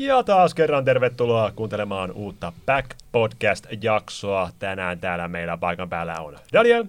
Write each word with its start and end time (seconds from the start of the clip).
Ja 0.00 0.22
taas 0.22 0.54
kerran 0.54 0.84
tervetuloa 0.84 1.52
kuuntelemaan 1.56 2.12
uutta 2.12 2.52
Back 2.66 2.90
Podcast-jaksoa. 3.12 4.50
Tänään 4.58 4.98
täällä 4.98 5.28
meillä 5.28 5.56
paikan 5.56 5.88
päällä 5.88 6.14
on 6.20 6.38
Daniel, 6.52 6.84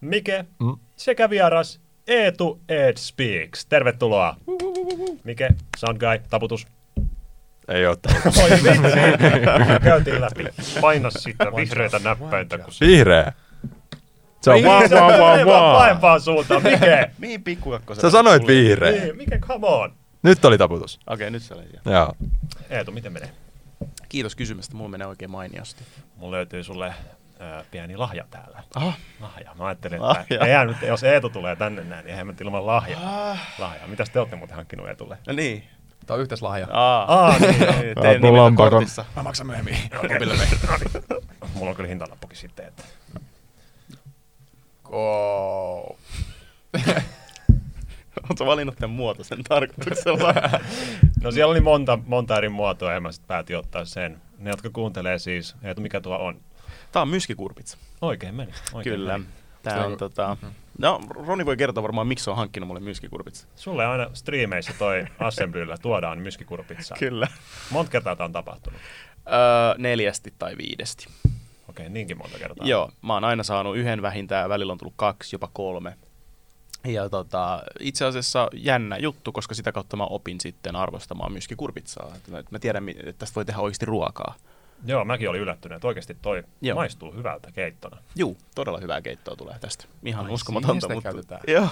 Mike 0.00 0.44
mm. 0.60 0.76
sekä 0.96 1.30
vieras 1.30 1.80
Eetu 2.06 2.60
Ed 2.68 2.96
Speaks. 2.96 3.66
Tervetuloa. 3.66 4.36
Mike, 5.24 5.48
Sound 5.76 5.98
Guy, 5.98 6.26
taputus. 6.30 6.66
Ei 7.68 7.86
oo 7.86 7.96
Oi 8.42 8.50
vitsi, 8.50 8.98
käytiin 9.82 10.20
läpi. 10.20 10.44
Paina 10.80 11.10
sitä 11.10 11.46
vihreitä 11.56 11.98
näppäintä. 11.98 12.58
Kun 12.58 12.72
se... 12.72 12.86
Vihreä. 12.86 13.32
Se 14.40 14.50
on 14.50 14.64
vaan 14.64 14.90
vaan 14.90 15.18
vaan 15.18 15.20
vaan 15.20 15.46
vaan. 15.46 15.78
paempaan 15.78 16.20
suuntaan. 16.20 16.62
Mike, 16.62 17.10
Niin 17.18 17.42
pikkukakko 17.42 17.94
Sä 17.94 18.10
sanoit 18.10 18.46
vihreä. 18.46 18.92
niin, 18.92 19.16
Mike, 19.16 19.38
come 19.38 19.66
on. 19.66 19.99
Nyt 20.22 20.44
oli 20.44 20.58
taputus. 20.58 21.00
Okei, 21.06 21.30
nyt 21.30 21.42
se 21.42 21.54
oli 21.54 21.62
siellä. 21.70 21.92
Joo. 21.98 22.14
Eetu, 22.70 22.92
miten 22.92 23.12
menee? 23.12 23.30
Kiitos 24.08 24.36
kysymästä, 24.36 24.76
mulla 24.76 24.88
menee 24.90 25.06
oikein 25.06 25.30
mainiosti. 25.30 25.84
Mulla 26.16 26.36
löytyy 26.36 26.64
sulle 26.64 26.86
äh, 26.86 26.94
pieni 27.70 27.96
lahja 27.96 28.24
täällä. 28.30 28.62
Aha. 28.74 28.92
Lahja. 29.20 29.54
Mä 29.58 29.66
ajattelin, 29.66 29.94
että 29.96 30.06
Lahja. 30.08 30.46
eihän 30.46 30.66
nyt, 30.66 30.82
jos 30.82 31.02
Eetu 31.04 31.28
tulee 31.30 31.56
tänne 31.56 31.84
näin, 31.84 32.04
niin 32.04 32.10
eihän 32.10 32.26
mä 32.26 32.34
ilman 32.40 32.66
lahjaa. 32.66 33.36
Lahjaa. 33.58 33.86
Mitäs 33.86 34.10
te 34.10 34.18
olette 34.18 34.36
muuten 34.36 34.56
hankkinut 34.56 34.88
Eetulle? 34.88 35.18
No 35.26 35.32
niin. 35.32 35.64
Tämä 36.06 36.14
on 36.14 36.20
yhteislahja. 36.20 36.66
Aa, 36.72 37.14
Aa, 37.26 37.38
niin. 37.38 37.50
Niin, 37.60 37.60
Tein 38.02 38.20
mulla 38.20 38.42
on 38.42 38.52
nimeltä 38.52 38.56
pakon- 38.56 38.70
kortissa. 38.70 39.04
Mä 39.16 39.22
maksan 39.22 39.46
myöhemmin. 39.46 39.76
Mulla 41.54 41.70
on 41.70 41.76
kyllä 41.76 41.88
hintalappukin 41.88 42.36
sitten. 42.38 42.66
Että. 42.66 42.82
Go. 44.84 45.98
Oletko 48.30 48.46
valinnut 48.46 48.76
tämän 48.76 48.96
muotoisen 48.96 49.44
tarkoituksella? 49.48 50.34
No 51.22 51.30
siellä 51.30 51.50
oli 51.50 51.60
monta, 51.60 51.98
monta 52.06 52.38
eri 52.38 52.48
muotoa 52.48 52.92
ja 52.92 53.00
mä 53.00 53.12
sitten 53.12 53.28
päätin 53.28 53.58
ottaa 53.58 53.84
sen. 53.84 54.18
Ne, 54.38 54.50
jotka 54.50 54.70
kuuntelee 54.70 55.18
siis, 55.18 55.56
Eetu, 55.62 55.80
mikä 55.80 56.00
tuo 56.00 56.16
on? 56.18 56.40
Tää 56.92 57.02
on 57.02 57.08
myskikurpitsa. 57.08 57.78
Oikein 58.00 58.34
meni. 58.34 58.52
Oikein 58.72 58.96
Kyllä. 58.96 59.12
Meni. 59.18 59.30
Tää 59.62 59.74
Se 59.74 59.80
on 59.80 59.92
on- 59.92 59.98
tota... 59.98 60.36
No, 60.78 61.00
Roni 61.26 61.46
voi 61.46 61.56
kertoa 61.56 61.82
varmaan, 61.82 62.06
miksi 62.06 62.24
se 62.24 62.30
on 62.30 62.36
hankkinut 62.36 62.66
mulle 62.66 62.80
myskikurpitsa. 62.80 63.48
Sulle 63.56 63.86
aina 63.86 64.10
striimeissä 64.14 64.72
toi 64.78 65.04
Assemblyllä 65.18 65.76
tuodaan 65.82 66.18
myskikurpitsaa. 66.18 66.96
Kyllä. 66.98 67.26
Monta 67.70 67.90
kertaa 67.90 68.16
tämä 68.16 68.24
on 68.24 68.32
tapahtunut? 68.32 68.80
Öö, 69.26 69.74
neljästi 69.78 70.34
tai 70.38 70.56
viidesti. 70.58 71.06
Okei, 71.68 71.88
niinkin 71.88 72.18
monta 72.18 72.38
kertaa. 72.38 72.66
Joo, 72.66 72.90
mä 73.02 73.14
oon 73.14 73.24
aina 73.24 73.42
saanut 73.42 73.76
yhden 73.76 74.02
vähintään, 74.02 74.48
välillä 74.50 74.72
on 74.72 74.78
tullut 74.78 74.94
kaksi, 74.96 75.34
jopa 75.36 75.48
kolme. 75.52 75.96
Ja 76.84 77.08
tota, 77.08 77.62
itse 77.80 78.04
asiassa 78.04 78.48
jännä 78.54 78.96
juttu, 78.98 79.32
koska 79.32 79.54
sitä 79.54 79.72
kautta 79.72 79.96
mä 79.96 80.04
opin 80.04 80.40
sitten 80.40 80.76
arvostamaan 80.76 81.32
myöskin 81.32 81.56
kurpitsaa. 81.56 82.12
Että 82.16 82.30
mä, 82.50 82.58
tiedän, 82.58 82.88
että 82.88 83.12
tästä 83.12 83.34
voi 83.34 83.44
tehdä 83.44 83.60
oikeasti 83.60 83.86
ruokaa. 83.86 84.34
Joo, 84.84 85.04
mäkin 85.04 85.30
olin 85.30 85.40
yllättynyt, 85.40 85.76
että 85.76 85.88
oikeasti 85.88 86.16
toi 86.22 86.42
Joo. 86.60 86.74
maistuu 86.74 87.12
hyvältä 87.12 87.52
keittona. 87.52 87.96
Juu, 88.16 88.36
todella 88.54 88.78
hyvää 88.78 89.02
keittoa 89.02 89.36
tulee 89.36 89.58
tästä. 89.58 89.84
Ihan 90.04 90.26
Ai, 90.26 90.32
uskomatonta. 90.32 90.86
siihen 90.86 91.02
sitä 91.02 91.10
Mutta, 91.10 91.10
käytetään. 91.12 91.40
joo, 91.48 91.68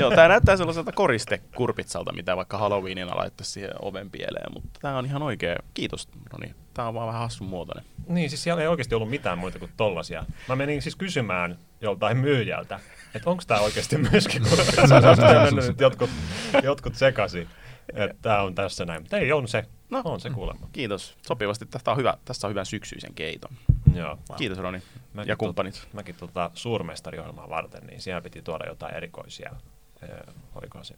joo 0.00 0.10
tää 0.10 0.28
näyttää 0.28 0.56
sellaiselta 0.56 0.92
koristekurpitsalta, 0.92 2.12
mitä 2.12 2.36
vaikka 2.36 2.58
Halloweenina 2.58 3.16
laittaisi 3.16 3.52
siihen 3.52 3.70
oven 3.82 4.10
pieleen, 4.10 4.52
mutta 4.54 4.78
tää 4.82 4.98
on 4.98 5.06
ihan 5.06 5.22
oikea. 5.22 5.56
Kiitos, 5.74 6.08
Roni. 6.32 6.54
Tää 6.74 6.88
on 6.88 6.94
vaan 6.94 7.06
vähän 7.08 7.20
hassun 7.20 7.46
muotoinen. 7.46 7.84
Niin, 8.08 8.30
siis 8.30 8.42
siellä 8.42 8.62
ei 8.62 8.68
oikeasti 8.68 8.94
ollut 8.94 9.10
mitään 9.10 9.38
muita 9.38 9.58
kuin 9.58 9.70
tollasia. 9.76 10.24
Mä 10.48 10.56
menin 10.56 10.82
siis 10.82 10.96
kysymään 10.96 11.58
joltain 11.80 12.16
myyjältä, 12.16 12.80
että 13.14 13.30
onko 13.30 13.42
tämä 13.46 13.60
oikeasti. 13.60 13.96
Se 13.96 14.06
on 14.94 15.16
sitten 15.16 15.42
mennyt 15.42 15.66
nyt 15.66 15.80
jotkut, 15.80 16.10
jotkut 16.62 16.94
sekasi, 16.94 17.48
että 17.94 18.16
tämä 18.22 18.42
on 18.42 18.54
tässä 18.54 18.84
näin. 18.84 19.02
Mutta 19.02 19.18
ei, 19.18 19.32
on 19.32 19.48
se. 19.48 19.64
No. 19.90 20.02
On 20.04 20.20
se 20.20 20.30
kuulemma. 20.30 20.68
Kiitos. 20.72 21.16
Sopivasti. 21.26 21.66
Tästä 21.66 21.90
on 21.90 21.96
hyvä, 21.96 22.14
tästä 22.24 22.46
on 22.46 22.50
hyvän 22.50 22.66
syksyisen 22.66 23.14
keiton. 23.14 23.50
Joo. 23.94 24.18
Kiitos 24.36 24.58
Roni 24.58 24.82
Mäkin 25.14 25.28
ja 25.28 25.36
kumppanit. 25.36 25.74
Tota, 25.74 25.88
mäkin 25.92 26.14
tota 26.14 26.50
suurmestariohjelmaa 26.54 27.48
varten, 27.48 27.86
niin 27.86 28.00
siellä 28.00 28.20
piti 28.20 28.42
tuoda 28.42 28.66
jotain 28.66 28.94
erikoisia, 28.94 29.50
äh, 30.02 30.34
oliko 30.54 30.84
se 30.84 30.94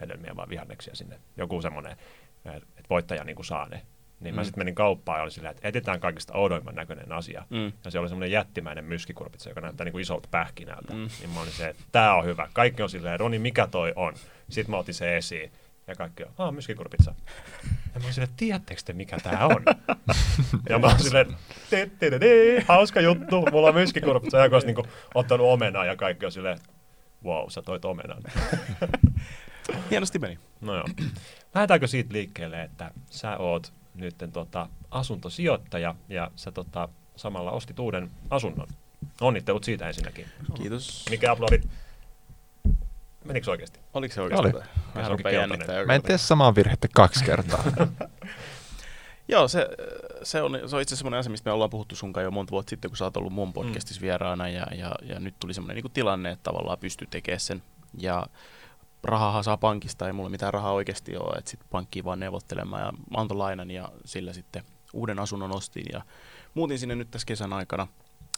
hedelmiä 0.00 0.36
vai 0.36 0.48
vihanneksia 0.48 0.94
sinne. 0.94 1.20
Joku 1.36 1.62
semmoinen, 1.62 1.96
että 2.44 2.88
voittaja 2.90 3.24
niin 3.24 3.36
kuin 3.36 3.46
saa 3.46 3.68
ne. 3.68 3.82
Niin 4.20 4.34
mä 4.34 4.40
Mm. 4.40 4.44
sitten 4.44 4.60
menin 4.60 4.74
kauppaan 4.74 5.18
ja 5.18 5.22
oli 5.22 5.30
silleen, 5.30 5.54
että 5.54 5.68
etsitään 5.68 6.00
kaikista 6.00 6.34
oudoimman 6.36 6.74
näköinen 6.74 7.12
asia. 7.12 7.46
Mm. 7.50 7.72
Ja 7.84 7.90
se 7.90 7.98
oli 7.98 8.08
semmoinen 8.08 8.30
jättimäinen 8.32 8.84
myskikurpitsa, 8.84 9.48
joka 9.50 9.60
näyttää 9.60 9.84
niin 9.84 9.92
kuin 9.92 10.02
isolta 10.02 10.28
pähkinältä. 10.30 10.92
Mm. 10.94 11.08
Niin 11.20 11.30
mä 11.30 11.40
olin 11.40 11.52
se, 11.52 11.68
että 11.68 11.82
tää 11.92 12.14
on 12.14 12.24
hyvä. 12.24 12.48
Kaikki 12.52 12.82
on 12.82 12.90
silleen, 12.90 13.20
Roni, 13.20 13.38
mikä 13.38 13.66
toi 13.66 13.92
on? 13.96 14.14
Sitten 14.48 14.70
mä 14.70 14.76
otin 14.78 14.94
se 14.94 15.16
esiin. 15.16 15.52
Ja 15.86 15.94
kaikki 15.94 16.24
on, 16.24 16.30
aah, 16.38 16.52
myskikurpitsa. 16.54 17.14
Ja 17.94 18.00
mä 18.00 18.04
olin 18.04 18.12
silleen, 18.14 18.34
tiedättekö 18.36 18.80
te 18.84 18.92
mikä 18.92 19.18
tää 19.18 19.46
on? 19.46 19.62
ja 20.68 20.78
mä 20.78 20.86
olin 20.86 20.98
silleen, 21.02 21.26
"Te, 21.70 21.90
te, 21.98 22.10
te, 22.10 22.18
te, 22.18 22.64
hauska 22.68 23.00
juttu, 23.00 23.44
mulla 23.52 23.68
on 23.68 23.74
myskikurpitsa. 23.74 24.38
Ja 24.38 24.48
niinku 24.66 24.86
ottanut 25.14 25.46
omenaa 25.52 25.84
ja 25.84 25.96
kaikki 25.96 26.26
on 26.26 26.32
silleen, 26.32 26.58
wow, 27.24 27.44
sä 27.48 27.62
toit 27.62 27.84
omenan. 27.84 28.22
Hienosti 29.90 30.18
meni. 30.18 30.38
No 30.60 30.74
joo. 30.76 30.84
Lähdetäänkö 31.54 31.86
siitä 31.86 32.12
liikkeelle, 32.12 32.62
että 32.62 32.90
sä 33.10 33.36
oot 33.36 33.72
nyt 33.96 34.14
tota, 34.32 34.68
asuntosijoittaja 34.90 35.94
ja 36.08 36.30
sä 36.36 36.52
tota, 36.52 36.88
samalla 37.16 37.50
ostit 37.50 37.78
uuden 37.78 38.10
asunnon. 38.30 38.68
Onnittelut 39.20 39.64
siitä 39.64 39.88
ensinnäkin. 39.88 40.26
Kiitos. 40.54 41.04
Mikä 41.10 41.32
aplodit? 41.32 41.68
Menikö 43.24 43.50
oikeasti? 43.50 43.80
Oliko 43.94 44.14
se 44.14 44.20
oikeasti? 44.20 44.56
Oli. 44.56 44.64
Vähän 44.94 45.12
Mä 45.86 45.94
en 45.94 46.02
tee 46.02 46.18
samaa 46.18 46.54
virhettä 46.54 46.88
kaksi 46.94 47.24
kertaa. 47.24 47.64
Joo, 49.28 49.48
se, 49.48 49.68
se, 50.22 50.42
on, 50.42 50.52
se 50.52 50.56
on 50.56 50.62
itse 50.62 50.74
asiassa 50.74 50.96
semmoinen 50.96 51.20
asia, 51.20 51.30
mistä 51.30 51.50
me 51.50 51.54
ollaan 51.54 51.70
puhuttu 51.70 51.96
sunkaan 51.96 52.24
jo 52.24 52.30
monta 52.30 52.50
vuotta 52.50 52.70
sitten, 52.70 52.90
kun 52.90 52.96
sä 52.96 53.04
oot 53.04 53.16
ollut 53.16 53.32
mun 53.32 53.52
podcastissa 53.52 54.02
vieraana, 54.02 54.48
ja, 54.48 54.66
ja, 54.74 54.94
ja 55.02 55.20
nyt 55.20 55.34
tuli 55.40 55.54
semmoinen 55.54 55.82
niin 55.82 55.92
tilanne, 55.92 56.30
että 56.30 56.42
tavallaan 56.42 56.78
pystyy 56.78 57.08
tekemään 57.10 57.40
sen. 57.40 57.62
Ja 57.98 58.26
rahaa 59.04 59.42
saa 59.42 59.56
pankista, 59.56 60.06
ei 60.06 60.12
mulla 60.12 60.28
mitään 60.28 60.54
rahaa 60.54 60.72
oikeasti 60.72 61.16
ole, 61.16 61.38
että 61.38 61.50
sitten 61.50 61.68
pankkiin 61.70 62.04
vaan 62.04 62.20
neuvottelemaan, 62.20 62.82
ja 62.82 62.92
antoi 63.16 63.36
lainan, 63.36 63.70
ja 63.70 63.88
sillä 64.04 64.32
sitten 64.32 64.64
uuden 64.92 65.18
asunnon 65.18 65.56
ostin, 65.56 65.86
ja 65.92 66.02
muutin 66.54 66.78
sinne 66.78 66.94
nyt 66.94 67.10
tässä 67.10 67.26
kesän 67.26 67.52
aikana, 67.52 67.86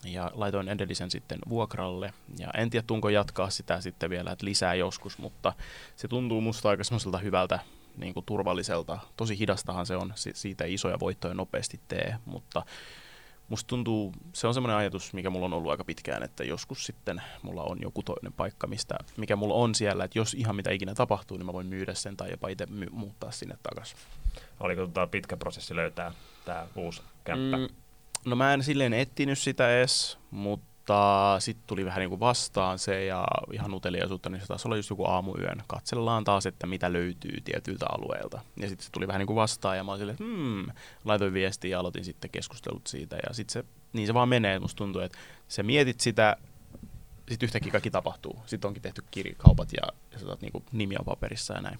ja 0.05 0.31
laitoin 0.35 0.69
edellisen 0.69 1.11
sitten 1.11 1.39
vuokralle, 1.49 2.13
ja 2.39 2.49
en 2.57 2.71
tiedä 2.71 2.85
tunko 2.87 3.09
jatkaa 3.09 3.51
sitä 3.51 3.81
sitten 3.81 4.11
vielä, 4.11 4.31
että 4.31 4.47
lisää 4.47 4.75
joskus, 4.75 5.19
mutta 5.19 5.53
se 5.97 6.09
tuntuu 6.09 6.41
musta 6.41 6.69
aika 6.69 6.85
semmoiselta 6.85 7.19
hyvältä 7.19 7.59
niin 7.97 8.15
kuin 8.15 8.27
turvalliselta. 8.27 8.99
Tosi 9.17 9.39
hidastahan 9.39 9.87
se 9.87 9.97
on, 9.97 10.13
si- 10.15 10.33
siitä 10.35 10.65
isoja 10.65 11.01
voittoja 11.01 11.35
nopeasti 11.35 11.81
tee, 11.89 12.17
mutta 12.25 12.63
musta 13.49 13.69
tuntuu, 13.69 14.13
se 14.33 14.47
on 14.47 14.55
semmoinen 14.55 14.77
ajatus, 14.77 15.13
mikä 15.13 15.31
mulla 15.31 15.47
on 15.47 15.53
ollut 15.53 15.71
aika 15.71 15.85
pitkään, 15.85 16.23
että 16.23 16.45
joskus 16.45 16.87
sitten 16.87 17.23
mulla 17.43 17.63
on 17.63 17.79
joku 17.83 18.03
toinen 18.03 18.33
paikka, 18.33 18.67
mistä, 18.67 18.99
mikä 19.17 19.37
mulla 19.37 19.55
on 19.55 19.75
siellä, 19.75 20.05
että 20.05 20.19
jos 20.19 20.35
ihan 20.35 20.57
mitä 20.57 20.71
ikinä 20.71 20.95
tapahtuu, 20.95 21.37
niin 21.37 21.47
mä 21.47 21.53
voin 21.53 21.67
myydä 21.67 21.95
sen 21.95 22.17
tai 22.17 22.31
jopa 22.31 22.49
itse 22.49 22.67
my- 22.67 22.91
muuttaa 22.91 23.31
sinne 23.31 23.59
takaisin. 23.63 23.99
Oliko 24.61 24.81
tota 24.83 25.07
pitkä 25.07 25.37
prosessi 25.37 25.77
löytää 25.77 26.13
tämä 26.45 26.67
uusi 26.75 27.03
kämppä? 27.25 27.57
Mm, 27.57 27.69
no 28.25 28.37
mä 28.37 28.55
en 28.55 28.63
silleen 28.63 28.93
etsinyt 28.93 29.39
sitä 29.39 29.79
edes, 29.79 30.19
mutta 30.31 30.68
sitten 31.39 31.67
tuli 31.67 31.85
vähän 31.85 32.01
niin 32.01 32.09
kuin 32.09 32.21
vastaan 32.21 32.79
se 32.79 33.05
ja 33.05 33.27
ihan 33.53 33.75
uteliaisuutta, 33.75 34.31
niin 34.31 34.41
se 34.41 34.47
taisi 34.47 34.69
olla 34.69 34.77
just 34.77 34.91
joku 34.91 35.05
aamuyön. 35.05 35.63
Katsellaan 35.67 36.25
taas, 36.25 36.47
että 36.47 36.67
mitä 36.67 36.93
löytyy 36.93 37.41
tietyiltä 37.45 37.87
alueilta. 37.89 38.41
Ja 38.57 38.69
sitten 38.69 38.85
se 38.85 38.93
tuli 38.93 39.07
vähän 39.07 39.19
niin 39.19 39.27
kuin 39.27 39.37
vastaan 39.37 39.77
ja 39.77 39.85
mä 39.85 39.91
olin 39.91 40.01
silleen, 40.01 40.15
että 40.15 40.25
hmm, 40.25 40.67
laitoin 41.05 41.33
viestiä 41.33 41.71
ja 41.71 41.81
aloitin 41.81 42.05
sitten 42.05 42.31
keskustelut 42.31 42.87
siitä. 42.87 43.17
Ja 43.29 43.35
sitten 43.35 43.53
se, 43.53 43.65
niin 43.93 44.07
se 44.07 44.15
vaan 44.15 44.29
menee, 44.29 44.59
musta 44.59 44.79
tuntuu, 44.79 45.03
että 45.03 45.19
sä 45.49 45.63
mietit 45.63 46.01
sitä, 46.01 46.37
sitten 47.29 47.47
yhtäkkiä 47.47 47.73
kaikki 47.73 47.91
tapahtuu. 47.91 48.43
Sitten 48.47 48.69
onkin 48.69 48.83
tehty 48.83 49.05
kirjakaupat 49.11 49.73
ja, 49.73 49.83
ja 50.13 50.19
sä 50.19 50.27
saat 50.27 50.41
niin 50.41 50.53
kuin 50.53 50.65
nimi 50.73 50.97
on 50.99 51.05
paperissa 51.05 51.55
ja 51.55 51.61
näin. 51.61 51.79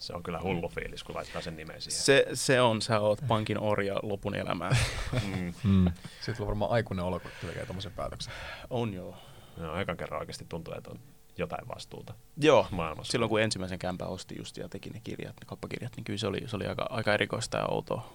Se 0.00 0.12
on 0.14 0.22
kyllä 0.22 0.40
hullu 0.42 0.68
fiilis, 0.68 1.04
kun 1.04 1.14
laittaa 1.14 1.42
sen 1.42 1.56
nimen 1.56 1.80
siihen. 1.82 2.02
Se, 2.02 2.26
se 2.34 2.60
on, 2.60 2.82
sä 2.82 3.00
oot 3.00 3.20
pankin 3.28 3.58
orja 3.60 3.96
lopun 4.02 4.34
elämää. 4.34 4.76
Mm. 5.36 5.52
Mm. 5.64 5.92
Sitten 6.20 6.40
on 6.42 6.46
varmaan 6.46 6.70
aikuinen 6.70 7.04
olo, 7.04 7.20
kun 7.20 7.30
tekee 7.46 7.66
tommosen 7.66 7.92
päätöksen. 7.92 8.32
on 8.70 8.94
joo. 8.94 9.16
No, 9.56 9.80
ekan 9.80 9.96
kerran 9.96 10.20
oikeasti 10.20 10.46
tuntuu, 10.48 10.74
että 10.74 10.90
on 10.90 10.98
jotain 11.38 11.68
vastuuta 11.68 12.14
Joo, 12.36 12.66
maailmassa. 12.70 13.10
silloin 13.10 13.28
kun 13.30 13.40
ensimmäisen 13.40 13.78
kämpän 13.78 14.08
osti 14.08 14.34
just 14.38 14.56
ja 14.56 14.68
teki 14.68 14.90
ne 14.90 15.00
kirjat, 15.04 15.34
ne 15.40 15.46
kauppakirjat, 15.46 15.92
niin 15.96 16.04
kyllä 16.04 16.18
se 16.18 16.26
oli, 16.26 16.40
se 16.46 16.56
oli 16.56 16.66
aika, 16.66 16.86
aika 16.90 17.14
erikoista 17.14 17.58
ja 17.58 17.66
outoa. 17.66 18.12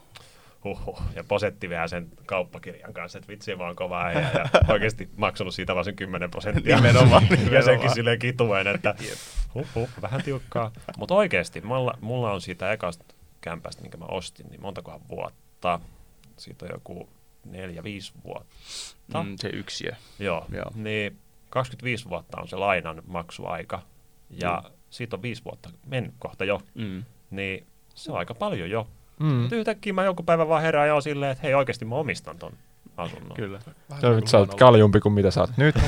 Huhhuh. 0.65 1.01
Ja 1.15 1.23
posetti 1.23 1.69
vähän 1.69 1.89
sen 1.89 2.07
kauppakirjan 2.25 2.93
kanssa, 2.93 3.17
että 3.17 3.27
vitsi 3.27 3.57
vaan 3.57 3.75
kova 3.75 4.03
äijä. 4.03 4.31
Ja 4.33 4.49
oikeasti 4.73 5.09
maksanut 5.17 5.55
siitä 5.55 5.75
vaan 5.75 5.85
sen 5.85 5.95
10 5.95 6.31
prosenttia. 6.31 6.75
Nimenomaan, 6.75 7.23
ja 7.29 7.29
senkin 7.29 7.45
nimenomaan. 7.53 7.93
silleen 7.93 8.19
kituen, 8.19 8.67
että 8.67 8.95
huhhuh, 9.55 9.89
vähän 10.01 10.23
tiukkaa. 10.23 10.71
Mutta 10.97 11.13
oikeasti, 11.13 11.61
mulla, 11.61 11.97
mulla 12.01 12.31
on 12.31 12.41
siitä 12.41 12.71
ekasta 12.71 13.15
kämpästä, 13.41 13.81
minkä 13.81 13.97
mä 13.97 14.05
ostin, 14.05 14.47
niin 14.49 14.61
montakohan 14.61 15.01
vuotta. 15.09 15.79
Siitä 16.37 16.65
on 16.65 16.71
joku 16.73 17.09
neljä, 17.45 17.83
viisi 17.83 18.13
vuotta. 18.23 19.23
Mm, 19.23 19.35
se 19.39 19.47
yksiö. 19.49 19.91
Joo. 20.19 20.45
Joo. 20.51 20.71
Niin 20.75 21.19
25 21.49 22.09
vuotta 22.09 22.41
on 22.41 22.47
se 22.47 22.55
lainan 22.55 23.01
maksuaika. 23.07 23.81
Ja 24.29 24.63
siitä 24.89 25.15
on 25.15 25.21
viisi 25.21 25.43
vuotta 25.43 25.69
mennyt 25.85 26.13
kohta 26.19 26.45
jo. 26.45 26.61
Mm. 26.73 27.03
Niin 27.29 27.67
se 27.95 28.11
on 28.11 28.17
aika 28.17 28.33
paljon 28.33 28.69
jo. 28.69 28.87
Mm. 29.19 29.25
Mutta 29.27 29.55
yhtäkkiä 29.55 29.93
mä 29.93 30.03
joku 30.03 30.23
päivä 30.23 30.47
vaan 30.47 30.61
herään 30.61 30.87
ja 30.87 30.93
oon 30.93 31.01
silleen, 31.01 31.31
että 31.31 31.41
hei 31.43 31.53
oikeasti 31.53 31.85
mä 31.85 31.95
omistan 31.95 32.37
ton 32.37 32.53
asunnon. 32.97 33.35
Kyllä. 33.35 33.59
Vähän 33.89 34.01
kuin 34.01 34.27
sä 34.27 34.37
oot 34.37 34.53
kaljumpi 34.55 34.99
kuin 34.99 35.13
mitä 35.13 35.31
sä 35.31 35.41
oot 35.41 35.57
nyt. 35.57 35.75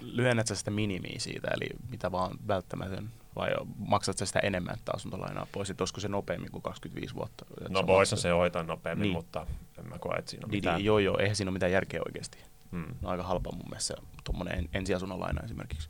Lyhennät 0.00 0.46
sä 0.46 0.54
sitä 0.54 0.70
minimiä 0.70 1.14
siitä, 1.18 1.48
eli 1.56 1.66
mitä 1.90 2.12
vaan 2.12 2.36
välttämätön, 2.48 3.10
vai 3.36 3.50
maksat 3.78 4.18
sä 4.18 4.26
sitä 4.26 4.38
enemmän, 4.38 4.74
että 4.74 4.92
asuntolainaa 4.94 5.46
pois, 5.52 5.70
että 5.70 5.82
olisiko 5.82 6.00
se 6.00 6.08
nopeammin 6.08 6.50
kuin 6.50 6.62
25 6.62 7.14
vuotta? 7.14 7.44
No 7.68 7.78
on 7.80 7.86
maksettu? 7.86 8.22
se 8.22 8.30
hoitaa 8.30 8.62
nopeammin, 8.62 9.02
Niin. 9.02 9.12
mutta 9.12 9.46
en 9.78 9.88
mä 9.88 9.98
koe, 9.98 10.16
että 10.16 10.30
siinä 10.30 10.44
on 10.44 10.50
Niin, 10.50 10.56
mitään. 10.56 10.84
joo, 10.84 10.98
joo, 10.98 11.18
eihän 11.18 11.36
siinä 11.36 11.48
ole 11.48 11.52
mitään 11.52 11.72
järkeä 11.72 12.00
oikeasti. 12.06 12.38
Mm. 12.70 12.84
No, 13.00 13.08
aika 13.08 13.22
halpa 13.22 13.50
mun 13.52 13.68
mielestä 13.70 13.94
tuommoinen 14.24 14.68
ensiasunnon 14.74 15.20
laina 15.20 15.42
esimerkiksi. 15.44 15.88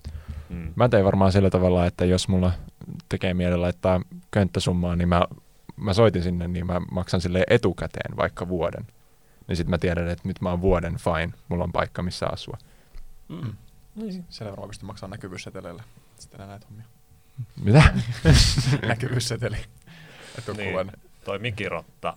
Mm. 0.49 0.73
Mä 0.77 0.89
tein 0.89 1.05
varmaan 1.05 1.33
sillä 1.33 1.51
tavalla, 1.51 1.87
että 1.87 2.05
jos 2.05 2.29
mulla 2.29 2.53
tekee 3.09 3.35
mieli 3.35 3.57
laittaa 3.57 4.01
könttäsummaa, 4.31 4.97
niin 4.97 5.09
mä, 5.09 5.23
mä 5.77 5.93
soitin 5.93 6.23
sinne, 6.23 6.49
niin 6.49 6.67
mä 6.67 6.81
maksan 6.91 7.21
sille 7.21 7.45
etukäteen 7.51 8.17
vaikka 8.17 8.49
vuoden. 8.49 8.87
Niin 9.49 9.57
sit 9.57 9.69
mä 9.69 9.79
tiedän, 9.79 10.09
että 10.09 10.29
nyt 10.29 10.41
mä 10.41 10.51
oon 10.51 10.61
vuoden 10.61 10.97
fine, 10.97 11.33
mulla 11.49 11.65
on 11.65 11.73
paikka 11.73 12.03
missä 12.03 12.27
asua. 12.27 12.59
Mm. 13.29 13.53
Siellä 14.29 14.51
varmaan 14.51 14.69
pystyy 14.69 14.87
maksamaan 14.87 15.11
näkyvyysseteleillä. 15.11 15.83
Sitten 16.19 16.49
näitä 16.49 16.67
hommia. 16.67 16.85
Mitä? 17.65 17.83
Näkyvyysseteli. 18.89 19.57
Niin. 20.57 20.71
kuvan. 20.71 20.93
Toi 21.25 21.39
Mikirotta 21.39 22.17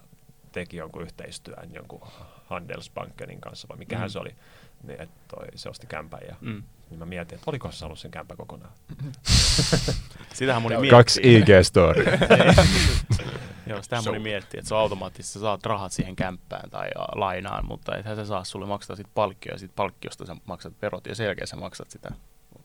teki 0.51 0.77
jonkun 0.77 1.01
yhteistyön 1.01 1.73
jonkun 1.73 2.01
Handelsbankenin 2.45 3.41
kanssa, 3.41 3.67
vai 3.67 3.77
mikähän 3.77 4.07
Mm. 4.09 4.11
se 4.11 4.19
oli. 4.19 4.35
Niin, 4.83 5.01
että 5.01 5.15
toi, 5.35 5.45
se 5.55 5.69
osti 5.69 5.87
kämpän 5.87 6.19
ja 6.27 6.35
Mm. 6.41 6.63
niin 6.89 6.99
mä 6.99 7.05
mietin, 7.05 7.35
että 7.35 7.51
oliko 7.51 7.71
se 7.71 7.77
saanut 7.77 7.99
sen 7.99 8.11
kämpän 8.11 8.37
kokonaan. 8.37 8.71
Sitähän 10.33 10.61
moni 10.61 10.89
Kaksi 10.89 11.21
miettii. 11.23 11.55
IG-story. 11.55 12.03
Joo, 13.67 13.81
sitähän 13.81 14.03
moni 14.05 14.19
miettii, 14.19 14.57
että 14.59 14.67
se 14.67 14.75
on 14.75 14.81
automaattisesti, 14.81 15.33
sä 15.33 15.39
saat 15.39 15.65
rahat 15.65 15.91
siihen 15.91 16.15
kämppään 16.15 16.69
tai 16.69 16.89
lainaan, 17.15 17.65
mutta 17.65 17.97
ethän 17.97 18.15
sä 18.15 18.25
saa 18.25 18.43
sulle 18.43 18.65
maksaa 18.65 18.95
sit 18.95 19.07
palkkioa 19.15 19.53
ja 19.55 19.59
sit 19.59 19.75
palkkiosta 19.75 20.25
sä 20.25 20.35
maksat 20.45 20.73
verot 20.81 21.05
ja 21.05 21.15
sen 21.15 21.25
jälkeen 21.25 21.47
sä 21.47 21.55
maksat 21.55 21.91
sitä 21.91 22.11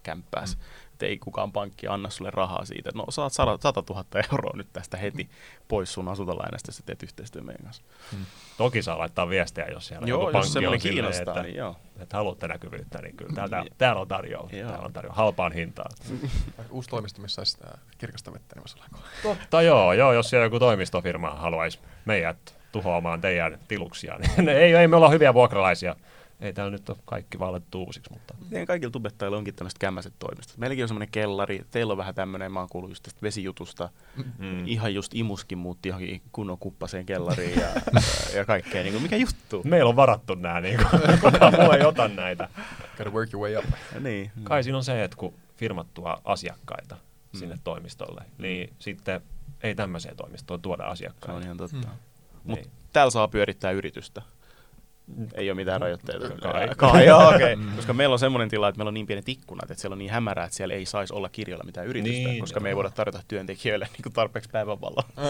kämppääs. 0.03 0.57
Mm. 0.57 0.63
Ei 1.07 1.19
kukaan 1.19 1.53
pankki 1.53 1.87
anna 1.89 2.11
sulle 2.11 2.31
rahaa 2.31 2.65
siitä. 2.65 2.91
No 2.95 3.05
saat 3.09 3.33
100 3.33 3.83
000 3.91 4.05
euroa 4.33 4.57
nyt 4.57 4.69
tästä 4.73 4.97
heti 4.97 5.31
pois 5.69 5.93
sun 5.93 6.09
asuntolainasta, 6.09 6.69
jos 6.69 6.77
sä 6.77 6.83
teet 6.87 7.03
yhteistyön 7.03 7.47
meidän 7.47 7.65
kanssa. 7.65 7.83
Toki 8.57 8.83
saa 8.83 8.99
laittaa 8.99 9.29
viestejä, 9.29 9.67
jos 9.67 9.87
siellä 9.87 10.07
Joo, 10.07 10.21
joku 10.21 10.25
jos 10.27 10.33
pankki 10.33 10.67
on 10.67 10.81
silleen, 10.81 10.81
kiinnostaa, 10.81 11.35
että, 11.35 11.43
niin 11.43 11.57
joo. 11.57 11.77
että 12.01 12.17
haluatte 12.17 12.49
näkyvyyttä, 12.49 13.03
niin 13.03 13.17
kyllä 13.17 13.35
täällä, 13.35 13.61
Niin. 13.61 13.73
täällä 13.79 14.01
on 14.01 14.09
tarjolla. 14.09 14.51
Täällä 14.51 14.79
on 14.79 14.93
tarjolla 14.93 15.17
halpaan 15.17 15.53
hintaan. 15.53 15.91
Uusi 16.71 16.89
toimisto, 16.89 17.23
missä 17.23 17.41
olisi 17.41 17.53
sitä 17.53 17.79
kirkasta 17.99 18.33
vettä, 18.33 18.55
niin 18.55 18.63
voisi 18.63 18.77
olla 18.79 19.03
Totta 19.23 19.63
joo, 19.63 19.93
joo, 19.93 20.13
jos 20.13 20.31
siellä 20.31 20.47
joku 20.47 20.59
toimistofirma 20.59 21.31
haluaisi 21.31 21.79
meidät 22.05 22.59
tuhoamaan 22.73 23.21
teidän 23.21 23.59
tiluksia, 23.69 24.19
niin 24.19 24.49
ei, 24.59 24.75
ei 24.75 24.89
me 24.89 24.97
olla 24.97 25.09
hyviä 25.09 25.35
vuokralaisia. 25.35 25.97
Ei 26.41 26.53
täällä 26.53 26.71
nyt 26.71 26.89
ole 26.89 26.99
kaikki 27.05 27.39
vaan 27.39 27.53
laitettu 27.53 27.83
uusiksi, 27.85 28.13
mutta 28.13 28.35
Teidän 28.51 28.67
kaikilla 28.67 28.91
tubettajilla 28.91 29.37
onkin 29.39 29.55
tämmöiset 29.55 29.79
kämmäiset 29.79 30.13
toimistot. 30.19 30.57
Meilläkin 30.57 30.85
on 30.85 30.89
semmoinen 30.89 31.09
kellari, 31.13 31.63
teillä 31.71 31.91
on 31.93 31.97
vähän 31.99 32.15
tämmöinen, 32.15 32.53
mä 32.53 32.59
oon 32.61 32.69
kuullut 32.69 32.91
just 32.91 33.03
tästä 33.03 33.19
vesijutusta. 33.23 33.89
mm. 34.39 34.67
Ihan 34.67 34.95
just 34.95 35.15
imuskin 35.15 35.59
muutti 35.59 35.89
johonkin 35.89 36.23
kunnon 36.33 36.59
kuppaseen 36.59 37.07
kellariin 37.07 37.61
ja, 37.61 37.69
ja 38.37 38.45
kaikkea. 38.45 38.83
Niin 38.83 38.93
kuin, 38.93 39.03
mikä 39.03 39.17
juttu? 39.17 39.63
meillä 39.65 39.89
on 39.89 39.97
varattu 39.97 40.35
nämä, 40.35 40.61
niin 40.61 40.77
kuin, 40.91 41.03
kukaan 41.33 41.55
muu 41.61 41.71
ei 41.73 41.85
ota 41.85 42.09
näitä. 42.09 42.49
Gotta 42.99 43.13
work 43.13 43.33
your 43.33 43.49
way 43.49 43.57
up. 43.57 43.65
Niin. 44.01 44.31
Kai 44.43 44.63
siinä 44.65 44.77
on 44.77 44.85
se, 44.85 45.05
että 45.05 45.17
kun 45.17 45.35
firmat 45.57 45.87
tuo 45.95 46.19
asiakkaita 46.25 46.97
Mm. 47.33 47.39
sinne 47.39 47.59
toimistolle, 47.65 48.25
niin 48.39 48.73
sitten 48.79 49.21
ei 49.63 49.75
tämmöiseen 49.75 50.17
toimistoon 50.17 50.63
tuoda 50.63 50.83
Se 50.85 50.89
asiakkaita. 50.91 51.37
on 51.37 51.43
ihan 51.43 51.57
totta. 51.57 51.77
Mm. 51.77 51.83
Mm. 51.85 51.91
Mutta 52.45 52.67
Niin. 52.67 52.77
täällä 52.93 53.11
saa 53.11 53.29
pyörittää 53.29 53.71
yritystä. 53.71 54.23
Ei 55.35 55.51
ole 55.51 55.57
mitään 55.57 55.81
rajoitteita. 55.81 56.29
Kai. 56.43 56.69
Kai, 56.77 57.07
joo, 57.07 57.29
okei. 57.29 57.53
Okay. 57.53 57.67
Koska 57.77 57.93
meillä 57.93 58.13
on 58.13 58.19
semmoinen 58.19 58.49
tila, 58.49 58.69
että 58.69 58.79
meillä 58.79 58.89
on 58.89 58.95
niin 58.95 59.07
pienet 59.07 59.29
ikkunat, 59.29 59.71
että 59.71 59.81
siellä 59.81 59.95
on 59.95 59.99
niin 59.99 60.11
hämärää, 60.11 60.45
että 60.45 60.57
siellä 60.57 60.75
ei 60.75 60.87
saisi 60.87 61.15
olla 61.15 61.29
kirjalla 61.29 61.65
mitään 61.65 61.87
yritystä, 61.87 62.29
Niin, 62.29 62.41
koska 62.41 62.61
me 62.61 62.69
ei 62.69 62.73
joo. 62.73 62.77
voida 62.77 62.91
tarjota 62.91 63.21
työntekijöille 63.29 63.89
niin 63.93 64.03
kuin 64.03 64.13
tarpeeksi 64.13 64.51
päivänvaloa. 64.51 65.03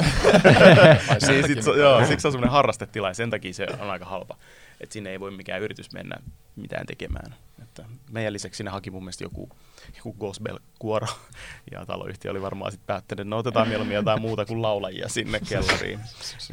Niin, 1.29 1.47
sit, 1.47 1.57
mitään. 1.57 1.79
joo, 1.79 2.05
siksi 2.05 2.23
se 2.23 2.29
on 2.29 2.33
semmoinen 2.33 2.53
harrastetila 2.53 3.09
ja 3.09 3.15
sen 3.15 3.31
takia 3.31 3.55
se 3.55 3.67
on 3.81 3.91
aika 3.91 4.05
halpa. 4.05 4.37
Että 4.81 4.93
sinne 4.93 5.11
ei 5.11 5.21
voi 5.21 5.31
mikään 5.31 5.63
yritys 5.63 5.93
mennä 5.93 6.17
mitään 6.57 6.87
tekemään. 6.87 7.35
Että 7.63 7.85
meidän 8.11 8.33
lisäksi 8.33 8.57
sinne 8.57 8.71
haki 8.71 8.91
mun 8.91 9.03
mielestä 9.03 9.25
joku, 9.25 9.49
joku 9.97 10.13
gospel-kuoro 10.13 11.07
ja 11.73 11.87
taloyhtiö 11.87 12.31
oli 12.31 12.43
varmaan 12.43 12.73
sitten 12.73 12.87
päättänyt, 12.87 13.21
että 13.21 13.31
no 13.31 13.39
otetaan 13.39 13.69
mieluummin 13.69 13.95
jotain 13.95 14.21
muuta 14.21 14.47
kuin 14.47 14.63
laulajia 14.63 15.09
sinne 15.09 15.41
kellariin. 15.49 16.01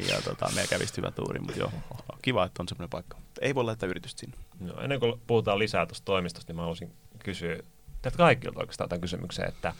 Ja 0.08 0.22
tota, 0.24 0.46
meidän 0.54 0.68
kävisi 0.68 0.96
hyvä 0.96 1.10
tuuri, 1.10 1.40
mutta 1.40 1.58
joo, 1.58 1.72
kiva, 2.22 2.44
että 2.44 2.62
on 2.62 2.68
semmoinen 2.68 2.90
paikka. 2.90 3.16
Mutta 3.16 3.40
ei 3.40 3.54
voi 3.54 3.64
laittaa 3.64 3.88
yritystä 3.88 4.20
sinne. 4.20 4.36
No, 4.60 4.80
ennen 4.80 5.00
kuin 5.00 5.20
puhutaan 5.26 5.58
lisää 5.58 5.86
tuosta 5.86 6.04
toimistosta, 6.04 6.50
niin 6.50 6.56
mä 6.56 6.62
haluaisin 6.62 6.92
kysyä 7.18 7.58
teiltä 8.02 8.16
kaikilta 8.18 8.60
oikeastaan 8.60 8.88
tämän 8.88 9.00
kysymyksen, 9.00 9.48
että 9.48 9.74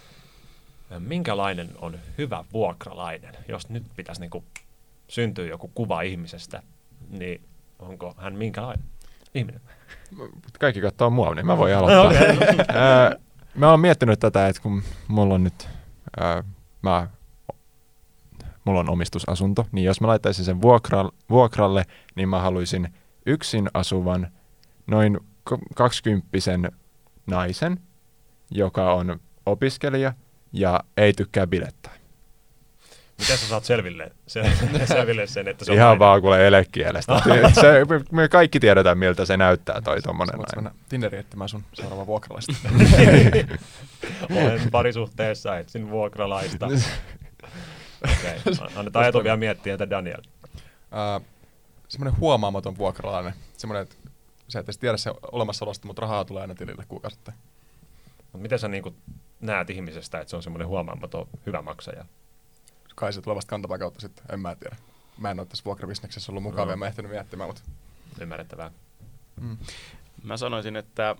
minkälainen 0.98 1.70
on 1.78 1.98
hyvä 2.18 2.44
vuokralainen? 2.52 3.36
Jos 3.48 3.68
nyt 3.68 3.82
pitäisi 3.96 4.20
niin 4.20 4.44
syntyä 5.08 5.46
joku 5.46 5.68
kuva 5.68 6.02
ihmisestä, 6.02 6.62
niin 7.10 7.40
onko 7.78 8.14
hän 8.16 8.34
minkälainen 8.34 8.84
ihminen? 9.34 9.60
Kaikki 10.60 10.80
katsoo 10.80 11.10
mua, 11.10 11.34
niin 11.34 11.46
mä 11.46 11.58
voin 11.58 11.76
aloittaa. 11.76 12.06
Okay. 12.06 12.64
Ää, 12.74 13.16
mä 13.54 13.70
oon 13.70 13.80
miettinyt 13.80 14.20
tätä, 14.20 14.48
että 14.48 14.62
kun 14.62 14.82
mulla 15.08 15.34
on 15.34 15.44
nyt, 15.44 15.68
ää, 16.20 16.44
mä, 16.82 17.08
mulla 18.64 18.80
on 18.80 18.90
omistusasunto, 18.90 19.66
niin 19.72 19.84
jos 19.84 20.00
mä 20.00 20.06
laittaisin 20.06 20.44
sen 20.44 20.62
vuokra, 20.62 21.10
vuokralle, 21.30 21.84
niin 22.14 22.28
mä 22.28 22.40
haluaisin 22.40 22.94
yksin 23.26 23.68
asuvan 23.74 24.32
noin 24.86 25.20
kaksikymppisen 25.74 26.72
naisen, 27.26 27.80
joka 28.50 28.92
on 28.94 29.20
opiskelija 29.46 30.12
ja 30.52 30.80
ei 30.96 31.12
tykkää 31.12 31.46
bilettää. 31.46 31.92
Miten 33.18 33.38
sä 33.38 33.46
saat 33.46 33.64
selville, 33.64 34.12
se, 34.26 34.42
selville 34.86 35.26
sen, 35.26 35.48
että 35.48 35.64
se 35.64 35.70
on 35.70 35.76
Ihan 35.76 35.86
nainen? 35.86 35.98
vaan 35.98 36.20
kuule 36.20 36.46
elekielestä. 36.46 37.22
se, 37.60 37.86
me 38.12 38.28
kaikki 38.28 38.60
tiedetään, 38.60 38.98
miltä 38.98 39.24
se 39.24 39.36
näyttää 39.36 39.80
toi 39.80 40.02
tommonen 40.02 40.38
nainen. 40.38 40.64
mennä 40.64 40.70
Tinderiin 40.88 41.20
etsimään 41.20 41.48
sun 41.48 41.64
seuraava 41.74 42.06
vuokralaista? 42.06 42.52
Olen 44.42 44.70
parisuhteessa, 44.70 45.58
etsin 45.58 45.90
vuokralaista. 45.90 46.66
Okei, 46.66 48.40
okay. 48.46 48.68
annetaan 48.76 49.08
etu 49.08 49.24
vielä 49.24 49.36
miettiä, 49.36 49.74
että 49.74 49.90
Daniel. 49.90 50.22
Ää, 50.90 51.20
semmoinen 51.88 52.20
huomaamaton 52.20 52.78
vuokralainen. 52.78 53.34
Semmoinen, 53.56 53.82
että 53.82 53.96
sä 54.48 54.58
et 54.58 54.66
edes 54.66 54.78
tiedä 54.78 54.96
se 54.96 55.12
olemassaolosta, 55.32 55.86
mutta 55.86 56.02
rahaa 56.02 56.24
tulee 56.24 56.40
aina 56.40 56.54
tilille 56.54 56.84
kuukausittain. 56.88 57.38
Mut 58.32 58.42
miten 58.42 58.58
sä 58.58 58.68
niin 58.68 58.96
näet 59.40 59.70
ihmisestä, 59.70 60.20
että 60.20 60.30
se 60.30 60.36
on 60.36 60.42
semmoinen 60.42 60.68
huomaamaton 60.68 61.28
hyvä 61.46 61.62
maksaja? 61.62 62.04
Kai 62.96 63.12
se 63.12 63.22
tulee 63.22 63.36
vasta 63.36 63.50
kantapään 63.50 63.80
kautta 63.80 64.00
sitten, 64.00 64.24
en 64.32 64.40
mä 64.40 64.56
tiedä. 64.56 64.76
Mä 65.18 65.30
en 65.30 65.40
ole 65.40 65.46
tässä 65.46 65.64
vuokrabisneksessä 65.64 66.32
ollut 66.32 66.42
mukava 66.42 66.64
No. 66.64 66.70
ja 66.70 66.76
mä 66.76 66.84
en 66.84 66.88
ehtinyt 66.88 67.10
miettimään, 67.10 67.48
mutta... 67.48 67.62
Ymmärrettävää. 68.20 68.70
Mm. 69.40 69.56
Mä 70.22 70.36
sanoisin, 70.36 70.76
että 70.76 71.16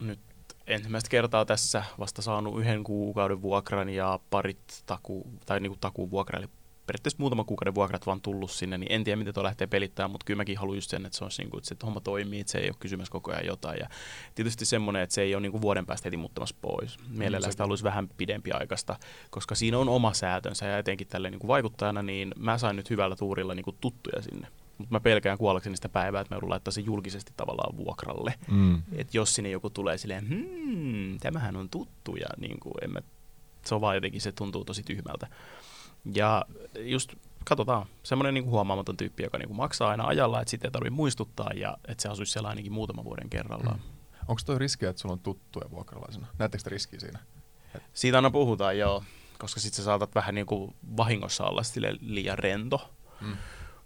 nyt 0.00 0.20
ensimmäistä 0.66 1.10
kertaa 1.10 1.44
tässä 1.44 1.84
vasta 1.98 2.22
saanut 2.22 2.60
yhden 2.60 2.84
kuukauden 2.84 3.42
vuokran 3.42 3.88
ja 3.88 4.20
parit 4.30 4.82
taku, 4.86 5.26
tai 5.46 5.60
niinku 5.60 5.78
takuun 5.80 6.10
vuokra, 6.10 6.38
eli 6.38 6.48
periaatteessa 6.86 7.16
muutama 7.20 7.44
kuukauden 7.44 7.74
vuokrat 7.74 8.06
vaan 8.06 8.20
tullut 8.20 8.50
sinne, 8.50 8.78
niin 8.78 8.92
en 8.92 9.04
tiedä 9.04 9.16
miten 9.16 9.34
tuo 9.34 9.42
lähtee 9.42 9.66
pelittämään, 9.66 10.10
mutta 10.10 10.24
kyllä 10.24 10.36
mäkin 10.36 10.58
haluan 10.58 10.76
just 10.76 10.90
sen, 10.90 11.06
että 11.06 11.18
se 11.18 11.24
on 11.24 11.30
niinku, 11.38 11.58
että 11.58 11.68
se 11.68 11.76
homma 11.82 12.00
toimii, 12.00 12.40
että 12.40 12.50
se 12.50 12.58
ei 12.58 12.68
ole 12.68 12.76
kysymässä 12.80 13.12
koko 13.12 13.30
ajan 13.30 13.46
jotain. 13.46 13.78
Ja 13.80 13.88
tietysti 14.34 14.64
semmoinen, 14.64 15.02
että 15.02 15.14
se 15.14 15.22
ei 15.22 15.34
ole 15.34 15.42
niinku 15.42 15.60
vuoden 15.60 15.86
päästä 15.86 16.06
heti 16.06 16.16
muuttamassa 16.16 16.56
pois. 16.62 16.98
Mielellään 17.08 17.52
sitä 17.52 17.62
haluaisi 17.62 17.84
vähän 17.84 18.08
pidempi 18.16 18.52
aikaista, 18.52 18.96
koska 19.30 19.54
siinä 19.54 19.78
on 19.78 19.88
oma 19.88 20.12
säätönsä 20.12 20.66
ja 20.66 20.78
etenkin 20.78 21.06
tälle 21.06 21.30
niinku 21.30 21.48
vaikuttajana, 21.48 22.02
niin 22.02 22.34
mä 22.38 22.58
sain 22.58 22.76
nyt 22.76 22.90
hyvällä 22.90 23.16
tuurilla 23.16 23.54
niinku 23.54 23.72
tuttuja 23.80 24.22
sinne. 24.22 24.48
Mutta 24.78 24.94
mä 24.94 25.00
pelkään 25.00 25.38
kuollakseni 25.38 25.76
sitä 25.76 25.88
päivää, 25.88 26.20
että 26.20 26.34
mä 26.34 26.36
joudun 26.36 26.50
laittaa 26.50 26.72
sen 26.72 26.86
julkisesti 26.86 27.32
tavallaan 27.36 27.76
vuokralle. 27.76 28.34
Mm. 28.50 28.82
Että 28.92 29.16
jos 29.16 29.34
sinne 29.34 29.50
joku 29.50 29.70
tulee 29.70 29.98
silleen, 29.98 30.28
hmm, 30.28 31.18
tämähän 31.18 31.56
on 31.56 31.68
tuttu 31.68 32.16
ja 32.16 32.26
niin 32.38 32.60
kuin, 32.60 32.74
en 32.82 32.90
mä, 32.92 33.00
se 33.64 33.74
on 33.74 33.80
vaan 33.80 33.94
jotenkin, 33.94 34.20
se 34.20 34.32
tuntuu 34.32 34.64
tosi 34.64 34.82
tyhmältä. 34.82 35.26
Ja 36.14 36.44
just 36.78 37.14
katsotaan, 37.44 37.86
semmoinen 38.02 38.34
niin 38.34 38.44
huomaamaton 38.44 38.96
tyyppi, 38.96 39.22
joka 39.22 39.38
niin 39.38 39.48
kuin 39.48 39.56
maksaa 39.56 39.90
aina 39.90 40.06
ajalla, 40.06 40.40
että 40.40 40.50
sitten 40.50 40.68
ei 40.68 40.72
tarvitse 40.72 40.94
muistuttaa 40.96 41.50
ja 41.54 41.76
että 41.88 42.02
se 42.02 42.08
asuisi 42.08 42.32
siellä 42.32 42.48
ainakin 42.48 42.72
muutaman 42.72 43.04
vuoden 43.04 43.30
kerrallaan. 43.30 43.78
Mm. 43.78 43.96
Onko 44.28 44.40
toi 44.46 44.58
riski, 44.58 44.86
että 44.86 45.02
sulla 45.02 45.12
on 45.12 45.20
tuttuja 45.20 45.70
vuokralaisena? 45.70 46.26
Näettekö 46.38 46.64
te 46.64 46.70
riskiä 46.70 47.00
siinä? 47.00 47.18
Siitä 47.94 48.18
aina 48.18 48.30
puhutaan, 48.30 48.78
joo, 48.78 49.04
koska 49.38 49.60
sitten 49.60 49.76
sä 49.76 49.84
saatat 49.84 50.14
vähän 50.14 50.34
niin 50.34 50.46
kuin 50.46 50.74
vahingossa 50.96 51.44
olla 51.44 51.62
sille 51.62 51.94
liian 52.00 52.38
rento. 52.38 52.90
Mm. 53.20 53.36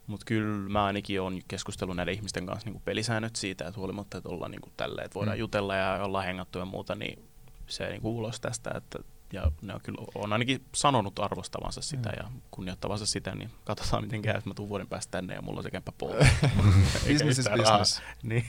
Mutta 0.07 0.27
kyllä 0.27 0.69
mä 0.69 0.85
ainakin 0.85 1.21
olen 1.21 1.43
keskustellut 1.49 1.97
näiden 1.97 2.15
ihmisten 2.15 2.47
kanssa 2.47 2.65
niin 2.65 2.73
kuin 2.73 2.83
pelisäännöt 2.83 3.37
siitä, 3.37 3.67
että 3.69 3.81
huolimatta, 3.81 4.19
että 4.19 4.29
ollaan 4.29 4.51
niin 4.51 4.61
kuin 4.61 4.73
tälleen, 4.77 5.05
että 5.05 5.15
voidaan 5.15 5.37
Mm. 5.37 5.41
jutella 5.41 5.77
ja 5.77 6.05
ollaan 6.05 6.25
hengattu 6.25 6.59
ja 6.59 6.65
muuta, 6.65 6.95
niin 6.95 7.29
se 7.67 7.89
niin 7.89 8.03
kuin 8.03 8.15
ulos 8.15 8.41
tästä, 8.41 8.71
että 8.77 8.99
ja 9.33 9.53
ne 9.63 9.75
on 9.75 9.81
kyllä 9.83 10.05
on 10.15 10.33
ainakin 10.33 10.65
sanonut 10.75 11.19
arvostavansa 11.19 11.83
sitä 11.83 12.09
Mm. 12.09 12.15
ja 12.17 12.31
kunnioittavansa 12.51 13.07
sitä, 13.07 13.35
niin 13.35 13.51
katsotaan 13.65 14.03
miten 14.05 14.23
käy, 14.23 14.37
että 14.37 14.51
mä 14.51 14.55
tuun 14.55 14.69
vuoden 14.69 14.87
päästä 14.89 15.11
tänne 15.11 15.35
ja 15.35 15.43
mulla 15.43 15.59
on 15.59 15.63
se 15.63 15.71
kämppä 15.71 15.93
polvi. 15.99 16.25
business 17.13 17.39
is 17.39 17.49
business. 17.57 18.03
niin. 18.23 18.45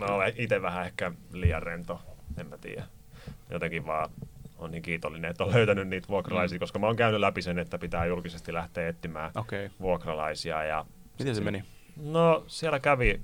No 0.00 0.06
itse 0.36 0.62
vähän 0.62 0.86
ehkä 0.86 1.12
liian 1.32 1.62
rento, 1.62 2.00
en 2.36 2.46
mä 2.46 2.58
tiedä. 2.58 2.84
Jotenkin 3.50 3.86
vaan 3.86 4.10
on 4.58 4.70
niin 4.70 4.82
kiitollinen, 4.82 5.30
että 5.30 5.44
on 5.44 5.52
löytänyt 5.54 5.88
niitä 5.88 6.08
vuokralaisia, 6.08 6.56
Mm. 6.56 6.60
koska 6.60 6.78
mä 6.78 6.86
oon 6.86 6.96
käynyt 6.96 7.20
läpi 7.20 7.42
sen, 7.42 7.58
että 7.58 7.78
pitää 7.78 8.06
julkisesti 8.06 8.52
lähteä 8.52 8.88
etsimään. 8.88 9.30
Okay. 9.34 9.70
vuokralaisia. 9.80 10.64
Ja 10.64 10.86
Miten 11.18 11.34
se 11.34 11.40
meni? 11.40 11.64
No 11.96 12.44
siellä 12.46 12.80
kävi 12.80 13.20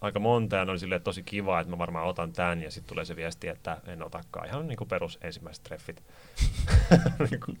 aika 0.00 0.18
monta 0.18 0.56
ja 0.56 0.64
ne 0.64 0.70
oli 0.70 0.78
silleen 0.78 1.02
tosi 1.02 1.22
kiva, 1.22 1.60
että 1.60 1.70
mä 1.70 1.78
varmaan 1.78 2.06
otan 2.06 2.32
tämän 2.32 2.62
ja 2.62 2.70
sitten 2.70 2.88
tulee 2.88 3.04
se 3.04 3.16
viesti, 3.16 3.48
että 3.48 3.80
en 3.86 4.02
otakaan. 4.02 4.46
Ihan 4.46 4.68
niin 4.68 4.76
kuin 4.76 4.88
perus 4.88 5.18
ensimmäiset 5.22 5.64
treffit. 5.64 6.02
niin 7.30 7.40
kuin, 7.44 7.58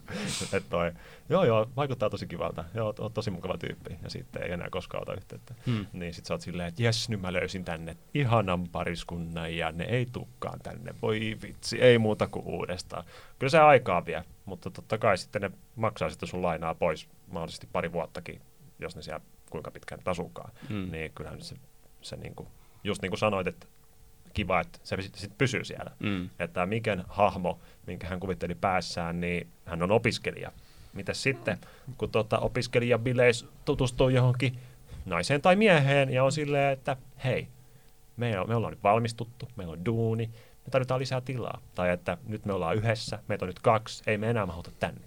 että 0.52 0.70
toi, 0.70 0.92
joo 1.28 1.44
joo, 1.44 1.70
vaikuttaa 1.76 2.10
tosi 2.10 2.26
kivalta. 2.26 2.64
Joo, 2.74 2.94
oot, 2.98 3.14
tosi 3.14 3.30
mukava 3.30 3.58
tyyppi. 3.58 3.98
Ja 4.02 4.10
sitten 4.10 4.42
ei 4.42 4.52
enää 4.52 4.68
koskaan 4.70 5.02
ota 5.02 5.14
yhteyttä. 5.14 5.54
Hmm. 5.66 5.86
Niin 5.92 6.14
sit 6.14 6.26
sä 6.26 6.34
oot 6.34 6.40
silleen, 6.40 6.68
että 6.68 6.82
jes, 6.82 7.08
nyt 7.08 7.20
mä 7.20 7.32
löysin 7.32 7.64
tänne 7.64 7.96
ihanan 8.14 8.68
pariskunnan 8.68 9.56
ja 9.56 9.72
ne 9.72 9.84
ei 9.84 10.06
tukkaan 10.12 10.60
tänne. 10.62 10.94
Voi 11.02 11.36
vitsi, 11.42 11.82
ei 11.82 11.98
muuta 11.98 12.26
kuin 12.26 12.46
uudestaan. 12.46 13.04
Kyllä 13.38 13.50
se 13.50 13.58
aikaa 13.58 14.06
vie, 14.06 14.24
mutta 14.44 14.70
totta 14.70 14.98
kai 14.98 15.18
sitten 15.18 15.42
ne 15.42 15.50
maksaa 15.76 16.10
sitten 16.10 16.28
sun 16.28 16.42
lainaa 16.42 16.74
pois 16.74 17.08
mahdollisesti 17.26 17.68
pari 17.72 17.92
vuottakin, 17.92 18.40
jos 18.78 18.96
ne 18.96 19.02
siellä 19.02 19.20
kuinka 19.50 19.70
pitkään 19.70 19.98
nyt 19.98 20.08
asuukaan. 20.08 20.52
Hmm. 20.68 20.90
Niin 20.90 21.12
kyllähän 21.14 21.42
se, 21.42 21.56
se 22.02 22.16
niinku, 22.16 22.48
just 22.84 23.02
niin 23.02 23.10
kuin 23.10 23.18
sanoit, 23.18 23.46
että 23.46 23.66
kiva, 24.34 24.60
että 24.60 24.78
se 24.82 25.02
sitten 25.02 25.20
sit 25.20 25.38
pysyy 25.38 25.64
siellä. 25.64 25.90
Mm. 25.98 26.30
Että 26.38 26.66
Miken 26.66 27.04
hahmo, 27.08 27.58
minkä 27.86 28.06
hän 28.06 28.20
kuvitteli 28.20 28.54
päässään, 28.54 29.20
niin 29.20 29.48
hän 29.64 29.82
on 29.82 29.90
opiskelija. 29.90 30.52
Mitäs 30.92 31.22
sitten, 31.22 31.58
kun 31.98 32.10
tota 32.10 32.38
opiskelijabileis 32.38 33.46
tutustuu 33.64 34.08
johonkin 34.08 34.58
naiseen 35.06 35.42
tai 35.42 35.56
mieheen 35.56 36.10
ja 36.10 36.24
on 36.24 36.32
silleen, 36.32 36.72
että 36.72 36.96
hei, 37.24 37.48
me, 38.16 38.30
me 38.48 38.54
ollaan 38.54 38.72
nyt 38.72 38.82
valmistuttu, 38.82 39.48
meillä 39.56 39.72
on 39.72 39.84
duuni, 39.84 40.26
me 40.66 40.70
tarvitaan 40.70 41.00
lisää 41.00 41.20
tilaa. 41.20 41.60
Tai 41.74 41.90
että 41.90 42.18
nyt 42.26 42.44
me 42.44 42.52
ollaan 42.52 42.76
yhdessä, 42.76 43.18
meitä 43.28 43.44
on 43.44 43.46
nyt 43.46 43.58
kaksi, 43.58 44.02
ei 44.06 44.18
me 44.18 44.30
enää 44.30 44.46
mahuta 44.46 44.70
tänne. 44.78 45.00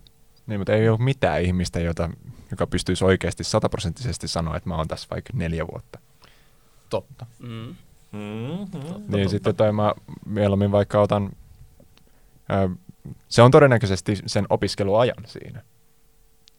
Niin, 0.48 0.60
mutta 0.60 0.74
ei 0.74 0.90
ole 0.90 0.98
mitään 0.98 1.42
ihmistä, 1.42 1.80
jota, 1.80 2.10
joka 2.52 2.68
pystyisi 2.68 3.06
oikeasti 3.06 3.44
sataprosenttisesti 3.44 4.28
sanoa, 4.28 4.58
että 4.58 4.70
mä 4.70 4.76
oon 4.76 4.88
tässä 4.88 5.08
vaikka 5.12 5.34
neljä 5.34 5.68
vuotta. 5.68 6.00
Totta. 6.94 7.26
Mm. 7.40 7.76
Mm-hmm. 8.12 9.04
Niin 9.08 9.30
sitten 9.30 9.56
tai 9.56 9.72
mä 9.72 9.94
mieluummin 10.26 10.72
vaikka 10.72 11.02
otan, 11.02 11.32
ö, 12.52 12.70
se 13.28 13.42
on 13.42 13.52
todennäköisesti 13.52 14.16
sen 14.26 14.46
opiskeluajan 14.50 15.24
siinä. 15.26 15.62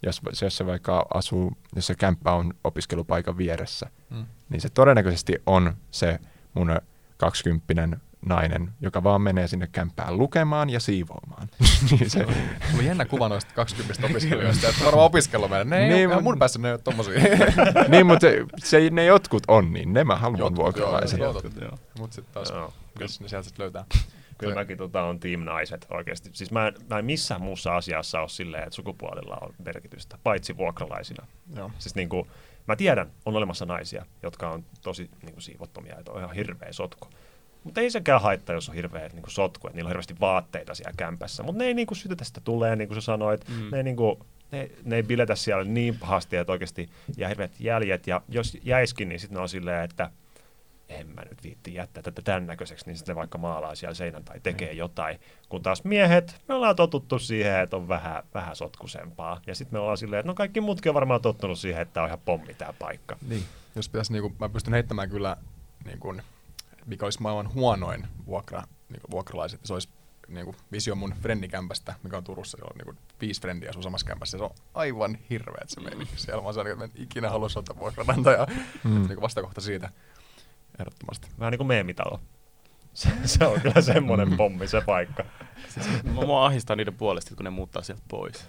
Jos, 0.03 0.21
jos 0.43 0.57
se 0.57 0.67
vaikka 0.67 1.07
asuu, 1.15 1.53
jos 1.77 1.87
se 1.87 1.95
kämppä 1.95 2.33
on 2.33 2.55
opiskelupaikan 2.65 3.37
vieressä, 3.39 3.91
Mm. 4.11 4.27
niin 4.49 4.61
se 4.61 4.69
todennäköisesti 4.69 5.35
on 5.47 5.75
se 5.91 6.19
mun 6.55 6.77
kaksikymppinen 7.17 8.01
nainen, 8.27 8.71
joka 8.81 9.03
vaan 9.05 9.23
menee 9.23 9.49
sinne 9.49 9.67
kämppään 9.73 10.19
lukemaan 10.19 10.71
ja 10.71 10.81
siivoamaan. 10.81 11.49
niin 11.91 12.11
se, 12.11 12.19
Mulla 12.27 12.79
on 12.79 12.85
jännä 12.85 13.05
kuva 13.05 13.29
noista 13.29 13.55
20 13.55 14.07
opiskelijoista, 14.07 14.69
että 14.69 14.85
varmaan 14.85 15.07
opiskellut 15.07 15.51
meidän. 15.51 15.71
Ne 15.71 15.79
ei 15.79 15.89
Niin, 15.89 16.07
ole, 16.09 16.15
mut- 16.15 16.23
mun 16.25 16.39
päässä 16.39 16.59
ne 16.59 16.69
ei 16.69 16.73
ole 16.73 16.81
tommosia. 16.85 17.21
niin, 17.89 18.07
mutta 18.07 18.21
se, 18.21 18.45
se, 18.59 18.91
ne 18.91 19.05
jotkut 19.05 19.43
on, 19.49 19.73
niin 19.73 19.93
ne 19.93 20.05
mä 20.05 20.17
haluan 20.17 20.39
Jotkut, 20.39 20.57
vuokralaiset. 20.57 21.19
joo, 21.19 21.33
Jotkut, 21.33 21.57
joo. 21.61 21.79
Mut 21.99 22.13
sit 22.13 22.33
taas, 22.33 22.51
Joo. 22.51 22.73
jos 23.01 23.21
ne 23.21 23.29
sieltä 23.29 23.49
sit 23.49 23.59
löytää. 23.59 23.85
Kyllä 24.39 24.55
mäkin 24.55 24.79
tota, 24.79 25.03
on 25.03 25.21
team 25.21 25.41
naiset 25.41 25.87
oikeasti. 25.91 26.31
Siis 26.33 26.51
mä, 26.51 26.73
mä 26.91 26.99
en 26.99 27.05
missään 27.05 27.41
muussa 27.41 27.77
asiassa 27.77 28.21
ole 28.21 28.29
silleen, 28.29 28.63
että 28.63 28.77
sukupuolella 28.77 29.39
on 29.43 29.55
merkitystä, 29.65 30.19
paitsi 30.23 30.57
vuokralaisina. 30.57 31.27
Joo. 31.57 31.71
Siis 31.79 31.95
niin 31.95 32.09
kuin, 32.09 32.27
mä 32.69 32.77
tiedän, 32.77 33.11
on 33.25 33.37
olemassa 33.37 33.67
naisia, 33.67 34.07
jotka 34.23 34.51
on 34.51 34.65
tosi 34.83 35.11
niin 35.23 35.33
kuin 35.33 35.43
siivottomia, 35.43 35.99
että 35.99 36.13
on 36.13 36.19
ihan 36.23 36.35
hirveä 36.35 36.73
sotku. 36.73 37.09
Mutta 37.65 37.81
ei 37.81 37.91
sekään 37.91 38.21
haittaa, 38.21 38.55
jos 38.55 38.69
on 38.69 38.75
hirveä 38.75 39.09
niin 39.09 39.23
kuin 39.23 39.31
sotku, 39.33 39.67
että 39.67 39.77
niillä 39.77 39.89
on 39.89 39.91
hirveästi 39.91 40.17
vaatteita 40.21 40.75
siellä 40.75 40.93
kämpässä. 40.97 41.43
Mutta 41.43 41.59
ne 41.59 41.65
ei 41.65 41.75
niin 41.75 41.87
kuin 41.87 41.99
sytytä 41.99 42.25
sitä 42.25 42.41
tulee, 42.41 42.77
niin 42.77 42.89
kuin 42.89 43.03
sä 43.03 43.05
sanoit. 43.05 43.49
Mm. 43.49 43.71
Ne, 43.71 43.77
ei, 43.77 43.83
niin 43.83 43.97
kuin, 43.97 44.19
ne, 44.51 44.71
ne 44.85 44.97
ei 44.97 45.03
biletä 45.03 45.35
siellä 45.35 45.65
niin 45.65 45.99
pahasti, 45.99 46.37
että 46.37 46.53
oikeasti 46.53 46.89
jää 47.17 47.29
hirveät 47.29 47.53
jäljet. 47.61 48.07
Ja 48.07 48.23
jos 48.29 48.59
jäiskin, 48.63 49.09
niin 49.09 49.21
sitten 49.21 49.35
ne 49.37 49.43
on 49.43 49.49
silleen, 49.49 49.85
että 49.85 50.11
en 50.89 51.07
mä 51.09 51.23
nyt 51.23 51.43
viitti 51.45 51.75
jättää 51.75 52.03
tätä 52.03 52.23
tämän 52.23 52.47
näköiseksi, 52.47 52.87
niin 52.87 52.97
sitten 52.97 53.17
vaikka 53.17 53.39
maalaa 53.39 53.75
siellä 53.75 53.95
seinän 53.95 54.25
tai 54.25 54.41
tekee 54.41 54.73
Mm. 54.73 54.79
jotain. 54.79 55.21
Kun 55.49 55.63
taas 55.63 55.85
miehet, 55.85 56.37
me 56.49 56.55
ollaan 56.55 56.77
totuttu 56.77 57.19
siihen, 57.19 57.61
että 57.61 57.77
on 57.77 57.89
vähän, 57.89 58.23
vähän 58.35 58.57
sotkusempaa. 58.57 59.41
Ja 59.47 59.55
sitten 59.55 59.75
me 59.75 59.81
ollaan 59.81 59.99
silleen, 59.99 60.21
että 60.21 60.29
no 60.31 60.35
kaikki 60.35 60.61
muutkin 60.61 60.91
on 60.91 60.95
varmaan 60.95 61.21
tottunut 61.23 61.59
siihen, 61.59 61.83
että 61.83 61.95
tämä 61.95 62.05
on 62.05 62.09
ihan 62.09 62.21
pommi 62.25 62.55
tämä 62.55 62.73
paikka. 62.79 63.17
Niin. 63.29 63.45
Jos 63.77 63.89
pitäisi, 63.89 64.13
niinku, 64.13 64.33
mä 64.41 64.49
pystyn 64.49 64.73
heittämään 64.75 65.11
kyllä, 65.11 65.37
niinku, 65.85 66.15
mikä 66.87 67.07
olisi 67.07 67.23
maailman 67.23 67.55
huonoin 67.55 68.07
vuokra, 68.27 68.63
niinku, 68.89 69.11
vuokralaiset. 69.11 69.61
Se 69.65 69.73
olisi 69.73 69.89
niinku, 70.29 70.55
visio 70.73 70.95
mun 70.95 71.15
frendikämpästä, 71.23 71.95
mikä 72.03 72.17
on 72.17 72.25
Turussa. 72.25 72.57
Siellä 72.57 72.71
on 72.75 72.79
niinku, 72.79 73.03
viisi 73.21 73.41
frendiä 73.41 73.71
asuu 73.71 73.83
samassa 73.83 74.07
kämpässä. 74.07 74.39
Se 74.39 74.45
on 74.45 74.51
aivan 74.75 75.19
hirveet 75.31 75.71
se 75.71 75.81
meininki. 75.81 76.13
Siellä 76.17 76.43
mä 76.43 76.53
sellainen, 76.53 76.73
että 76.73 76.87
mä 76.87 76.91
en 76.97 77.03
ikinä 77.03 77.31
halua 77.31 77.49
ottaa 77.57 77.79
vuokranantajaa. 77.79 78.47
Mm. 78.85 78.91
Mm. 78.91 79.07
Niinku 79.09 79.23
vastakohta 79.23 79.61
siitä. 79.61 79.91
Ehdottomasti. 80.81 81.29
Vähän 81.39 81.51
niin 81.51 81.59
kuin 81.59 81.69
meemitalo. 81.69 82.21
Se, 82.95 83.09
se 83.25 83.47
on 83.47 83.61
kyllä 83.61 83.81
semmoinen 83.81 84.31
Mm. 84.31 84.37
pommi 84.37 84.69
se 84.69 84.81
paikka. 84.81 85.25
Mä, 86.05 86.13
mua 86.13 86.47
ahdistaa 86.47 86.77
niiden 86.77 86.95
puolesta, 86.95 87.35
kun 87.37 87.45
ne 87.45 87.51
muuttaa 87.51 87.83
sieltä 87.83 88.03
pois. 88.09 88.47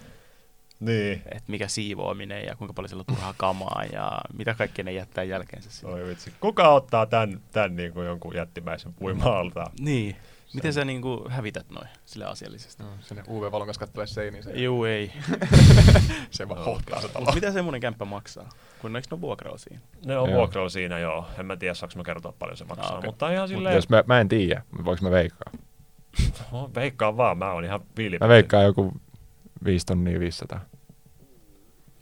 Niin. 0.80 1.22
Et 1.34 1.48
mikä 1.48 1.68
siivoaminen 1.68 2.44
ja 2.44 2.56
kuinka 2.56 2.74
paljon 2.74 2.88
siellä 2.88 3.00
on 3.08 3.14
turhaa 3.14 3.34
kamaa 3.36 3.84
ja 3.92 4.20
mitä 4.38 4.54
kaikkea 4.54 4.84
ne 4.84 4.92
jättää 4.92 5.24
jälkeensä 5.24 5.70
sinne. 5.70 5.94
Oi 5.94 6.08
vitsi. 6.08 6.32
Kuka 6.40 6.68
ottaa 6.68 7.06
tämän, 7.06 7.40
tämän 7.52 7.76
niin 7.76 7.92
kuin 7.92 8.06
jonkun 8.06 8.34
jättimäisen 8.36 8.94
puima-altaan? 8.94 9.72
Niin. 9.80 10.16
Miten 10.54 10.72
sä 10.72 10.84
niinku 10.84 11.26
hävität 11.28 11.70
noin 11.70 11.88
sille 12.04 12.24
asiallisesti? 12.24 12.82
No, 12.82 12.88
sinne 13.00 13.22
UV-valon 13.28 13.66
kanssa 13.66 13.80
kattelee 13.80 14.06
seiniin. 14.06 14.42
Se, 14.44 14.52
Juu, 14.52 14.84
ei. 14.84 15.12
se 16.30 16.48
vaan 16.48 16.64
hohtaa 16.64 17.00
se 17.00 17.08
talo. 17.08 17.32
Mitä 17.34 17.52
semmoinen 17.52 17.80
kämppä 17.80 18.04
maksaa? 18.04 18.48
Kun 18.80 18.96
eikö 18.96 19.08
ne 19.10 19.14
ole 19.14 19.20
vuokralla 19.20 19.58
siinä? 19.58 19.80
Ne 20.06 20.18
on 20.18 20.30
Joo. 20.30 20.38
vuokralla 20.38 20.68
siinä, 20.68 20.98
joo. 20.98 21.26
En 21.38 21.46
mä 21.46 21.56
tiedä, 21.56 21.74
saanko 21.74 21.96
mä 21.96 22.04
kertoa 22.04 22.34
paljon 22.38 22.56
se 22.56 22.64
maksaa. 22.64 22.92
Ah, 22.92 22.98
okei. 22.98 23.08
Mutta 23.08 23.32
ihan 23.32 23.48
silleen, 23.48 23.74
Jos 23.74 23.88
mä, 23.88 24.04
mä 24.06 24.20
en 24.20 24.28
tiedä, 24.28 24.62
voiko 24.84 25.04
mä 25.04 25.10
veikkaa. 25.10 25.52
veikkaan 26.74 27.16
vaan, 27.16 27.38
mä 27.38 27.52
oon 27.52 27.64
ihan 27.64 27.80
viili. 27.96 28.18
Mä 28.20 28.28
veikkaan 28.28 28.64
joku 28.64 28.92
5 29.64 29.86
tonnia 29.86 30.20
500 30.20 30.60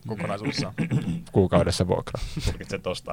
Kokonaisuudessaan. 0.09 0.75
kuukaudessa 1.33 1.87
vuokra. 1.87 2.21
Tulkitset 2.45 2.83
tosta, 2.83 3.13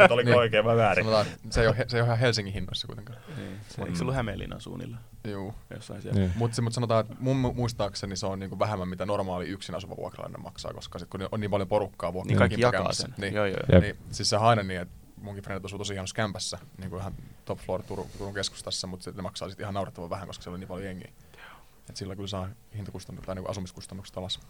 että 0.00 0.14
oliko 0.14 0.30
Niin. 0.30 0.38
oikein 0.38 0.64
vai 0.64 0.76
väärin. 0.76 1.04
Sanotaan, 1.04 1.26
se 1.50 1.60
ei, 1.60 1.66
ole, 1.66 1.76
se 1.88 1.96
ei 1.96 2.00
ole 2.00 2.06
ihan 2.06 2.18
Helsingin 2.18 2.54
hinnoissa 2.54 2.86
kuitenkaan. 2.86 3.18
Niin. 3.36 3.60
Eikö 3.78 3.94
se 3.96 4.02
ollut 4.02 4.14
Hämeenlinnan 4.14 4.60
suunnilla 4.60 4.96
Juu. 5.28 5.54
jossain 5.74 6.02
siellä? 6.02 6.20
Niin. 6.20 6.32
Mutta 6.36 6.62
mut 6.62 6.72
sanotaan, 6.72 7.00
että 7.00 7.16
mun 7.20 7.36
mu- 7.44 7.54
muistaakseni 7.54 8.16
se 8.16 8.26
on 8.26 8.38
niinku 8.38 8.58
vähemmän, 8.58 8.88
mitä 8.88 9.06
normaali 9.06 9.48
yksin 9.48 9.74
asuva 9.74 9.96
vuokralainen 9.96 10.42
maksaa, 10.42 10.72
koska 10.72 10.98
sit 10.98 11.08
kun 11.10 11.28
on 11.32 11.40
niin 11.40 11.50
paljon 11.50 11.68
porukkaa 11.68 12.12
vuokra 12.12 12.28
Niin 12.28 12.38
kaikki 12.38 12.60
jakaa 12.60 12.70
kimppakämpässä, 12.70 13.02
sen. 13.02 13.14
Niin, 13.18 13.34
Joo, 13.34 13.46
joo. 13.46 13.56
Jep. 13.72 13.82
niin, 13.82 13.96
siis 14.10 14.30
se 14.30 14.36
on 14.36 14.42
aina 14.42 14.62
niin, 14.62 14.80
että 14.80 14.94
munkin 15.20 15.44
frendit 15.44 15.64
asuu 15.64 15.78
tosi 15.78 15.94
hienossa 15.94 16.14
kämpässä, 16.16 16.58
niin 16.78 16.90
kuin 16.90 17.00
ihan 17.00 17.12
top 17.44 17.58
floor 17.58 17.82
Turun, 17.82 18.06
Turun 18.18 18.34
keskustassa, 18.34 18.86
mutta 18.86 19.10
ne 19.10 19.22
maksaa 19.22 19.48
sitten 19.48 19.64
ihan 19.64 19.74
naurettavan 19.74 20.10
vähän, 20.10 20.26
koska 20.26 20.42
siellä 20.42 20.54
on 20.54 20.60
niin 20.60 20.68
paljon 20.68 20.86
jengiä. 20.86 21.12
Et 21.90 21.96
sillä 21.96 22.16
kyllä 22.16 22.28
saa 22.28 22.48
hintakustannukset 22.76 23.26
tai 23.26 23.34
niinku 23.34 23.50
asumiskustannukset 23.50 24.16
alas. 24.16 24.40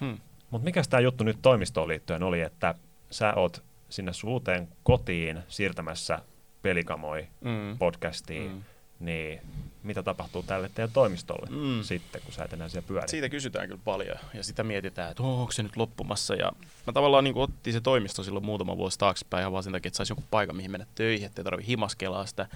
Hmm. 0.00 0.18
Mutta 0.50 0.64
mikä 0.64 0.82
tämä 0.90 1.00
juttu 1.00 1.24
nyt 1.24 1.38
toimistoon 1.42 1.88
liittyen 1.88 2.22
oli, 2.22 2.40
että 2.40 2.74
sä 3.10 3.34
oot 3.34 3.62
sinne 3.88 4.12
sun 4.12 4.30
uuteen 4.30 4.68
kotiin 4.82 5.42
siirtämässä 5.48 6.18
pelikamoi 6.62 7.28
Mm. 7.40 7.78
podcastiin, 7.78 8.50
Mm. 8.52 8.62
niin 9.00 9.40
mitä 9.82 10.02
tapahtuu 10.02 10.42
tälle 10.42 10.70
teidän 10.74 10.92
toimistolle 10.92 11.46
Mm. 11.50 11.82
sitten, 11.82 12.22
kun 12.22 12.32
sä 12.32 12.44
et 12.44 12.52
enää 12.52 12.68
siellä 12.68 12.86
pyöri? 12.88 13.08
Siitä 13.08 13.28
kysytään 13.28 13.66
kyllä 13.68 13.80
paljon 13.84 14.16
ja 14.34 14.44
sitä 14.44 14.64
mietitään, 14.64 15.10
että 15.10 15.22
oh, 15.22 15.40
onko 15.40 15.52
se 15.52 15.62
nyt 15.62 15.76
loppumassa. 15.76 16.34
Ja 16.34 16.52
mä 16.86 16.92
tavallaan 16.92 17.24
niin 17.24 17.36
otettiin 17.36 17.74
se 17.74 17.80
toimisto 17.80 18.22
silloin 18.22 18.44
muutama 18.44 18.76
vuosi 18.76 18.98
taaksepäin 18.98 19.40
ihan 19.40 19.52
vaan 19.52 19.62
sen 19.64 19.72
takia, 19.72 19.88
että 19.88 19.96
saisi 19.96 20.12
joku 20.12 20.24
paikka, 20.30 20.52
mihin 20.54 20.70
mennä 20.70 20.86
töihin, 20.94 21.26
ettei 21.26 21.44
tarvitse 21.44 21.68
himaskelaa 21.70 22.26
sitä. 22.26 22.46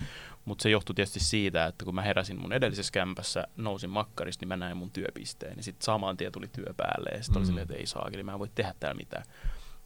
Mutta 0.48 0.62
se 0.62 0.70
johtui 0.70 0.94
tietysti 0.94 1.20
siitä, 1.20 1.66
että 1.66 1.84
kun 1.84 1.94
mä 1.94 2.02
heräsin 2.02 2.40
mun 2.40 2.52
edellisessä 2.52 2.92
kämpässä, 2.92 3.46
nousin 3.56 3.90
makkarista, 3.90 4.42
niin 4.42 4.48
mä 4.48 4.56
näin 4.56 4.76
mun 4.76 4.90
työpisteen. 4.90 5.56
Ja 5.56 5.62
sitten 5.62 5.84
saman 5.84 6.16
tien 6.16 6.32
tuli 6.32 6.48
työ 6.48 6.74
päälle 6.76 7.10
ja 7.16 7.22
sitten 7.22 7.34
mm. 7.34 7.38
oli 7.40 7.46
silleen, 7.46 7.62
että 7.62 7.74
ei 7.74 7.86
saa, 7.86 8.08
eli 8.12 8.22
mä 8.22 8.32
en 8.32 8.38
voi 8.38 8.50
tehdä 8.54 8.74
täällä 8.80 8.98
mitään. 8.98 9.24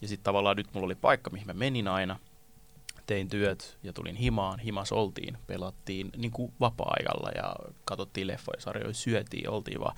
Ja 0.01 0.09
sitten 0.09 0.25
tavallaan 0.25 0.57
nyt 0.57 0.75
mulla 0.75 0.85
oli 0.85 0.95
paikka, 0.95 1.31
mihin 1.31 1.47
mä 1.47 1.53
menin 1.53 1.89
aina, 1.89 2.17
tein 3.07 3.29
työt 3.29 3.79
ja 3.83 3.93
tulin 3.93 4.17
himaan. 4.17 4.59
Himas 4.59 4.93
oltiin, 4.93 5.39
pelattiin 5.47 6.11
niin 6.17 6.31
kuin 6.31 6.53
vapaa-ajalla 6.61 7.31
ja 7.31 7.57
katsottiin 7.85 8.27
leffoja, 8.27 8.61
sarjoja, 8.61 8.95
syötiin, 8.95 9.51
oltiin 9.51 9.81
vaan. 9.81 9.97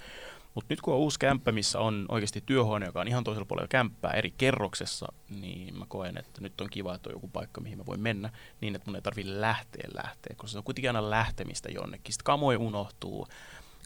Mutta 0.55 0.73
nyt 0.73 0.81
kun 0.81 0.95
on 0.95 1.01
uusi 1.01 1.19
kämppä, 1.19 1.53
missä 1.53 1.81
on 1.81 2.07
oikeasti 2.09 2.43
työhuone, 2.47 2.87
joka 2.87 3.01
on 3.01 3.09
ihan 3.09 3.25
toisella 3.25 3.47
puolella 3.47 3.69
kämppää 3.69 4.11
eri 4.11 4.35
kerroksessa, 4.39 5.13
niin 5.41 5.79
mä 5.79 5.85
koen, 5.89 6.19
että 6.19 6.41
nyt 6.41 6.61
on 6.61 6.71
kiva, 6.71 6.95
että 6.95 7.09
on 7.09 7.15
joku 7.15 7.29
paikka, 7.29 7.61
mihin 7.61 7.79
mä 7.79 7.87
voin 7.87 8.01
mennä, 8.01 8.31
niin 8.61 8.75
että 8.75 8.91
mun 8.91 8.97
ei 8.97 9.03
tarvitse 9.03 9.41
lähteä 9.41 9.89
lähteä, 9.95 10.35
koska 10.37 10.53
se 10.53 10.59
on 10.59 10.65
kuitenkin 10.65 10.89
aina 10.91 11.11
lähtemistä 11.11 11.69
jonnekin. 11.73 12.13
Sitten 12.13 12.25
kamoja 12.25 12.59
unohtuu, 12.59 13.29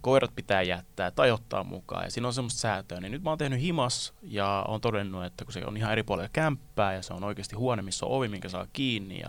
koirat 0.02 0.34
pitää 0.34 0.62
jättää 0.62 1.10
tai 1.10 1.30
ottaa 1.30 1.64
mukaan 1.64 2.04
ja 2.04 2.10
siinä 2.10 2.26
on 2.26 2.34
semmoista 2.34 2.60
säätöä, 2.60 3.00
niin 3.00 3.12
nyt 3.12 3.22
mä 3.22 3.30
oon 3.30 3.38
tehnyt 3.38 3.60
himas 3.60 4.14
ja 4.22 4.64
on 4.68 4.80
todennut, 4.80 5.24
että 5.24 5.44
kun 5.44 5.52
se 5.52 5.66
on 5.66 5.76
ihan 5.76 5.92
eri 5.92 6.02
puolella 6.02 6.30
kämppää 6.32 6.94
ja 6.94 7.02
se 7.02 7.14
on 7.14 7.24
oikeasti 7.24 7.56
huone, 7.56 7.82
missä 7.82 8.06
on 8.06 8.12
ovi, 8.12 8.28
minkä 8.28 8.48
saa 8.48 8.66
kiinni 8.72 9.20
ja 9.20 9.28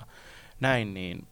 näin, 0.60 0.94
niin 0.94 1.28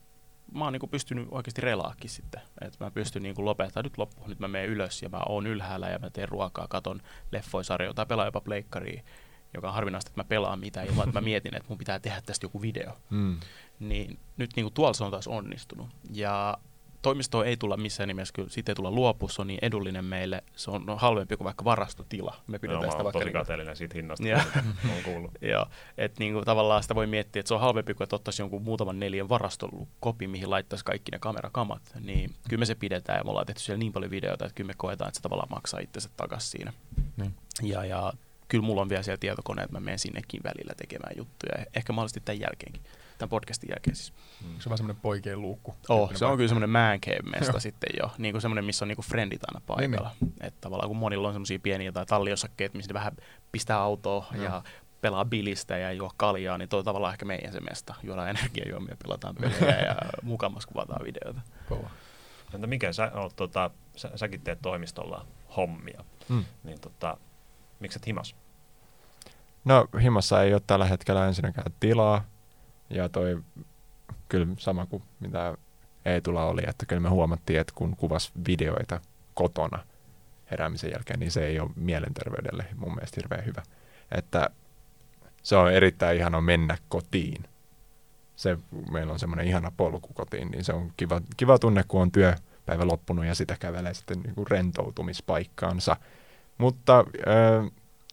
mä 0.54 0.64
oon 0.64 0.74
niinku 0.74 0.88
pystynyt 0.88 1.28
oikeasti 1.32 1.62
relaakin 1.62 2.10
sitten. 2.10 2.42
Että 2.62 2.86
mä 2.86 2.92
pystyn 2.92 3.24
niinku 3.24 3.46
lopettamaan, 3.46 3.84
nyt 3.84 3.98
loppu, 3.98 4.28
nyt 4.28 4.40
mä 4.40 4.48
menen 4.48 4.70
ylös 4.70 5.02
ja 5.02 5.10
mä 5.10 5.20
oon 5.30 5.48
ylhäällä 5.48 5.90
ja 5.90 6.00
mä 6.00 6.10
teen 6.10 6.30
ruokaa, 6.30 6.68
katon 6.68 7.02
leffoisarjoja 7.32 7.94
tai 7.94 8.06
pelaan 8.06 8.28
jopa 8.28 8.42
pleikkaria, 8.42 9.04
joka 9.54 9.68
on 9.68 9.74
harvinaista, 9.74 10.10
että 10.10 10.20
mä 10.20 10.28
pelaan 10.28 10.60
mitään 10.60 10.88
ilman, 10.88 11.08
että 11.08 11.20
mä 11.20 11.26
mietin, 11.26 11.56
että 11.56 11.70
mun 11.70 11.78
pitää 11.78 12.00
tehdä 12.00 12.22
tästä 12.26 12.46
joku 12.46 12.62
video. 12.62 12.98
Mm. 13.10 13.40
Niin 13.80 14.20
nyt 14.38 14.52
niinku 14.56 14.72
tuolla 14.72 14.94
se 14.94 15.04
on 15.04 15.12
taas 15.12 15.28
onnistunut. 15.28 15.88
Ja 16.14 16.58
toimistoon 17.08 17.48
ei 17.48 17.58
tulla 17.58 17.78
missään 17.78 18.08
nimessä, 18.08 18.34
kyllä 18.34 18.50
siitä 18.50 18.72
ei 18.72 18.76
tulla 18.76 18.92
luopua, 18.92 19.30
se 19.30 19.42
on 19.42 19.48
niin 19.48 19.60
edullinen 19.62 20.06
meille, 20.06 20.44
se 20.56 20.72
on 20.72 20.86
halvempi 20.98 21.38
kuin 21.38 21.46
vaikka 21.46 21.64
varastotila. 21.64 22.36
Me 22.48 22.60
pidetään 22.60 22.86
mä 22.86 22.92
sitä 22.92 23.04
vaikka 23.04 23.20
tosi 23.20 23.32
kateellinen 23.32 23.76
siitä 23.76 23.96
hinnasta, 23.96 24.28
Joo. 24.28 24.40
mitä 24.46 24.64
oon 24.94 25.04
kuullut. 25.04 25.32
Joo, 25.42 25.66
että 25.98 26.20
niinku 26.20 26.42
tavallaan 26.46 26.82
sitä 26.82 26.96
voi 26.96 27.08
miettiä, 27.08 27.40
että 27.40 27.48
se 27.48 27.54
on 27.54 27.60
halvempi 27.60 27.94
kuin 27.94 28.06
että 28.06 28.16
ottaisi 28.16 28.42
jonkun 28.42 28.62
muutaman 28.62 29.00
neljän 29.00 29.30
varastokopi, 29.30 30.28
mihin 30.28 30.50
laittaisi 30.50 30.86
kaikki 30.86 31.12
ne 31.12 31.20
kamerakamat. 31.20 31.82
Niin 32.00 32.34
kyllä 32.50 32.60
me 32.60 32.66
se 32.66 32.76
pidetään 32.76 33.18
ja 33.18 33.24
me 33.24 33.30
ollaan 33.30 33.46
tehty 33.46 33.62
siellä 33.62 33.80
niin 33.80 33.94
paljon 33.94 34.12
videoita, 34.12 34.46
että 34.46 34.56
kyllä 34.56 34.68
me 34.68 34.74
koetaan, 34.78 35.08
että 35.08 35.18
se 35.18 35.22
tavallaan 35.22 35.50
maksaa 35.52 35.80
itsensä 35.80 36.10
takaisin 36.18 36.50
siinä. 36.50 36.74
Niin. 37.18 37.34
Ja, 37.62 37.86
ja 37.86 38.14
kyllä 38.48 38.66
mulla 38.66 38.82
on 38.82 38.90
vielä 38.90 39.04
siellä 39.04 39.18
tietokone, 39.18 39.62
että 39.64 39.74
mä 39.74 39.80
menen 39.80 40.00
sinnekin 40.00 40.42
välillä 40.44 40.74
tekemään 40.78 41.14
juttuja. 41.18 41.66
Ehkä 41.76 41.94
mahdollisesti 41.94 42.22
tämän 42.26 42.40
jälkeenkin, 42.40 42.82
tämän 43.18 43.30
podcastin 43.30 43.70
jälkeen 43.70 43.96
siis. 43.96 44.14
Onko 44.46 44.62
se 44.62 44.70
vähän 44.70 44.78
semmoinen 44.78 45.02
poikien 45.02 45.42
luukku? 45.42 45.76
Oh, 45.90 46.10
se 46.16 46.26
on 46.26 46.30
paikka? 46.30 46.38
kyllä 46.38 46.48
semmoinen 46.48 46.70
man 46.70 47.00
cave 47.02 47.30
mesta 47.40 47.60
sitten 47.60 47.90
jo. 48.02 48.12
Niin 48.18 48.34
kuin 48.34 48.42
semmoinen, 48.42 48.66
missä 48.66 48.86
on 48.86 48.90
niinku 48.90 49.02
friendit 49.02 49.42
aina 49.48 49.62
paikalla. 49.68 50.12
Niin, 50.22 50.34
Että 50.42 50.62
tavallaan 50.62 50.88
kun 50.90 50.98
monilla 50.98 51.28
on 51.28 51.34
semmoisia 51.34 51.60
pieniä 51.60 51.92
tai 51.92 52.06
talliosakkeet, 52.06 52.74
missä 52.74 52.90
ne 52.90 52.94
vähän 52.94 53.18
pistää 53.52 53.78
autoa 53.80 54.26
Joo. 54.34 54.44
ja 54.44 54.64
pelaa 55.02 55.26
bilistä 55.26 55.78
ja 55.78 55.92
juo 55.92 56.12
kaljaa, 56.18 56.58
niin 56.58 56.70
toi 56.70 56.78
on 56.80 56.86
tavallaan 56.86 57.14
ehkä 57.14 57.26
meidän 57.26 57.52
se 57.54 57.60
mesta. 57.60 57.96
Juodaan 58.04 58.30
energiajuomia, 58.30 58.96
pelataan 59.04 59.36
pelejä 59.42 59.78
ja 59.80 59.96
mukamas 60.24 60.66
kuvataan 60.66 61.06
videoita. 61.06 61.42
Kova. 61.70 61.90
Entä 62.54 62.68
mikä 62.68 62.94
sä, 62.94 63.12
oot, 63.14 63.36
tota, 63.36 63.70
sä, 63.96 64.12
säkin 64.16 64.42
teet 64.42 64.62
toimistolla 64.62 65.26
hommia, 65.58 66.04
Mm. 66.30 66.46
niin 66.64 66.82
tota, 66.82 67.18
miksi 67.80 68.00
et 68.00 68.08
himas? 68.08 68.36
No 69.66 69.88
himassa 70.02 70.44
ei 70.44 70.54
ole 70.54 70.62
tällä 70.68 70.86
hetkellä 70.86 71.28
ensinnäkään 71.28 71.72
tilaa. 71.80 72.24
Ja 72.90 73.10
toi 73.10 73.44
kyllä 74.30 74.48
sama 74.58 74.86
kuin 74.86 75.04
mitä 75.20 75.58
ei 76.06 76.22
tulla 76.22 76.46
oli, 76.46 76.62
että 76.68 76.86
kyllä 76.86 77.00
me 77.00 77.10
huomattiin, 77.10 77.60
että 77.60 77.74
kun 77.76 77.96
kuvas 77.96 78.32
videoita 78.48 79.02
kotona 79.34 79.80
heräämisen 80.52 80.92
jälkeen, 80.92 81.20
niin 81.20 81.32
se 81.32 81.46
ei 81.46 81.60
ole 81.60 81.70
mielenterveydelle 81.76 82.66
mun 82.76 82.96
mielestä 82.96 83.22
hirveän 83.22 83.46
hyvä. 83.46 83.64
Että 84.12 84.50
se 85.44 85.56
on 85.56 85.72
erittäin 85.72 86.18
ihana 86.18 86.42
mennä 86.42 86.78
kotiin. 86.90 87.44
Se, 88.36 88.58
meillä 88.92 89.14
on 89.14 89.20
semmoinen 89.20 89.48
ihana 89.48 89.72
polku 89.78 90.14
kotiin, 90.14 90.52
niin 90.52 90.64
se 90.64 90.74
on 90.74 90.94
kiva, 90.98 91.22
kiva 91.38 91.60
tunne, 91.60 91.84
kun 91.88 92.02
on 92.02 92.12
työpäivä 92.12 92.88
loppunut 92.88 93.26
ja 93.26 93.36
sitä 93.36 93.56
kävelee 93.60 93.94
sitten 93.94 94.20
niin 94.20 94.36
kuin 94.36 94.48
rentoutumispaikkaansa. 94.48 95.96
Mutta 96.58 97.00
äh, 97.00 97.72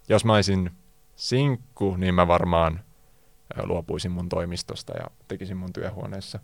jos 0.08 0.24
mä 0.24 0.34
olisin 0.34 0.70
sinkku, 1.16 1.96
niin 1.96 2.14
mä 2.14 2.28
varmaan 2.28 2.80
luopuisin 3.62 4.10
mun 4.10 4.28
toimistosta 4.28 4.92
ja 4.92 5.06
tekisin 5.28 5.56
mun 5.56 5.72
työhuoneessa 5.72 6.38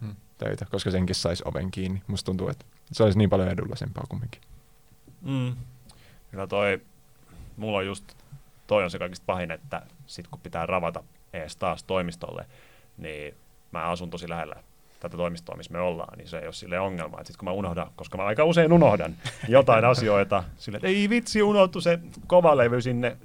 Hmm. 0.00 0.16
töitä, 0.38 0.66
koska 0.70 0.90
senkin 0.90 1.14
saisi 1.14 1.42
oven 1.46 1.70
kiinni. 1.70 2.02
Musta 2.06 2.26
tuntuu, 2.26 2.48
että 2.48 2.64
se 2.92 3.02
olisi 3.02 3.18
niin 3.18 3.30
paljon 3.30 3.48
edullisempaa 3.48 4.04
kumminkin. 4.08 4.40
Mm. 5.22 5.56
Kyllä 6.30 6.46
toi, 6.46 6.80
mulla 7.56 7.78
on 7.78 7.86
just, 7.86 8.04
toi 8.66 8.84
on 8.84 8.90
se 8.90 8.98
kaikista 8.98 9.24
pahin, 9.26 9.50
että 9.50 9.82
sit 10.06 10.28
kun 10.28 10.40
pitää 10.40 10.66
ravata 10.66 11.04
ees 11.32 11.56
taas 11.56 11.84
toimistolle, 11.84 12.46
niin 12.96 13.34
mä 13.72 13.82
asun 13.82 14.10
tosi 14.10 14.28
lähellä 14.28 14.54
tätä 15.00 15.16
toimistoa, 15.16 15.56
missä 15.56 15.72
me 15.72 15.78
ollaan, 15.80 16.18
niin 16.18 16.28
se 16.28 16.38
ei 16.38 16.46
ole 16.46 16.52
sille 16.52 16.80
ongelma. 16.80 17.16
Sitten 17.16 17.38
kun 17.38 17.48
mä 17.48 17.52
unohdan, 17.52 17.90
koska 17.96 18.18
mä 18.18 18.24
aika 18.24 18.44
usein 18.44 18.72
unohdan 18.72 19.16
jotain 19.48 19.84
asioita, 19.84 20.44
sille, 20.56 20.76
että 20.76 20.88
ei 20.88 21.10
vitsi, 21.10 21.42
unohtu 21.42 21.80
se 21.80 21.98
kova 22.26 22.56
levy 22.56 22.82
sinne 22.82 23.16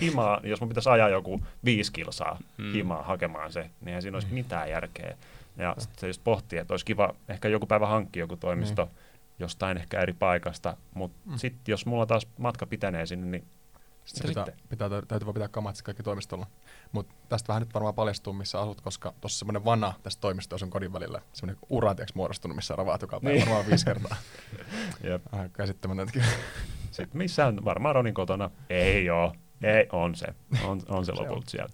himaan, 0.00 0.42
niin 0.42 0.50
jos 0.50 0.60
mun 0.60 0.68
pitäisi 0.68 0.88
ajaa 0.90 1.08
joku 1.08 1.40
viisi 1.64 1.92
kilsaa 1.92 2.38
Mm. 2.58 2.72
himaan 2.72 3.04
hakemaan 3.04 3.52
se, 3.52 3.60
niin 3.60 3.88
eihän 3.88 4.02
siinä 4.02 4.16
olisi 4.16 4.28
mitään 4.30 4.70
järkeä. 4.70 5.16
Ja 5.56 5.74
sitten 5.78 5.98
se 6.00 6.06
just 6.06 6.24
pohtii, 6.24 6.58
että 6.58 6.72
olisi 6.72 6.84
kiva 6.84 7.14
ehkä 7.28 7.48
joku 7.48 7.66
päivä 7.66 7.86
hankkia 7.86 8.20
joku 8.22 8.36
toimisto 8.36 8.88
jostain 9.38 9.76
ehkä 9.76 10.00
eri 10.00 10.12
paikasta, 10.12 10.76
mutta 10.94 11.18
Mm. 11.30 11.36
sitten 11.36 11.72
jos 11.72 11.86
mulla 11.86 12.06
taas 12.06 12.26
matka 12.38 12.66
pitenee 12.66 13.06
sinne, 13.06 13.26
niin 13.26 13.44
Sitten 14.04 14.28
pitää, 14.28 14.46
pitää, 14.68 14.88
täytyy 14.88 15.26
vaan 15.26 15.34
pitää 15.34 15.48
kamat 15.48 15.82
kaikki 15.82 16.02
toimistolla. 16.02 16.46
Mutta 16.92 17.14
tästä 17.28 17.48
vähän 17.48 17.62
nyt 17.62 17.74
varmaan 17.74 17.94
paljastuu, 17.94 18.32
missä 18.32 18.60
asut, 18.60 18.80
koska 18.80 19.12
tuossa 19.20 19.38
semmoinen 19.38 19.64
vana 19.64 19.92
tästä 20.02 20.20
toimistoa 20.20 20.58
sun 20.58 20.70
kodin 20.70 20.92
välillä. 20.92 21.20
Semmoinen 21.32 21.62
ura 21.68 21.94
tiiäks, 21.94 22.14
muodostunut, 22.14 22.54
missä 22.56 22.76
ravaat 22.76 23.02
joka 23.02 23.20
päivä 23.20 23.34
Niin. 23.34 23.46
varmaan 23.46 23.66
viisi 23.66 23.84
kertaa. 23.84 24.16
jep. 25.04 25.22
Vähän 25.32 25.50
käsittämätöntä 25.50 26.12
kyllä. 26.12 26.26
Sitten 26.90 27.18
missään 27.18 27.64
varmaan 27.64 27.94
Ronin 27.94 28.14
kotona 28.14 28.50
ei 28.70 29.10
oo. 29.10 29.34
Ei, 29.62 29.86
on 29.92 30.14
se. 30.14 30.26
On, 30.64 30.82
on 30.88 31.04
se 31.04 31.12
Se 31.14 31.20
on. 31.22 31.28
lopulta 31.28 31.50
siellä. 31.50 31.68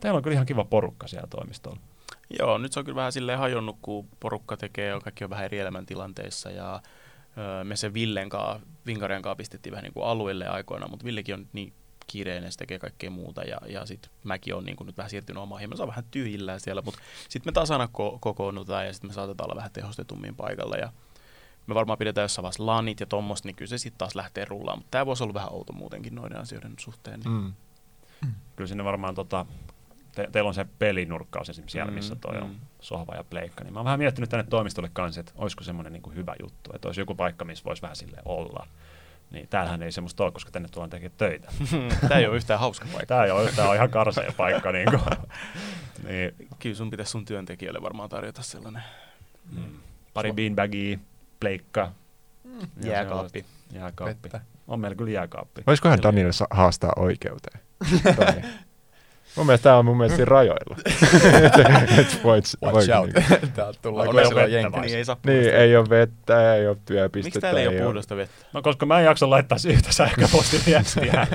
Teillä 0.00 0.16
on 0.16 0.22
kyllä 0.22 0.34
ihan 0.34 0.46
kiva 0.46 0.64
porukka 0.64 1.06
siellä 1.08 1.26
toimistolla. 1.30 1.78
Joo, 2.38 2.58
nyt 2.58 2.72
se 2.72 2.78
on 2.78 2.84
kyllä 2.84 2.96
vähän 2.96 3.12
silleen 3.12 3.38
hajonnut, 3.38 3.76
kun 3.82 4.08
porukka 4.20 4.56
tekee 4.56 4.88
ja 4.88 5.00
kaikki 5.00 5.24
on 5.24 5.30
vähän 5.30 5.44
eri 5.44 5.58
elämäntilanteissa 5.58 6.50
ja 6.50 6.82
öö, 7.38 7.64
me 7.64 7.76
se 7.76 7.94
Villen 7.94 8.28
kanssa, 8.28 8.60
Vinkarian 8.86 9.22
kanssa 9.22 9.36
pistettiin 9.36 9.70
vähän 9.70 9.82
niin 9.82 9.92
kuin 9.92 10.06
alueelle 10.06 10.48
aikoina, 10.48 10.88
mutta 10.88 11.04
Villekin 11.04 11.34
on 11.34 11.40
nyt 11.40 11.48
niin 11.52 11.72
kiireinen, 12.06 12.52
se 12.52 12.58
tekee 12.58 12.78
kaikkea 12.78 13.10
muuta 13.10 13.42
ja, 13.42 13.58
ja 13.68 13.86
sitten 13.86 14.10
mäkin 14.24 14.54
on 14.54 14.64
niin 14.64 14.76
kuin 14.76 14.86
nyt 14.86 14.96
vähän 14.96 15.10
siirtynyt 15.10 15.42
omaan 15.42 15.58
hieman, 15.58 15.76
se 15.76 15.82
on 15.82 15.88
vähän 15.88 16.04
tyhjillään 16.10 16.60
siellä, 16.60 16.82
mutta 16.82 17.00
sitten 17.28 17.50
me 17.50 17.52
taas 17.54 17.70
aina 17.70 17.84
ko- 17.86 18.18
kokoonnutaan 18.20 18.86
ja 18.86 18.92
sitten 18.92 19.10
me 19.10 19.14
saatetaan 19.14 19.46
olla 19.50 19.56
vähän 19.56 19.70
tehostetummin 19.72 20.36
paikalla 20.36 20.76
ja 20.76 20.92
me 21.68 21.74
varmaan 21.74 21.98
pidetään 21.98 22.24
jossain 22.24 22.42
vaiheessa 22.42 22.66
lanit 22.66 23.00
ja 23.00 23.06
tommoista, 23.06 23.48
niin 23.48 23.56
kyllä 23.56 23.68
se 23.68 23.78
sitten 23.78 23.98
taas 23.98 24.14
lähtee 24.14 24.44
rullaamaan, 24.44 24.78
mutta 24.78 24.90
tämä 24.90 25.06
voisi 25.06 25.24
olla 25.24 25.34
vähän 25.34 25.52
outo 25.52 25.72
muutenkin 25.72 26.14
noiden 26.14 26.38
asioiden 26.40 26.74
suhteen. 26.78 27.20
Niin. 27.20 27.34
Mm. 27.34 27.52
Kyllä 28.56 28.68
sinne 28.68 28.84
varmaan 28.84 29.14
tota, 29.14 29.46
te, 30.14 30.28
teillä 30.32 30.48
on 30.48 30.54
se 30.54 30.66
pelinurkkaus 30.78 31.50
esimerkiksi 31.50 31.72
siellä, 31.72 31.90
Mm, 31.90 31.94
missä 31.94 32.16
toi 32.16 32.36
on 32.36 32.48
mm. 32.48 32.56
sohva 32.80 33.14
ja 33.14 33.24
pleikka. 33.24 33.64
Niin 33.64 33.72
mä 33.72 33.78
oon 33.78 33.84
vähän 33.84 33.98
miettinyt 33.98 34.30
tänne 34.30 34.46
toimistolle 34.50 34.90
kanssa, 34.92 35.20
että 35.20 35.32
olisiko 35.36 35.64
semmoinen 35.64 35.92
niin 35.92 36.14
hyvä 36.14 36.34
juttu, 36.42 36.70
että 36.74 36.88
olisi 36.88 37.00
joku 37.00 37.14
paikka, 37.14 37.44
missä 37.44 37.64
voisi 37.64 37.82
vähän 37.82 37.96
sille 37.96 38.16
olla. 38.24 38.66
Niin 39.30 39.48
täällähän 39.48 39.82
ei 39.82 39.92
semmoista 39.92 40.24
ole, 40.24 40.32
koska 40.32 40.50
tänne 40.50 40.68
tullaan 40.68 40.90
tekemään 40.90 41.18
töitä. 41.18 41.52
Tämä 42.08 42.20
ei 42.20 42.26
ole 42.26 42.36
yhtään 42.36 42.60
hauska 42.60 42.86
paikka. 42.92 43.06
Tää 43.06 43.24
ei 43.24 43.30
ole, 43.30 43.52
tää 43.52 43.68
on 43.68 43.76
ihan 43.76 43.90
karsea 43.90 44.32
paikka. 44.36 44.72
Niin 44.72 44.88
kuin. 44.90 45.02
niin, 46.08 46.34
Kyllä 46.58 46.76
sun 46.76 46.90
pitäisi 46.90 47.10
sun 47.10 47.24
työntekijöille 47.24 47.82
varmaan 47.82 48.08
tarjota 48.08 48.42
sellainen 48.42 48.82
mm. 49.52 49.78
Pari 50.14 50.32
beanbagia, 50.32 50.98
pleikka, 51.40 51.92
Ja 52.82 52.90
jääkaappi. 52.90 53.44
jääkaappi. 53.72 54.16
Vettä. 54.22 54.40
On 54.68 54.80
meillä 54.80 54.94
kyllä 54.94 55.10
jääkaappi. 55.10 55.62
Voisikohan 55.66 56.02
Daniel 56.02 56.32
sa- 56.32 56.46
haastaa 56.50 56.92
oikeuteen? 56.96 57.60
Mun 59.36 59.46
mielestä 59.46 59.62
tämä 59.64 59.76
on 59.76 59.84
mun 59.84 59.96
mielestä 59.96 60.16
siinä 60.16 60.30
rajoilla. 60.30 60.76
et, 61.46 61.98
et 61.98 62.20
voit, 62.24 62.44
Watch 62.64 62.90
out. 62.98 63.10
Täältä 63.54 63.78
tullaan. 63.82 64.08
Onko 64.08 64.20
vettä 64.20 64.46
jenki. 64.46 64.72
vai? 64.72 64.80
Niin 64.86 64.96
ei 64.98 65.04
saa 65.04 65.16
Niin, 65.26 65.54
ei 65.54 65.76
ole 65.76 65.88
vettä, 65.88 66.54
ei 66.54 66.68
ole 66.68 66.76
työpistettä. 66.86 67.26
Miksi 67.26 67.40
täällä 67.40 67.60
ei 67.60 67.66
ole 67.68 67.76
ole- 67.76 67.84
puhdasta 67.84 68.16
vettä? 68.16 68.34
No 68.52 68.62
koska 68.62 68.86
mä 68.86 68.98
en 68.98 69.04
jaksa 69.04 69.30
laittaa 69.30 69.58
yhtä 69.68 69.92
sähköpostiviestiä. 69.92 71.26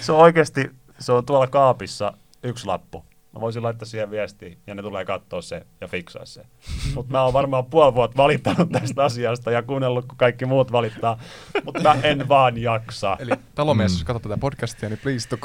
se 0.00 0.12
on 0.12 0.18
oikeasti, 0.18 0.70
se 0.98 1.12
on 1.12 1.26
tuolla 1.26 1.46
kaapissa 1.46 2.12
yksi 2.42 2.66
lappu. 2.66 3.04
Mä 3.34 3.40
voisin 3.40 3.62
laittaa 3.62 3.86
siihen 3.86 4.10
viestiä 4.10 4.56
ja 4.66 4.74
ne 4.74 4.82
tulee 4.82 5.04
katsoa 5.04 5.42
se 5.42 5.66
ja 5.80 5.88
fiksaa 5.88 6.24
se. 6.26 6.46
Mutta 6.94 7.12
mä 7.12 7.22
oon 7.22 7.32
varmaan 7.32 7.64
puoli 7.66 7.94
vuotta 7.94 8.16
valittanut 8.16 8.68
tästä 8.72 9.04
asiasta 9.04 9.50
ja 9.50 9.62
kuunnellut, 9.62 10.04
kun 10.06 10.18
kaikki 10.18 10.46
muut 10.46 10.72
valittaa. 10.72 11.18
Mutta 11.64 11.82
mä 11.82 11.96
en 12.02 12.28
vaan 12.28 12.58
jaksa. 12.58 13.16
Eli 13.20 13.30
talomies, 13.54 13.92
Mm. 13.92 13.94
jos 13.94 14.04
katsot 14.04 14.22
tätä 14.22 14.36
podcastia, 14.38 14.88
niin 14.88 14.98
please 15.02 15.28
tuu. 15.28 15.38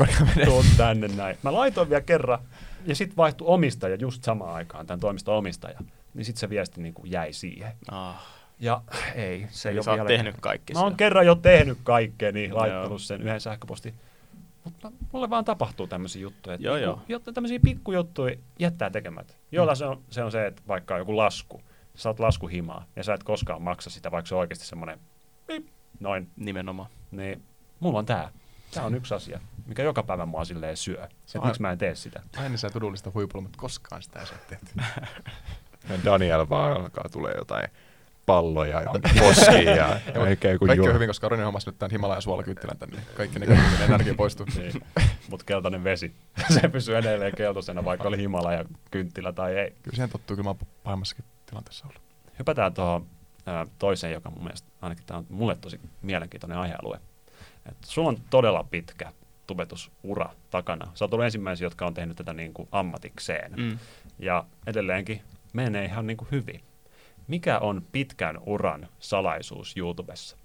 Tuu 0.46 0.64
tänne 0.78 1.08
näin. 1.08 1.38
Mä 1.44 1.54
laitoin 1.54 1.90
vielä 1.90 2.02
kerran 2.02 2.40
ja 2.86 2.96
sitten 2.96 3.18
vaihtui 3.18 3.48
omistaja 3.48 3.96
just 3.96 4.24
samaan 4.24 4.56
aikaan, 4.56 4.88
tämän 4.88 5.00
toimiston 5.00 5.36
omistaja. 5.36 5.80
Niin 6.14 6.26
sitten 6.26 6.40
se 6.40 6.50
viesti 6.50 6.82
niin 6.82 6.94
kuin 6.94 7.12
jäi 7.12 7.34
siihen. 7.34 7.72
Ah, 7.92 8.16
Ja 8.60 8.82
ei, 9.16 9.48
se 9.50 9.70
ei 9.70 9.76
ole 9.78 9.86
vielä- 9.96 10.08
tehnyt 10.08 10.36
kaikki 10.42 10.74
Mä 10.74 10.80
oon 10.82 10.96
kerran 10.96 11.26
jo 11.26 11.36
tehnyt 11.36 11.78
kaikkea, 11.84 12.32
niin 12.32 12.56
laittanut 12.56 13.02
sen 13.02 13.22
yhden 13.22 13.42
sähköpostin. 13.42 13.94
Mutta 14.72 14.92
mulle 15.12 15.30
vaan 15.30 15.46
tapahtuu 15.46 15.88
tämmöisiä 15.88 16.22
juttuja. 16.22 16.54
Että 16.54 16.68
Joo, 16.68 16.76
niinku, 16.76 16.90
joo. 16.90 17.02
Jotta 17.08 17.34
tämmöisiä 17.34 17.60
pikkujuttuja 17.60 18.36
jättää 18.60 18.90
tekemättä. 18.90 19.34
Joilla 19.52 19.76
se 19.76 19.86
on, 19.86 20.02
se 20.10 20.24
on 20.24 20.32
se, 20.32 20.48
että 20.48 20.62
vaikka 20.68 20.94
on 20.94 21.00
joku 21.00 21.18
lasku, 21.18 21.62
sä 21.96 22.02
saat 22.02 22.20
laskuhimaa 22.20 22.86
ja 22.96 23.04
sä 23.04 23.14
et 23.14 23.24
koskaan 23.24 23.62
maksa 23.62 23.90
sitä, 23.90 24.12
vaikka 24.12 24.28
se 24.28 24.36
on 24.36 24.42
oikeasti 24.42 24.66
semmoinen 24.66 25.00
noin, 26.00 26.30
Nimenomaan. 26.36 26.90
niin 27.12 27.44
mulla 27.80 28.00
on 28.00 28.06
tää. 28.06 28.32
Tää 28.74 28.86
on 28.86 28.96
yksi 28.96 29.14
asia, 29.14 29.40
mikä 29.66 29.84
joka 29.84 30.04
päivä 30.04 30.26
mua 30.26 30.46
silleen 30.46 30.78
syö. 30.78 31.08
Se 31.26 31.40
miksi 31.40 31.62
mä 31.62 31.72
en 31.72 31.78
tee 31.78 31.96
sitä? 31.96 32.24
Aina 32.38 32.58
se 32.58 32.70
tudullista 32.70 33.12
huipulla, 33.14 33.44
mutta 33.44 33.60
koskaan 33.60 34.02
sitä 34.02 34.20
ei 34.20 34.26
saa 34.26 34.38
tehty. 34.50 34.66
Ja 35.90 35.98
Daniel 36.06 36.50
vaan 36.50 36.78
alkaa 36.82 37.10
tulee 37.12 37.34
jotain 37.38 37.70
palloja 38.30 38.82
johonkin 38.82 39.12
poskiin 39.20 39.68
ja 39.68 40.00
melkein 40.14 40.58
kuin 40.60 40.68
Kaikki 40.68 40.82
on 40.82 40.86
juo. 40.86 40.94
hyvin, 40.94 41.10
koska 41.10 41.30
Roni 41.30 41.44
hommasi 41.44 41.70
nyt 41.70 41.80
tämän 41.80 41.92
Himalajan 41.92 42.22
suolakynttilän 42.22 42.78
tänne. 42.78 43.02
Kaikki 43.18 43.40
negatiivinen 43.40 43.82
energia 43.90 44.14
poistuu. 44.14 44.46
Niin. 44.58 44.82
Mutta 45.30 45.46
keltainen 45.46 45.84
vesi, 45.84 46.14
se 46.54 46.70
pysyy 46.70 46.98
edelleen 46.98 47.36
keltaisena, 47.36 47.86
vaikka 47.86 48.08
oli 48.08 48.18
Himala 48.18 48.54
ja 48.54 48.66
kynttilä 48.92 49.34
tai 49.34 49.58
ei. 49.58 49.72
Kyllä 49.84 49.96
siihen 49.96 50.10
tottuu, 50.10 50.36
kyllä 50.36 50.44
mä 50.44 50.50
oon 50.50 50.60
pahemmassakin 50.84 51.26
tilanteessa 51.46 51.86
ollut. 51.88 52.02
Hypätään 52.40 52.74
tuohon 52.74 53.06
toiseen, 53.80 54.14
joka 54.14 54.30
mun 54.30 54.44
mielestä 54.44 54.68
ainakin 54.82 55.06
tämä 55.06 55.18
on 55.18 55.26
mulle 55.30 55.56
tosi 55.56 55.80
mielenkiintoinen 56.02 56.58
aihealue. 56.58 57.00
Et 57.70 57.78
sulla 57.86 58.10
on 58.10 58.18
todella 58.30 58.66
pitkä 58.72 59.12
tubetusura 59.48 60.30
takana. 60.50 60.92
Sä 60.94 61.06
oot 61.06 61.14
ollut 61.14 61.26
ensimmäisiä, 61.26 61.66
jotka 61.66 61.86
on 61.86 61.94
tehnyt 61.94 62.18
tätä 62.18 62.34
niin 62.34 62.54
kuin 62.54 62.68
ammatikseen. 62.72 63.54
Mm. 63.58 63.78
Ja 64.20 64.46
edelleenkin 64.68 65.22
menee 65.54 65.86
ihan 65.86 66.08
niin 66.08 66.18
kuin 66.18 66.28
hyvin. 66.32 66.62
Mikä 67.30 67.60
on 67.60 67.82
pitkän 67.92 68.38
uran 68.46 68.88
salaisuus 69.00 69.78
YouTubessa? 69.78 70.38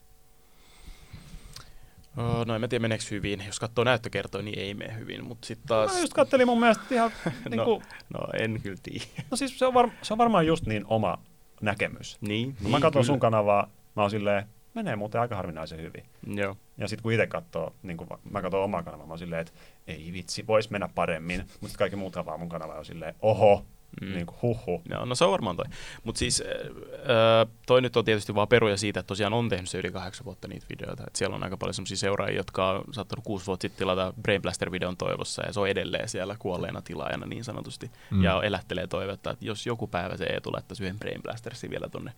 Oh, 2.16 2.46
no 2.46 2.54
en 2.54 2.60
mä 2.60 2.68
tiedä 2.68 2.82
meneekö 2.82 3.04
hyvin. 3.10 3.42
Jos 3.46 3.60
katsoo 3.60 3.84
näyttökertoja, 3.84 4.44
niin 4.44 4.58
ei 4.58 4.74
mene 4.74 4.98
hyvin. 4.98 5.24
Mutta 5.24 5.46
sitten 5.46 5.68
taas... 5.68 5.92
Mä 5.92 6.00
just 6.00 6.12
kattelin 6.14 6.46
mun 6.46 6.60
mielestä 6.60 6.84
ihan, 6.90 7.10
niin 7.50 7.56
no, 7.58 7.64
kuin, 7.64 7.82
no 8.14 8.20
en 8.40 8.60
kyllä 8.62 8.76
tiedä. 8.82 9.04
no 9.30 9.36
siis 9.36 9.58
se 9.58 9.66
on, 9.66 9.74
var, 9.74 9.90
se 10.02 10.14
on 10.14 10.18
varmaan 10.18 10.46
just 10.46 10.66
niin 10.66 10.84
oma 10.86 11.18
näkemys. 11.60 12.18
niin, 12.20 12.56
Kun 12.62 12.70
mä 12.70 12.80
katson 12.80 13.04
sun 13.04 13.20
kanavaa, 13.20 13.68
mä 13.96 14.02
oon 14.02 14.10
silleen, 14.10 14.46
menee 14.74 14.96
muuten 14.96 15.20
aika 15.20 15.36
harvinaisen 15.36 15.80
hyvin. 15.82 16.04
Joo. 16.26 16.56
Ja 16.78 16.88
sitten 16.88 17.02
kun 17.02 17.12
itse 17.12 17.26
katsoo, 17.26 17.74
niin 17.82 17.96
kun 17.96 18.06
mä 18.30 18.42
katson 18.42 18.62
omaa 18.64 18.82
kanavaa, 18.82 19.06
mä 19.06 19.12
oon 19.12 19.18
silleen, 19.18 19.40
että 19.40 19.52
ei 19.86 20.10
vitsi, 20.12 20.46
vois 20.46 20.70
mennä 20.70 20.88
paremmin. 20.94 21.44
Mutta 21.60 21.78
kaikki 21.78 21.96
muut 21.96 22.16
avaa 22.16 22.38
mun 22.38 22.48
kanavaa 22.48 22.78
on 22.78 22.84
silleen, 22.84 23.14
oho, 23.22 23.64
Mm. 24.00 24.14
niin 24.14 24.26
kuin 24.26 24.38
huhu. 24.42 24.82
Joo, 24.90 25.04
no 25.04 25.14
se 25.14 25.24
on 25.24 25.30
varmaan 25.30 25.56
toi. 25.56 25.66
Mutta 26.04 26.18
siis 26.18 26.42
äh, 26.42 27.52
toi 27.66 27.82
nyt 27.82 27.96
on 27.96 28.04
tietysti 28.04 28.34
vaan 28.34 28.48
peruja 28.48 28.76
siitä, 28.76 29.00
että 29.00 29.08
tosiaan 29.08 29.32
on 29.32 29.48
tehnyt 29.48 29.68
se 29.68 29.78
yli 29.78 29.90
kahdeksan 29.90 30.24
vuotta 30.24 30.48
niitä 30.48 30.66
videoita. 30.70 31.04
Et 31.06 31.16
siellä 31.16 31.36
on 31.36 31.44
aika 31.44 31.56
paljon 31.56 31.74
sellaisia 31.74 31.96
seuraajia, 31.96 32.36
jotka 32.36 32.70
on 32.70 32.84
saattanut 32.94 33.24
kuusi 33.24 33.46
vuotta 33.46 33.62
sitten 33.62 33.78
tilata 33.78 34.12
Brain 34.22 34.42
Blaster-videon 34.42 34.96
toivossa 34.96 35.46
ja 35.46 35.52
se 35.52 35.60
on 35.60 35.68
edelleen 35.68 36.08
siellä 36.08 36.36
kuolleena 36.38 36.82
tilaajana 36.82 37.26
niin 37.26 37.44
sanotusti. 37.44 37.90
Mm. 38.10 38.22
Ja 38.22 38.42
elättelee 38.42 38.86
toivetta, 38.86 39.30
että 39.30 39.44
jos 39.44 39.66
joku 39.66 39.86
päivä 39.86 40.16
se 40.16 40.24
Eetu 40.24 40.52
laittaisi 40.52 40.82
yhden 40.84 40.98
Brain 40.98 41.22
Blastersin 41.22 41.70
vielä 41.70 41.88
tonne 41.88 42.12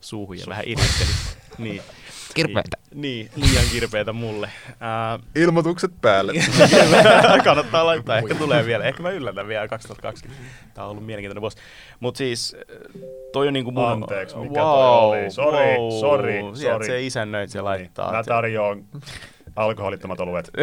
suuhun 0.00 0.38
ja 0.38 0.44
vähän 0.48 0.64
iristeli. 0.66 1.10
niin. 1.58 1.82
Kirpeätä. 2.34 2.76
Niin, 2.94 3.30
liian 3.36 3.64
kirpeitä 3.72 4.12
mulle. 4.12 4.50
Äh, 4.66 5.26
Ilmoitukset 5.36 5.90
päälle. 6.00 6.32
Kannattaa 7.44 7.86
laittaa, 7.86 8.18
ehkä 8.18 8.34
tulee 8.34 8.66
vielä. 8.66 8.84
Ehkä 8.84 9.02
mä 9.02 9.10
yllätän 9.10 9.48
vielä 9.48 9.68
2020. 9.68 10.42
Tämä 10.74 10.84
on 10.84 10.90
ollut 10.90 11.06
mielenkiintoinen 11.06 11.40
vuosi. 11.40 11.56
Mutta 12.00 12.18
siis 12.18 12.56
äh, 12.58 12.60
toi 13.32 13.46
on 13.48 13.52
niinku 13.52 13.70
mun... 13.70 13.84
Anteeksi, 13.84 14.36
mikä 14.36 14.60
toi 14.60 14.98
oli? 14.98 15.30
Sori, 15.30 15.76
sori, 16.00 16.40
Sieltä 16.54 16.84
sori. 16.84 16.86
se 16.86 17.06
isännöit 17.06 17.50
se 17.50 17.60
laittaa. 17.60 18.06
Niin. 18.06 18.16
Mä 18.16 18.22
tarjoan 18.22 18.84
alkoholittomat 19.56 20.20
oluet. 20.20 20.50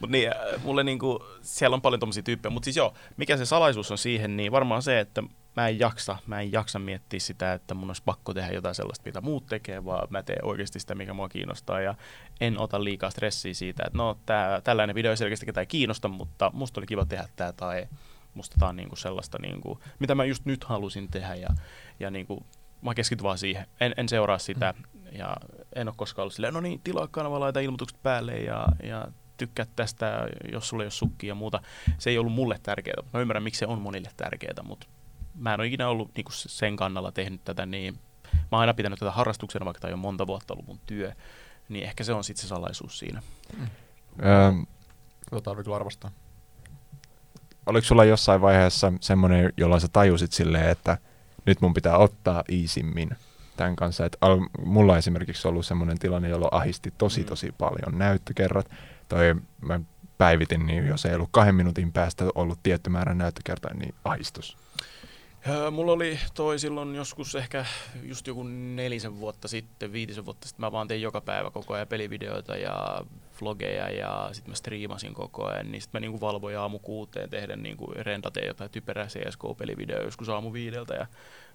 Mutta 0.00 0.12
niin, 0.12 0.28
äh, 0.28 0.64
mulle 0.64 0.84
niinku, 0.84 1.24
siellä 1.42 1.74
on 1.74 1.82
paljon 1.82 2.00
tommosia 2.00 2.22
tyyppejä. 2.22 2.50
Mutta 2.50 2.64
siis 2.64 2.76
joo, 2.76 2.94
mikä 3.16 3.36
se 3.36 3.46
salaisuus 3.46 3.90
on 3.90 3.98
siihen, 3.98 4.36
niin 4.36 4.52
varmaan 4.52 4.82
se, 4.82 5.00
että 5.00 5.22
mä 5.58 5.68
en 5.68 5.78
jaksa, 5.78 6.16
mä 6.26 6.40
en 6.40 6.52
jaksa 6.52 6.78
miettiä 6.78 7.20
sitä, 7.20 7.52
että 7.52 7.74
mun 7.74 7.90
olisi 7.90 8.02
pakko 8.04 8.34
tehdä 8.34 8.52
jotain 8.52 8.74
sellaista, 8.74 9.02
mitä 9.06 9.20
muut 9.20 9.46
tekee, 9.46 9.84
vaan 9.84 10.08
mä 10.10 10.22
teen 10.22 10.44
oikeasti 10.44 10.80
sitä, 10.80 10.94
mikä 10.94 11.14
mua 11.14 11.28
kiinnostaa 11.28 11.80
ja 11.80 11.94
en 12.40 12.58
ota 12.58 12.84
liikaa 12.84 13.10
stressiä 13.10 13.54
siitä, 13.54 13.82
että 13.86 13.98
no 13.98 14.18
tää, 14.26 14.60
tällainen 14.60 14.94
video 14.94 15.10
ei 15.10 15.16
selkeästi 15.16 15.46
ketään 15.46 15.66
kiinnosta, 15.66 16.08
mutta 16.08 16.50
musta 16.54 16.80
oli 16.80 16.86
kiva 16.86 17.04
tehdä 17.04 17.28
tää 17.36 17.52
tai 17.52 17.88
musta 18.34 18.56
tää 18.60 18.68
on 18.68 18.76
niinku 18.76 18.96
sellaista, 18.96 19.38
niinku, 19.42 19.80
mitä 19.98 20.14
mä 20.14 20.24
just 20.24 20.44
nyt 20.44 20.64
halusin 20.64 21.10
tehdä 21.10 21.34
ja, 21.34 21.48
ja 22.00 22.10
niinku, 22.10 22.46
mä 22.82 22.94
keskityn 22.94 23.24
vaan 23.24 23.38
siihen, 23.38 23.66
en, 23.80 23.94
en 23.96 24.08
seuraa 24.08 24.38
sitä 24.38 24.74
ja 25.12 25.36
en 25.76 25.88
ole 25.88 25.94
koskaan 25.96 26.22
ollut 26.22 26.34
silleen, 26.34 26.54
no 26.54 26.60
niin, 26.60 26.80
tilaa 26.84 27.08
kanava, 27.08 27.40
laita 27.40 27.60
ilmoitukset 27.60 28.02
päälle 28.02 28.36
ja, 28.36 28.66
ja 28.82 29.08
tykkää 29.36 29.66
tästä, 29.76 30.28
jos 30.52 30.68
sulla 30.68 30.82
ei 30.82 30.86
ole 30.86 30.90
sukkia 30.90 31.28
ja 31.28 31.34
muuta. 31.34 31.62
Se 31.98 32.10
ei 32.10 32.18
ollut 32.18 32.32
mulle 32.32 32.58
tärkeää. 32.62 33.02
Mä 33.12 33.20
ymmärrän, 33.20 33.42
miksi 33.42 33.58
se 33.58 33.66
on 33.66 33.80
monille 33.80 34.10
tärkeää, 34.16 34.62
mutta 34.62 34.86
mä 35.38 35.54
en 35.54 35.60
ole 35.60 35.66
ikinä 35.66 35.88
ollut 35.88 36.10
niin 36.16 36.24
sen 36.30 36.76
kannalla 36.76 37.12
tehnyt 37.12 37.44
tätä, 37.44 37.66
niin 37.66 37.94
mä 38.34 38.38
oon 38.50 38.60
aina 38.60 38.74
pitänyt 38.74 38.98
tätä 38.98 39.10
harrastuksena, 39.10 39.64
vaikka 39.64 39.80
tämä 39.80 39.88
on 39.88 39.92
jo 39.92 39.96
monta 39.96 40.26
vuotta 40.26 40.54
ollut 40.54 40.66
mun 40.66 40.80
työ, 40.86 41.12
niin 41.68 41.84
ehkä 41.84 42.04
se 42.04 42.12
on 42.12 42.24
sitten 42.24 42.42
se 42.42 42.48
salaisuus 42.48 42.98
siinä. 42.98 43.22
Öö, 44.24 44.52
Tota 45.30 45.42
tarvii 45.50 45.64
kyllä 45.64 45.76
arvostaa. 45.76 46.10
oliko 47.66 47.84
sulla 47.86 48.04
jossain 48.04 48.40
vaiheessa 48.40 48.92
semmoinen, 49.00 49.52
jolla 49.56 49.80
sä 49.80 49.88
tajusit 49.88 50.32
silleen, 50.32 50.68
että 50.68 50.98
nyt 51.46 51.60
mun 51.60 51.74
pitää 51.74 51.96
ottaa 51.98 52.44
iisimmin 52.50 53.10
tämän 53.56 53.76
kanssa. 53.76 54.04
Että 54.06 54.18
al- 54.20 54.46
mulla 54.66 54.92
on 54.92 54.98
esimerkiksi 54.98 55.48
ollut 55.48 55.66
semmoinen 55.66 55.98
tilanne, 55.98 56.28
jolloin 56.28 56.54
ahisti 56.54 56.92
tosi 56.98 57.20
Mm. 57.20 57.26
tosi 57.26 57.52
paljon 57.58 57.98
näyttökerrat. 57.98 58.70
Toi 59.08 59.34
mä 59.60 59.80
päivitin, 60.18 60.66
niin 60.66 60.86
jos 60.86 61.06
ei 61.06 61.14
ollut 61.14 61.28
kahden 61.32 61.54
minuutin 61.54 61.92
päästä 61.92 62.24
ollut 62.34 62.58
tietty 62.62 62.90
määrä 62.90 63.14
näyttökertaa, 63.14 63.74
niin 63.74 63.94
ahistus. 64.04 64.56
Mulla 65.70 65.92
oli 65.92 66.18
toi 66.34 66.58
silloin 66.58 66.94
joskus 66.94 67.34
ehkä 67.34 67.64
just 68.02 68.26
joku 68.26 68.42
nelisen 68.42 69.20
vuotta 69.20 69.48
sitten, 69.48 69.92
viitisen 69.92 70.24
vuotta 70.24 70.48
sitten. 70.48 70.60
Mä 70.66 70.72
vaan 70.72 70.88
tein 70.88 71.02
joka 71.02 71.20
päivä 71.20 71.50
koko 71.50 71.74
ajan 71.74 71.88
pelivideoita 71.88 72.56
ja 72.56 73.04
vlogeja 73.40 73.90
ja 73.90 74.28
sitten 74.32 74.50
mä 74.50 74.56
striimasin 74.56 75.14
koko 75.14 75.44
ajan. 75.44 75.72
Niin 75.72 75.82
sitten 75.82 75.98
mä 75.98 76.00
niinku 76.00 76.20
valvoin 76.20 76.58
aamu 76.58 76.78
kuuteen 76.78 77.30
tehdä 77.30 77.56
niinku 77.56 77.92
rendateen 77.96 78.46
jotain 78.46 78.70
typerää 78.70 79.06
CSGO-pelivideoa 79.06 80.04
joskus 80.04 80.28
aamu 80.28 80.52
viideltä 80.52 80.94
ja 80.94 81.06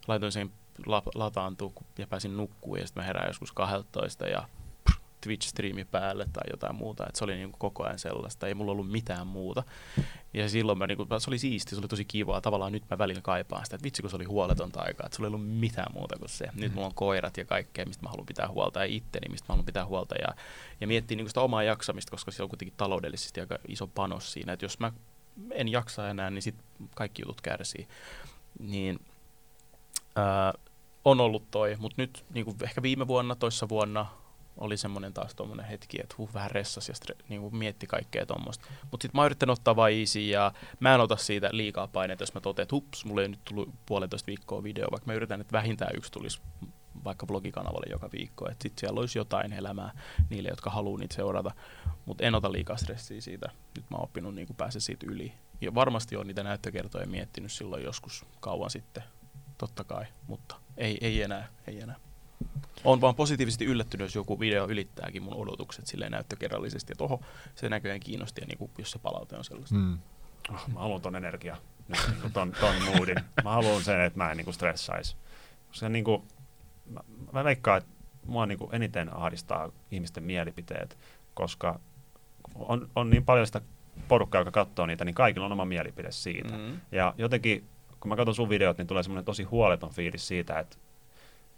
laitoin 0.08 0.32
sen 0.32 0.52
la- 0.86 1.04
lataantua 1.16 1.72
ja 1.98 2.08
pääsin 2.08 2.38
nukkuun 2.38 2.80
ja 2.80 2.88
sitten 2.88 3.04
mä 3.04 3.08
herään 3.08 3.30
joskus 3.30 3.52
12 3.52 4.28
ja 4.28 4.48
Twitch-striimi 5.26 5.86
päälle 5.92 6.28
tai 6.34 6.44
jotain 6.52 6.76
muuta. 6.76 7.06
Et 7.10 7.16
se 7.16 7.24
oli 7.24 7.36
niinku 7.36 7.58
koko 7.58 7.84
ajan 7.84 8.00
sellaista, 8.00 8.48
ei 8.48 8.54
mulla 8.54 8.72
ollut 8.72 8.92
mitään 8.92 9.28
muuta. 9.28 9.64
Ja 10.34 10.50
silloin 10.50 10.78
mä, 10.78 10.88
niinku, 10.88 11.08
se 11.20 11.30
oli 11.30 11.38
siisti, 11.38 11.76
se 11.76 11.82
oli 11.82 11.88
tosi 11.88 12.06
kivaa. 12.06 12.42
Tavallaan 12.42 12.72
nyt 12.72 12.84
mä 12.90 12.98
välillä 12.98 13.22
kaipaan 13.22 13.66
sitä, 13.66 13.76
että 13.76 13.84
vitsi 13.84 14.02
kun 14.02 14.10
se 14.10 14.16
oli 14.16 14.26
huoletonta 14.26 14.82
aikaa, 14.82 15.06
että 15.06 15.16
sulla 15.16 15.28
ei 15.28 15.36
ollut 15.36 15.50
mitään 15.50 15.94
muuta 15.94 16.16
kuin 16.20 16.30
se. 16.30 16.46
Nyt 16.54 16.74
mulla 16.74 16.88
on 16.88 16.94
koirat 16.94 17.38
ja 17.38 17.46
kaikkea, 17.46 17.86
mistä 17.86 18.04
mä 18.04 18.10
haluan 18.10 18.26
pitää 18.26 18.48
huolta 18.48 18.80
ja 18.80 18.86
itteni, 18.86 19.30
mistä 19.30 19.46
mä 19.46 19.54
haluan 19.54 19.66
pitää 19.66 19.86
huolta. 19.86 20.16
Ja, 20.16 20.28
ja 20.82 20.88
miettiä 20.88 21.18
niinku 21.18 21.30
sitä 21.30 21.42
omaa 21.42 21.64
jaksamista, 21.64 22.12
koska 22.12 22.32
se 22.32 22.44
on 22.44 22.50
kuitenkin 22.50 22.78
taloudellisesti 22.78 23.42
aika 23.42 23.58
iso 23.68 23.88
panos 23.88 24.34
siinä. 24.34 24.54
Että 24.54 24.66
jos 24.66 24.80
mä 24.80 24.92
en 25.52 25.68
jaksa 25.68 26.10
enää, 26.10 26.30
niin 26.30 26.42
sit 26.42 26.56
kaikki 26.96 27.22
jutut 27.22 27.42
kärsii. 27.42 27.88
Niin 28.60 29.00
ää, 30.16 30.54
on 31.06 31.20
ollut 31.22 31.52
toi, 31.52 31.76
mutta 31.80 32.02
nyt 32.02 32.26
niinku 32.34 32.56
ehkä 32.64 32.82
viime 32.82 33.08
vuonna, 33.08 33.36
toissa 33.36 33.70
vuonna 33.70 34.06
oli 34.58 34.78
semmoinen 34.78 35.14
taas 35.14 35.36
tuommoinen 35.36 35.66
hetki, 35.66 36.02
että 36.02 36.16
huh, 36.18 36.34
vähän 36.34 36.52
ressas 36.52 36.90
ja 36.90 36.94
stre- 36.94 37.24
niinku 37.30 37.52
mietti 37.52 37.88
kaikkea 37.88 38.26
tuommoista. 38.26 38.66
Mutta 38.92 39.04
sitten 39.04 39.18
mä 39.18 39.22
oon 39.22 39.26
yrittänyt 39.26 39.58
ottaa 39.60 39.76
vaan 39.76 39.92
easy 39.92 40.20
ja 40.20 40.52
mä 40.80 40.96
en 40.96 41.02
ota 41.02 41.16
siitä 41.16 41.50
liikaa 41.52 41.88
paineita, 41.88 42.24
jos 42.24 42.34
mä 42.34 42.42
totean, 42.42 42.64
että 42.64 42.76
hups, 42.76 43.06
mulla 43.06 43.22
ei 43.22 43.28
nyt 43.28 43.46
tullut 43.46 43.70
puolentoista 43.86 44.28
viikkoa 44.28 44.64
video, 44.64 44.88
vaikka 44.92 45.06
mä 45.06 45.14
yritän, 45.14 45.42
että 45.42 45.52
vähintään 45.52 45.96
yksi 45.96 46.12
tulisi 46.12 46.42
vaikka 47.04 47.26
blogikanavalle 47.26 47.86
joka 47.90 48.10
viikko, 48.12 48.50
että 48.50 48.64
sitten 48.64 48.80
siellä 48.82 49.00
olisi 49.00 49.20
jotain 49.20 49.54
elämää 49.54 49.92
niille, 50.30 50.50
jotka 50.50 50.70
haluaa 50.70 51.00
niitä 51.00 51.16
seurata, 51.16 51.52
mutta 52.06 52.24
en 52.24 52.36
ota 52.36 52.52
liikaa 52.52 52.78
stressiä 52.78 53.22
siitä. 53.22 53.50
Nyt 53.76 53.86
mä 53.90 53.98
oon 53.98 54.04
oppinut 54.04 54.36
niin 54.36 54.48
pääse 54.58 54.80
siitä 54.80 55.06
yli. 55.10 55.34
Ja 55.62 55.76
varmasti 55.76 56.16
on 56.16 56.28
niitä 56.28 56.44
näyttökertoja 56.44 57.08
miettinyt 57.08 57.52
silloin 57.52 57.84
joskus 57.84 58.26
kauan 58.40 58.70
sitten, 58.70 59.04
totta 59.58 59.84
kai, 59.84 60.06
mutta 60.28 60.56
ei, 60.78 60.98
ei 61.02 61.22
enää, 61.22 61.48
ei 61.68 61.82
enää. 61.82 61.96
On 62.84 63.02
vaan 63.02 63.16
positiivisesti 63.16 63.66
yllättynyt, 63.66 64.06
jos 64.06 64.16
joku 64.16 64.40
video 64.40 64.68
ylittääkin 64.68 65.24
mun 65.24 65.36
odotukset 65.36 65.88
silleen 65.88 66.12
näyttökerrallisesti, 66.12 66.94
että 66.94 67.04
oho, 67.04 67.22
se 67.56 67.70
näköjään 67.70 68.00
kiinnosti, 68.00 68.42
ja 68.42 68.48
niin 68.48 68.58
kuin, 68.58 68.72
jos 68.78 68.92
se 68.92 69.00
palaute 69.00 69.38
on 69.38 69.44
sellaista. 69.44 69.76
Mm. 69.76 69.98
Oh, 70.54 70.68
mä 70.74 70.80
haluan 70.80 71.02
ton 71.02 71.16
energia, 71.16 71.58
nyt, 71.88 72.00
niinku 72.12 72.30
ton, 72.30 72.54
ton 72.60 72.76
moodin. 72.84 73.16
Mä 73.44 73.52
haluan 73.52 73.84
sen, 73.84 74.02
että 74.02 74.18
mä 74.18 74.32
en 74.32 74.38
niinku 74.38 74.52
stressaisi. 74.52 75.16
Se 75.72 75.90
niinku, 75.90 76.26
mä, 76.90 77.00
mä 77.32 77.44
veikkaan, 77.44 77.78
että 77.78 77.90
mua 78.26 78.46
niinku 78.46 78.70
eniten 78.72 79.16
ahdistaa 79.16 79.72
ihmisten 79.92 80.24
mielipiteet, 80.24 80.98
koska 81.34 81.80
on, 82.56 82.90
on 82.96 83.10
niin 83.10 83.26
paljon 83.26 83.46
sitä 83.46 83.62
porukkaa, 84.08 84.42
joka 84.42 84.52
katsoo 84.52 84.86
niitä, 84.86 85.06
niin 85.06 85.16
kaikilla 85.16 85.46
on 85.46 85.52
oma 85.52 85.66
mielipide 85.66 86.12
siitä. 86.12 86.58
Mm. 86.58 86.80
Ja 86.92 87.14
jotenkin, 87.18 87.68
kun 88.00 88.10
mä 88.10 88.16
katson 88.16 88.36
sun 88.36 88.50
videot, 88.50 88.78
niin 88.78 88.88
tulee 88.88 89.04
semmoinen 89.04 89.26
tosi 89.26 89.44
huoleton 89.44 89.92
fiilis 89.92 90.28
siitä, 90.28 90.60
että, 90.60 90.78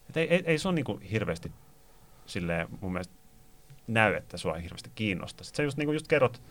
että 0.08 0.20
ei, 0.20 0.28
ei, 0.30 0.44
ei 0.46 0.58
se 0.58 0.68
on 0.68 0.76
niinku 0.76 1.00
hirveästi 1.12 1.52
silleen 2.26 2.68
mun 2.82 2.92
mielestä 2.92 3.14
näy, 3.88 4.14
että 4.14 4.38
sua 4.38 4.56
ei 4.56 4.64
hirveästi 4.64 4.92
kiinnosta. 4.96 5.44
Sitten 5.44 5.58
sä 5.58 5.64
just, 5.64 5.78
niin 5.78 5.94
just 5.94 6.08
kerrot, 6.08 6.42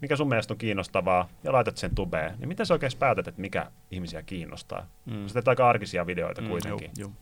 mikä 0.00 0.16
sun 0.16 0.28
mielestä 0.28 0.54
on 0.54 0.58
kiinnostavaa, 0.58 1.28
ja 1.44 1.52
laitat 1.52 1.76
sen 1.76 1.94
tubeen. 1.94 2.34
Niin 2.38 2.48
miten 2.48 2.66
sä 2.66 2.74
oikein 2.74 2.92
päätät, 2.98 3.28
että 3.28 3.40
mikä 3.40 3.70
ihmisiä 3.90 4.22
kiinnostaa? 4.22 4.86
Mm. 5.04 5.28
Sä 5.28 5.34
teet 5.34 5.48
aika 5.48 5.68
arkisia 5.68 6.06
videoita 6.06 6.42
kuitenkin. 6.42 6.90
Joo, 6.98 7.08
joo. 7.08 7.12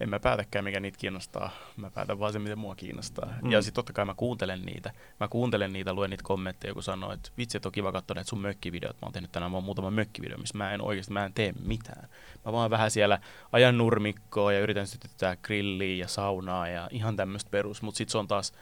En 0.00 0.08
mä 0.08 0.20
päätäkään, 0.20 0.64
mikä 0.64 0.80
niitä 0.80 0.98
kiinnostaa. 0.98 1.50
Mä 1.76 1.90
päätän 1.90 2.18
vaan 2.18 2.32
se, 2.32 2.38
mitä 2.38 2.56
mua 2.56 2.74
kiinnostaa. 2.74 3.34
Mm. 3.42 3.50
Ja 3.50 3.62
sitten 3.62 3.74
totta 3.74 3.92
kai 3.92 4.04
mä 4.04 4.14
kuuntelen 4.14 4.62
niitä. 4.62 4.92
Mä 5.20 5.28
kuuntelen 5.28 5.72
niitä, 5.72 5.92
luen 5.92 6.10
niitä 6.10 6.24
kommentteja, 6.24 6.74
kun 6.74 6.82
sanoo, 6.82 7.12
että 7.12 7.30
vitsi, 7.38 7.56
että 7.56 7.68
on 7.68 7.72
kiva 7.72 7.92
katsoa 7.92 8.14
näitä 8.14 8.28
sun 8.28 8.40
mökkivideot. 8.40 8.96
Mä 8.96 9.06
oon 9.06 9.12
tehnyt 9.12 9.32
tänään 9.32 9.52
vaan 9.52 9.64
muutama 9.64 9.90
mökkivideo, 9.90 10.38
missä 10.38 10.58
mä 10.58 10.72
en 10.72 10.82
oikeasti, 10.82 11.12
mä 11.12 11.24
en 11.24 11.32
tee 11.32 11.52
mitään. 11.66 12.08
Mä 12.44 12.52
vaan 12.52 12.70
vähän 12.70 12.90
siellä 12.90 13.18
ajan 13.52 13.78
nurmikkoa 13.78 14.52
ja 14.52 14.60
yritän 14.60 14.86
sytyttää 14.86 15.36
grilliä 15.36 15.96
ja 15.96 16.08
saunaa 16.08 16.68
ja 16.68 16.88
ihan 16.92 17.16
tämmöistä 17.16 17.50
perus. 17.50 17.82
Mutta 17.82 17.98
sitten 17.98 18.12
se 18.12 18.18
on 18.18 18.28
taas 18.28 18.52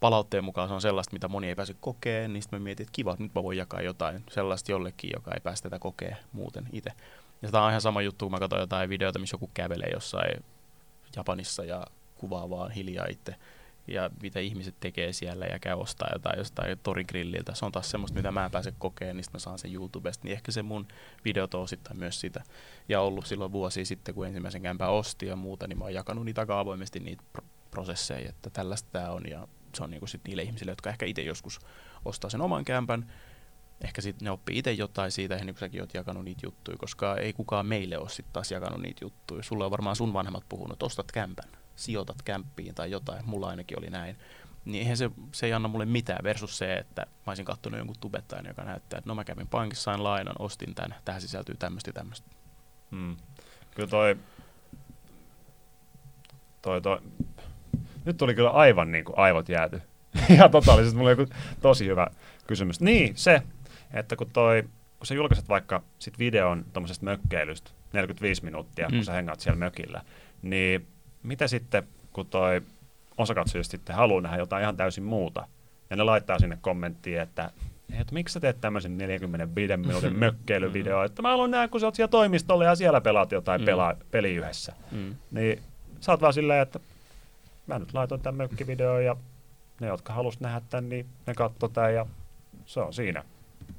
palautteen 0.00 0.44
mukaan 0.44 0.68
se 0.68 0.74
on 0.74 0.80
sellaista, 0.80 1.12
mitä 1.12 1.28
moni 1.28 1.48
ei 1.48 1.54
pääse 1.54 1.74
kokeen, 1.80 2.32
niin 2.32 2.42
sitten 2.42 2.60
mä 2.60 2.64
mietin, 2.64 2.84
että 2.84 2.92
kiva, 2.92 3.12
että 3.12 3.22
nyt 3.22 3.34
mä 3.34 3.42
voin 3.42 3.58
jakaa 3.58 3.82
jotain 3.82 4.24
sellaista 4.30 4.72
jollekin, 4.72 5.10
joka 5.14 5.30
ei 5.34 5.40
päästä 5.40 5.70
tätä 5.70 5.78
kokea 5.78 6.16
muuten 6.32 6.66
itse. 6.72 6.90
Ja 7.42 7.50
tämä 7.50 7.64
on 7.64 7.70
ihan 7.70 7.80
sama 7.80 8.02
juttu, 8.02 8.24
kun 8.24 8.32
mä 8.32 8.38
katson 8.38 8.60
jotain 8.60 8.88
videota, 8.88 9.18
missä 9.18 9.34
joku 9.34 9.50
kävelee 9.54 9.90
jossain 9.92 10.44
Japanissa 11.16 11.64
ja 11.64 11.86
kuvaa 12.14 12.50
vaan 12.50 12.70
hiljaa 12.70 13.06
itse 13.10 13.34
ja 13.86 14.10
mitä 14.22 14.40
ihmiset 14.40 14.74
tekee 14.80 15.12
siellä 15.12 15.46
ja 15.46 15.58
käy 15.58 15.74
ostaa 15.74 16.08
jotain 16.12 16.38
jostain 16.38 16.78
torigrilliltä. 16.82 17.54
Se 17.54 17.64
on 17.64 17.72
taas 17.72 17.90
semmoista, 17.90 18.16
mitä 18.16 18.30
mä 18.30 18.44
en 18.44 18.50
pääse 18.50 18.72
kokeen, 18.78 19.16
niin 19.16 19.24
mä 19.32 19.38
saan 19.38 19.58
sen 19.58 19.74
YouTubesta. 19.74 20.24
Niin 20.24 20.32
ehkä 20.32 20.52
se 20.52 20.62
mun 20.62 20.86
videot 21.24 21.54
on 21.54 21.62
osittain 21.62 21.98
myös 21.98 22.20
sitä. 22.20 22.42
Ja 22.88 23.00
ollut 23.00 23.26
silloin 23.26 23.52
vuosi 23.52 23.84
sitten, 23.84 24.14
kun 24.14 24.26
ensimmäisen 24.26 24.62
kämpää 24.62 24.88
osti 24.88 25.26
ja 25.26 25.36
muuta, 25.36 25.66
niin 25.66 25.78
mä 25.78 25.84
oon 25.84 25.94
jakanut 25.94 26.24
niitä 26.24 26.40
aika 26.40 26.60
avoimesti 26.60 27.00
niitä 27.00 27.22
pro- 27.32 27.44
prosesseja, 27.70 28.28
että 28.28 28.50
tällaista 28.50 28.88
tämä 28.92 29.10
on. 29.10 29.22
Ja 29.30 29.48
se 29.74 29.84
on 29.84 29.90
niinku 29.90 30.06
sit 30.06 30.20
niille 30.26 30.42
ihmisille, 30.42 30.72
jotka 30.72 30.90
ehkä 30.90 31.06
itse 31.06 31.22
joskus 31.22 31.58
ostaa 32.04 32.30
sen 32.30 32.40
oman 32.40 32.64
kämpän. 32.64 33.12
Ehkä 33.80 34.00
sitten 34.00 34.24
ne 34.24 34.30
oppii 34.30 34.58
itse 34.58 34.72
jotain 34.72 35.10
siitä, 35.10 35.34
niin 35.34 35.46
kuin 35.46 35.58
säkin 35.58 35.80
oot 35.80 35.94
jakanut 35.94 36.24
niitä 36.24 36.46
juttuja, 36.46 36.76
koska 36.76 37.16
ei 37.16 37.32
kukaan 37.32 37.66
meille 37.66 37.98
ole 37.98 38.08
sitten 38.08 38.32
taas 38.32 38.50
jakanut 38.50 38.82
niitä 38.82 39.04
juttuja. 39.04 39.42
Sulla 39.42 39.64
on 39.64 39.70
varmaan 39.70 39.96
sun 39.96 40.12
vanhemmat 40.12 40.44
puhunut, 40.48 40.82
ostat 40.82 41.12
kämpän, 41.12 41.48
sijoitat 41.76 42.22
kämppiin 42.22 42.74
tai 42.74 42.90
jotain, 42.90 43.26
mulla 43.26 43.48
ainakin 43.48 43.78
oli 43.78 43.90
näin. 43.90 44.16
Niin 44.64 44.82
eihän 44.82 44.96
se, 44.96 45.10
se 45.32 45.46
ei 45.46 45.52
anna 45.52 45.68
mulle 45.68 45.84
mitään 45.86 46.24
versus 46.24 46.58
se, 46.58 46.74
että 46.74 47.02
mä 47.02 47.30
olisin 47.30 47.44
katsonut 47.44 47.78
jonkun 47.78 47.96
tubettajan, 48.00 48.46
joka 48.46 48.64
näyttää, 48.64 48.98
että 48.98 49.10
no 49.10 49.14
mä 49.14 49.24
kävin 49.24 49.48
pankissa, 49.48 49.82
sain 49.82 50.04
lainan, 50.04 50.36
ostin 50.38 50.74
tämän, 50.74 50.94
tähän 51.04 51.20
sisältyy 51.20 51.54
tämmöistä 51.58 51.88
ja 51.88 51.92
tämmöistä. 51.92 52.30
Mm. 52.90 53.16
Kyllä 53.74 53.88
toi, 53.88 54.16
toi, 56.62 56.80
toi, 56.80 57.00
nyt 58.04 58.16
tuli 58.16 58.34
kyllä 58.34 58.50
aivan 58.50 58.92
niin 58.92 59.04
kuin 59.04 59.18
aivot 59.18 59.48
jääty. 59.48 59.82
Ihan 60.30 60.50
totaalisesti, 60.50 60.96
mulla 60.96 61.10
oli 61.10 61.20
joku 61.20 61.32
tosi 61.60 61.86
hyvä 61.86 62.06
kysymys. 62.46 62.80
Niin, 62.80 63.16
se, 63.16 63.42
että 63.94 64.16
kun 64.16 64.30
toi, 64.32 64.62
kun 64.98 65.06
sä 65.06 65.14
julkaiset 65.14 65.48
vaikka 65.48 65.82
sit 65.98 66.18
videon 66.18 66.64
tuommoisesta 66.72 67.04
mökkeilystä 67.04 67.70
45 67.92 68.44
minuuttia, 68.44 68.88
mm. 68.88 68.92
Mm. 68.94 68.98
kun 68.98 69.04
sä 69.04 69.12
hengaat 69.12 69.40
siellä 69.40 69.58
mökillä, 69.58 70.02
niin 70.42 70.86
mitä 71.22 71.48
sitten, 71.48 71.82
kun 72.12 72.26
toi 72.26 72.62
osa 73.18 73.34
katsojista 73.34 73.70
sitten 73.70 73.96
haluaa 73.96 74.20
nähdä 74.20 74.36
jotain 74.36 74.62
ihan 74.62 74.76
täysin 74.76 75.04
muuta, 75.04 75.48
ja 75.90 75.96
ne 75.96 76.02
laittaa 76.02 76.38
sinne 76.38 76.58
kommenttiin, 76.60 77.20
että 77.20 77.50
"Hei, 77.92 78.00
että 78.00 78.14
miksi 78.14 78.32
sä 78.32 78.40
teet 78.40 78.60
tämmöisen 78.60 78.98
45 78.98 79.76
minuutin 79.76 80.18
mökkeilyvideo, 80.18 81.04
että 81.04 81.22
mä 81.22 81.28
haluan 81.30 81.50
nähdä, 81.50 81.68
kun 81.68 81.80
sä 81.80 81.86
oot 81.86 81.94
siellä 81.94 82.10
toimistolla 82.10 82.64
ja 82.64 82.74
siellä 82.74 83.00
pelaat 83.00 83.32
jotain 83.32 83.60
Mm. 83.60 83.64
pelaa, 83.64 83.94
peli 84.10 84.34
yhdessä. 84.34 84.72
Mm. 84.92 85.14
Niin 85.30 85.62
sä 86.00 86.12
oot 86.12 86.20
vaan 86.20 86.32
silleen, 86.32 86.62
että 86.62 86.80
mä 87.66 87.78
nyt 87.78 87.94
laitoin 87.94 88.20
tämän 88.20 88.36
mökkivideon 88.36 89.04
ja 89.04 89.16
ne, 89.80 89.86
jotka 89.86 90.12
halus 90.12 90.40
nähdä 90.40 90.60
tämän, 90.70 90.88
niin 90.88 91.06
ne 91.26 91.34
katsoi 91.34 91.70
tämän 91.70 91.94
ja 91.94 92.06
se 92.66 92.80
on 92.80 92.92
siinä. 92.94 93.24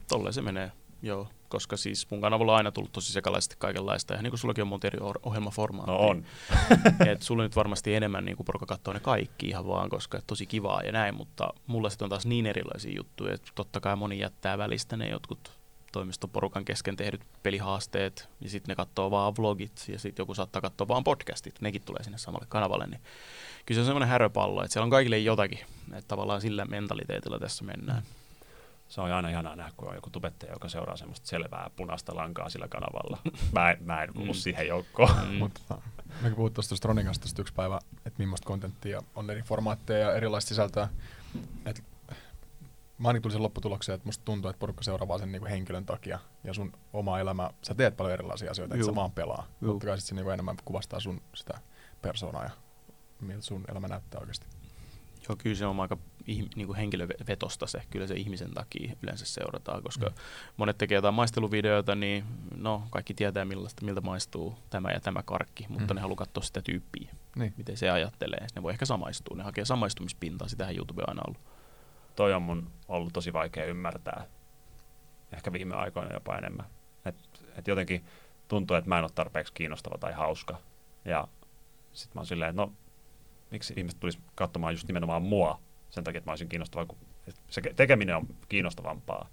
Tolle 0.07 0.31
se 0.31 0.41
menee, 0.41 0.71
joo. 1.01 1.27
Koska 1.49 1.77
siis 1.77 2.11
mun 2.11 2.21
kanavalla 2.21 2.51
on 2.51 2.57
aina 2.57 2.71
tullut 2.71 2.91
tosi 2.91 3.13
sekalaisesti 3.13 3.55
kaikenlaista. 3.59 4.13
Ja 4.13 4.21
niin 4.21 4.31
kuin 4.31 4.39
sullakin 4.39 4.61
on 4.61 4.67
monta 4.67 4.87
eri 4.87 4.99
or- 5.01 5.19
ohjelmaformaattia. 5.23 5.93
No 5.93 5.99
on. 5.99 6.25
Et 7.11 7.21
sulla 7.21 7.43
nyt 7.43 7.55
varmasti 7.55 7.95
enemmän 7.95 8.25
niin 8.25 8.37
kuin 8.37 8.45
porukka 8.45 8.65
katsoo 8.65 8.93
ne 8.93 8.99
kaikki 8.99 9.47
ihan 9.47 9.67
vaan, 9.67 9.89
koska 9.89 10.19
tosi 10.27 10.45
kivaa 10.45 10.81
ja 10.83 10.91
näin, 10.91 11.15
mutta 11.15 11.53
mulla 11.67 11.89
sitten 11.89 12.05
on 12.05 12.09
taas 12.09 12.25
niin 12.25 12.45
erilaisia 12.45 12.95
juttuja, 12.95 13.33
että 13.33 13.51
totta 13.55 13.79
kai 13.79 13.95
moni 13.95 14.19
jättää 14.19 14.57
välistä 14.57 14.97
ne 14.97 15.09
jotkut 15.09 15.51
toimistoporukan 15.91 16.65
kesken 16.65 16.95
tehdyt 16.95 17.21
pelihaasteet, 17.43 18.29
ja 18.41 18.49
sitten 18.49 18.71
ne 18.71 18.75
katsoo 18.75 19.11
vaan 19.11 19.33
vlogit, 19.37 19.85
ja 19.87 19.99
sitten 19.99 20.23
joku 20.23 20.33
saattaa 20.33 20.61
katsoa 20.61 20.87
vaan 20.87 21.03
podcastit, 21.03 21.61
nekin 21.61 21.81
tulee 21.81 22.03
sinne 22.03 22.17
samalle 22.17 22.45
kanavalle, 22.49 22.87
niin 22.87 23.01
kyllä 23.65 23.77
se 23.77 23.79
on 23.79 23.85
semmoinen 23.85 24.09
häröpallo, 24.09 24.63
että 24.63 24.73
siellä 24.73 24.83
on 24.83 24.89
kaikille 24.89 25.17
jotakin, 25.17 25.59
että 25.93 26.07
tavallaan 26.07 26.41
sillä 26.41 26.65
mentaliteetilla 26.65 27.39
tässä 27.39 27.65
mennään. 27.65 28.03
Se 28.87 29.01
on 29.01 29.11
aina 29.11 29.29
ihanaa 29.29 29.55
nähdä, 29.55 29.71
kun 29.77 29.89
on 29.89 29.95
joku 29.95 30.09
tubettaja, 30.09 30.51
joka 30.53 30.69
seuraa 30.69 30.97
semmoista 30.97 31.27
selvää 31.27 31.69
punaista 31.75 32.15
lankaa 32.15 32.49
sillä 32.49 32.67
kanavalla. 32.67 33.17
Mä 33.53 33.71
en, 33.71 33.77
mä 33.83 34.03
en 34.03 34.13
kuulu 34.13 34.31
Mm. 34.33 34.37
siihen 34.37 34.67
joukkoon. 34.67 35.27
Mm. 35.29 35.35
Mutta 35.35 35.61
tota, 35.67 35.81
mekin 36.21 36.35
puhuttiin 36.35 36.67
tuosta 36.69 36.87
Ronin 36.87 37.05
kanssa 37.05 37.21
tästä 37.23 37.41
yksi 37.41 37.53
päivä, 37.53 37.79
että 38.05 38.23
millaista 38.23 38.47
kontenttia 38.47 39.01
on 39.15 39.29
eri 39.29 39.41
formaatteja 39.41 39.99
ja 39.99 40.15
erilaista 40.15 40.49
sisältöä. 40.49 40.87
Et 41.65 41.83
mä 42.97 43.07
ainakin 43.07 43.21
tulin 43.21 43.33
sen 43.33 43.43
lopputulokseen, 43.43 43.95
että 43.95 44.05
musta 44.07 44.25
tuntuu, 44.25 44.49
että 44.49 44.59
porukka 44.59 44.83
seuraa 44.83 45.07
vaan 45.07 45.19
sen 45.19 45.31
niinku 45.31 45.47
henkilön 45.47 45.85
takia 45.85 46.19
ja 46.43 46.53
sun 46.53 46.73
oma 46.93 47.19
elämä, 47.19 47.49
sä 47.61 47.73
teet 47.75 47.97
paljon 47.97 48.13
erilaisia 48.13 48.51
asioita, 48.51 48.75
että 48.75 48.85
sä 48.85 48.95
vaan 48.95 49.11
pelaa. 49.11 49.47
Juu. 49.61 49.71
Totta 49.73 49.85
kai 49.87 49.97
sit 49.99 50.07
se 50.07 50.15
niinku 50.15 50.29
enemmän 50.29 50.57
kuvastaa 50.65 50.99
sun 50.99 51.21
sitä 51.33 51.59
persoonaa 52.01 52.43
ja 52.43 52.49
miltä 53.21 53.41
sun 53.41 53.65
elämä 53.71 53.87
näyttää 53.87 54.19
oikeasti. 54.19 54.47
Joo, 55.29 55.35
kyllä 55.35 55.55
se 55.55 55.65
on 55.65 55.79
aika 55.79 55.97
niin 56.27 56.65
kuin 56.67 56.75
henkilövetosta 56.77 57.67
se, 57.67 57.81
kyllä 57.89 58.07
se 58.07 58.15
ihmisen 58.15 58.53
takia 58.53 58.95
yleensä 59.03 59.25
seurataan, 59.25 59.83
koska 59.83 60.05
Mm. 60.09 60.15
monet 60.57 60.77
tekee 60.77 60.95
jotain 60.95 61.13
maisteluvideoita, 61.13 61.95
niin 61.95 62.23
no, 62.55 62.83
kaikki 62.89 63.13
tietää 63.13 63.45
millaista, 63.45 63.85
miltä 63.85 64.01
maistuu 64.01 64.55
tämä 64.69 64.91
ja 64.91 64.99
tämä 64.99 65.23
karkki, 65.23 65.65
mutta 65.69 65.93
Mm. 65.93 65.95
ne 65.95 66.01
haluaa 66.01 66.15
katsoa 66.17 66.43
sitä 66.43 66.61
tyyppiä, 66.61 67.15
Niin. 67.35 67.53
miten 67.57 67.77
se 67.77 67.89
ajattelee. 67.89 68.47
Ne 68.55 68.63
voi 68.63 68.71
ehkä 68.71 68.85
samaistua, 68.85 69.37
ne 69.37 69.43
hakee 69.43 69.65
samaistumispintaa, 69.65 70.47
sitähän 70.47 70.75
YouTube 70.75 71.01
on 71.01 71.09
aina 71.09 71.21
ollut. 71.27 71.41
Toi 72.15 72.33
on 72.33 72.41
mun 72.41 72.71
ollut 72.87 73.13
tosi 73.13 73.33
vaikea 73.33 73.65
ymmärtää. 73.65 74.25
Ehkä 75.33 75.53
viime 75.53 75.75
aikoina 75.75 76.13
jopa 76.13 76.37
enemmän. 76.37 76.65
Et, 77.05 77.15
et 77.57 77.67
jotenkin 77.67 78.05
tuntuu, 78.47 78.77
että 78.77 78.89
mä 78.89 78.97
en 78.97 79.03
ole 79.03 79.11
tarpeeksi 79.15 79.53
kiinnostava 79.53 79.97
tai 79.97 80.13
hauska. 80.13 80.57
Ja 81.05 81.27
sit 81.93 82.15
mä 82.15 82.19
oon 82.19 82.25
silleen, 82.25 82.49
että 82.49 82.61
no 82.61 82.71
miksi 83.51 83.73
ihmiset 83.77 83.99
tulisi 83.99 84.19
katsomaan 84.35 84.73
just 84.73 84.87
nimenomaan 84.87 85.21
mua 85.21 85.59
sen 85.95 86.03
takia, 86.03 86.17
että 86.17 86.27
mä 86.27 86.31
olisin 86.31 86.49
kiinnostava, 86.49 86.85
kun 86.85 86.97
se 87.49 87.61
ke- 87.61 87.73
tekeminen 87.73 88.15
on 88.17 88.27
kiinnostavampaa. 88.49 89.29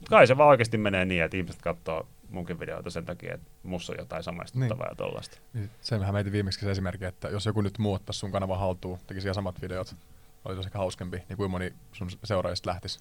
Mut 0.00 0.08
kai 0.08 0.26
se 0.26 0.36
vaan 0.36 0.48
oikeasti 0.48 0.78
menee 0.78 1.04
niin, 1.04 1.22
että 1.22 1.36
ihmiset 1.36 1.62
katsoo 1.62 2.08
munkin 2.30 2.60
videoita 2.60 2.90
sen 2.90 3.04
takia, 3.04 3.34
että 3.34 3.46
mussa 3.62 3.92
on 3.92 3.98
jotain 3.98 4.22
samaistuttavaa 4.22 4.86
Niin. 4.86 4.92
ja 4.92 4.96
tollaista. 4.96 5.38
Niin 5.52 5.70
sen 5.80 6.00
vähän 6.00 6.14
meitin 6.14 6.32
viimeksi 6.32 6.60
se 6.60 6.70
esimerkki, 6.70 7.04
että 7.04 7.28
jos 7.28 7.46
joku 7.46 7.60
nyt 7.60 7.78
muuttaisi 7.78 8.18
sun 8.20 8.32
kanavan 8.32 8.58
haltuun, 8.58 8.98
tekisi 9.06 9.26
ihan 9.26 9.34
samat 9.34 9.62
videot, 9.62 9.96
olisi 10.44 10.60
ehkä 10.66 10.78
hauskempi, 10.78 11.16
niin 11.16 11.36
kuinka 11.36 11.48
moni 11.48 11.74
sun 11.92 12.10
seuraajista 12.24 12.70
lähtisi, 12.70 13.00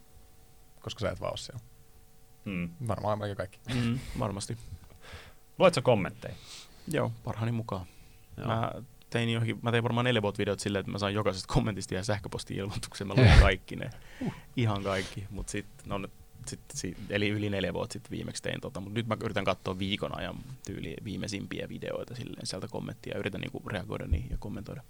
koska 0.82 1.00
sä 1.00 1.12
et 1.12 1.20
vaan 1.22 1.32
ole 1.32 1.38
siellä. 1.38 1.62
Mm. 2.46 2.70
Varmaan 2.88 3.20
melkein 3.20 3.38
kaikki. 3.38 3.60
Mm, 3.74 4.00
varmasti. 4.20 4.58
Luet 5.60 5.74
sä 5.74 5.82
kommentteja? 5.82 6.36
Joo, 6.88 7.12
parhaani 7.24 7.52
mukaan. 7.52 7.86
Joo. 8.38 8.48
Mä 8.48 8.72
tein, 9.10 9.30
johonkin, 9.30 9.60
mä 9.62 9.72
tein 9.72 9.84
varmaan 9.84 10.06
neljä 10.06 10.22
vuotta 10.22 10.38
videot 10.40 10.60
silleen, 10.60 10.80
että 10.80 10.92
mä 10.92 10.98
sain 10.98 11.16
jokaisesta 11.16 11.54
kommentista 11.54 11.94
ja 11.96 12.04
sähköposti-ilmoituksen. 12.04 13.08
Mä 13.08 13.14
luin 13.14 13.32
kaikki 13.42 13.76
ne. 13.76 13.90
Ihan 14.58 14.84
kaikki. 14.84 15.26
Mut 15.30 15.50
sit, 15.50 15.66
no, 15.86 16.00
sit, 16.46 16.60
si, 16.74 16.98
eli 17.10 17.30
yli 17.30 17.50
neljä 17.50 17.74
vuotta 17.74 17.94
sitten 17.94 18.12
viimeksi 18.12 18.44
tein 18.44 18.62
tota, 18.62 18.80
mutta 18.80 18.94
nyt 18.94 19.08
mä 19.08 19.18
yritän 19.24 19.46
katsoa 19.46 19.80
viikon 19.80 20.18
ajan 20.18 20.36
tyyli 20.66 20.96
viimeisimpiä 21.04 21.70
videoita 21.70 22.16
silleen 22.16 22.46
sieltä 22.48 22.68
kommenttia 22.68 23.14
ja 23.14 23.20
yritän 23.20 23.42
niinku 23.42 23.62
reagoida 23.70 24.08
niihin 24.08 24.32
ja 24.32 24.38
kommentoida. 24.40 24.84